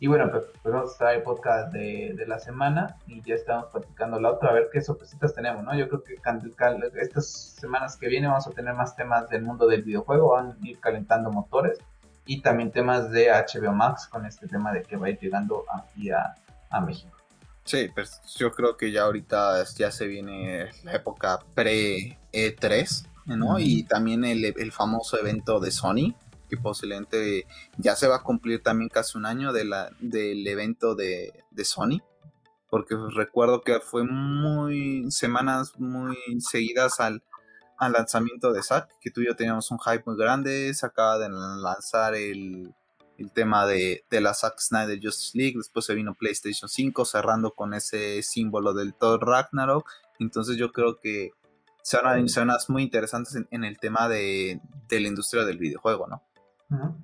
[0.00, 3.36] Y bueno, pues, pues vamos a estar el podcast de, de, la semana y ya
[3.36, 5.74] estamos platicando la otra, a ver qué sorpresitas tenemos, ¿no?
[5.74, 6.16] Yo creo que
[7.00, 7.26] estas
[7.58, 10.78] semanas que vienen vamos a tener más temas del mundo del videojuego, van a ir
[10.80, 11.78] calentando motores
[12.26, 15.64] y también temas de HBO Max con este tema de que va a ir llegando
[15.72, 16.34] aquí a,
[16.70, 17.13] a México.
[17.64, 23.58] Sí, pues yo creo que ya ahorita ya se viene la época pre-E3, ¿no?
[23.58, 26.14] Y también el, famoso evento de Sony,
[26.50, 27.46] que posiblemente
[27.78, 31.32] ya se va a cumplir también casi un año de la, del evento de,
[31.64, 32.02] Sony.
[32.68, 37.22] porque recuerdo que fue muy semanas muy seguidas al,
[37.78, 41.18] al lanzamiento de Zack, que tú y yo teníamos un hype muy grande, se acaba
[41.18, 42.74] de lanzar el,
[43.18, 47.52] el tema de, de, la Zack Snyder Justice League, después se vino PlayStation 5 cerrando
[47.52, 49.88] con ese símbolo del Thor Ragnarok,
[50.18, 51.32] entonces yo creo que
[51.82, 56.22] son zonas muy interesantes en, el tema de, de, la industria del videojuego, ¿no?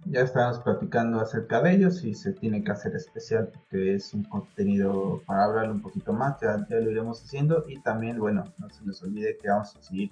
[0.07, 4.25] Ya estamos platicando acerca de ellos y se tiene que hacer especial porque es un
[4.25, 7.65] contenido para hablar un poquito más, ya, ya, lo iremos haciendo.
[7.69, 10.11] Y también, bueno, no se les olvide que vamos a seguir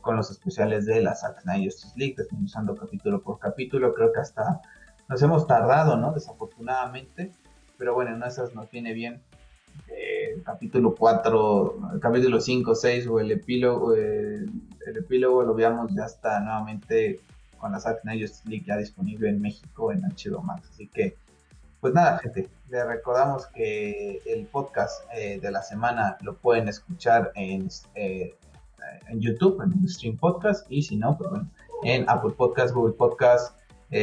[0.00, 4.20] con los especiales de la Zack Snyder Justice League, desmenuzando capítulo por capítulo, creo que
[4.20, 4.60] hasta
[5.08, 6.12] nos hemos tardado, ¿no?
[6.12, 7.32] Desafortunadamente,
[7.76, 9.22] pero bueno, en esas nos viene bien
[9.88, 14.44] eh, capítulo 4, capítulo 5, 6 o el epílogo, eh,
[14.86, 17.20] el epílogo lo veamos ya está nuevamente
[17.58, 20.68] con la Zack Snyder League ya disponible en México en HBO Max.
[20.72, 21.16] Así que,
[21.80, 27.32] pues nada, gente, les recordamos que el podcast eh, de la semana lo pueden escuchar
[27.34, 31.48] en, en YouTube, en Stream Podcast, y si no, pues bueno,
[31.82, 33.57] en Apple Podcast, Google Podcast,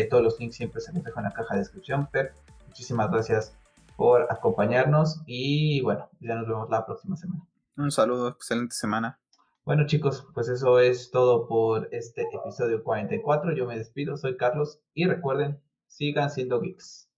[0.09, 2.09] todos los links siempre se los dejo en la caja de descripción.
[2.11, 2.29] Pero
[2.67, 3.55] muchísimas gracias
[3.95, 7.45] por acompañarnos y bueno, ya nos vemos la próxima semana.
[7.77, 9.19] Un saludo, excelente semana.
[9.65, 13.53] Bueno chicos, pues eso es todo por este episodio 44.
[13.53, 17.09] Yo me despido, soy Carlos y recuerden, sigan siendo geeks.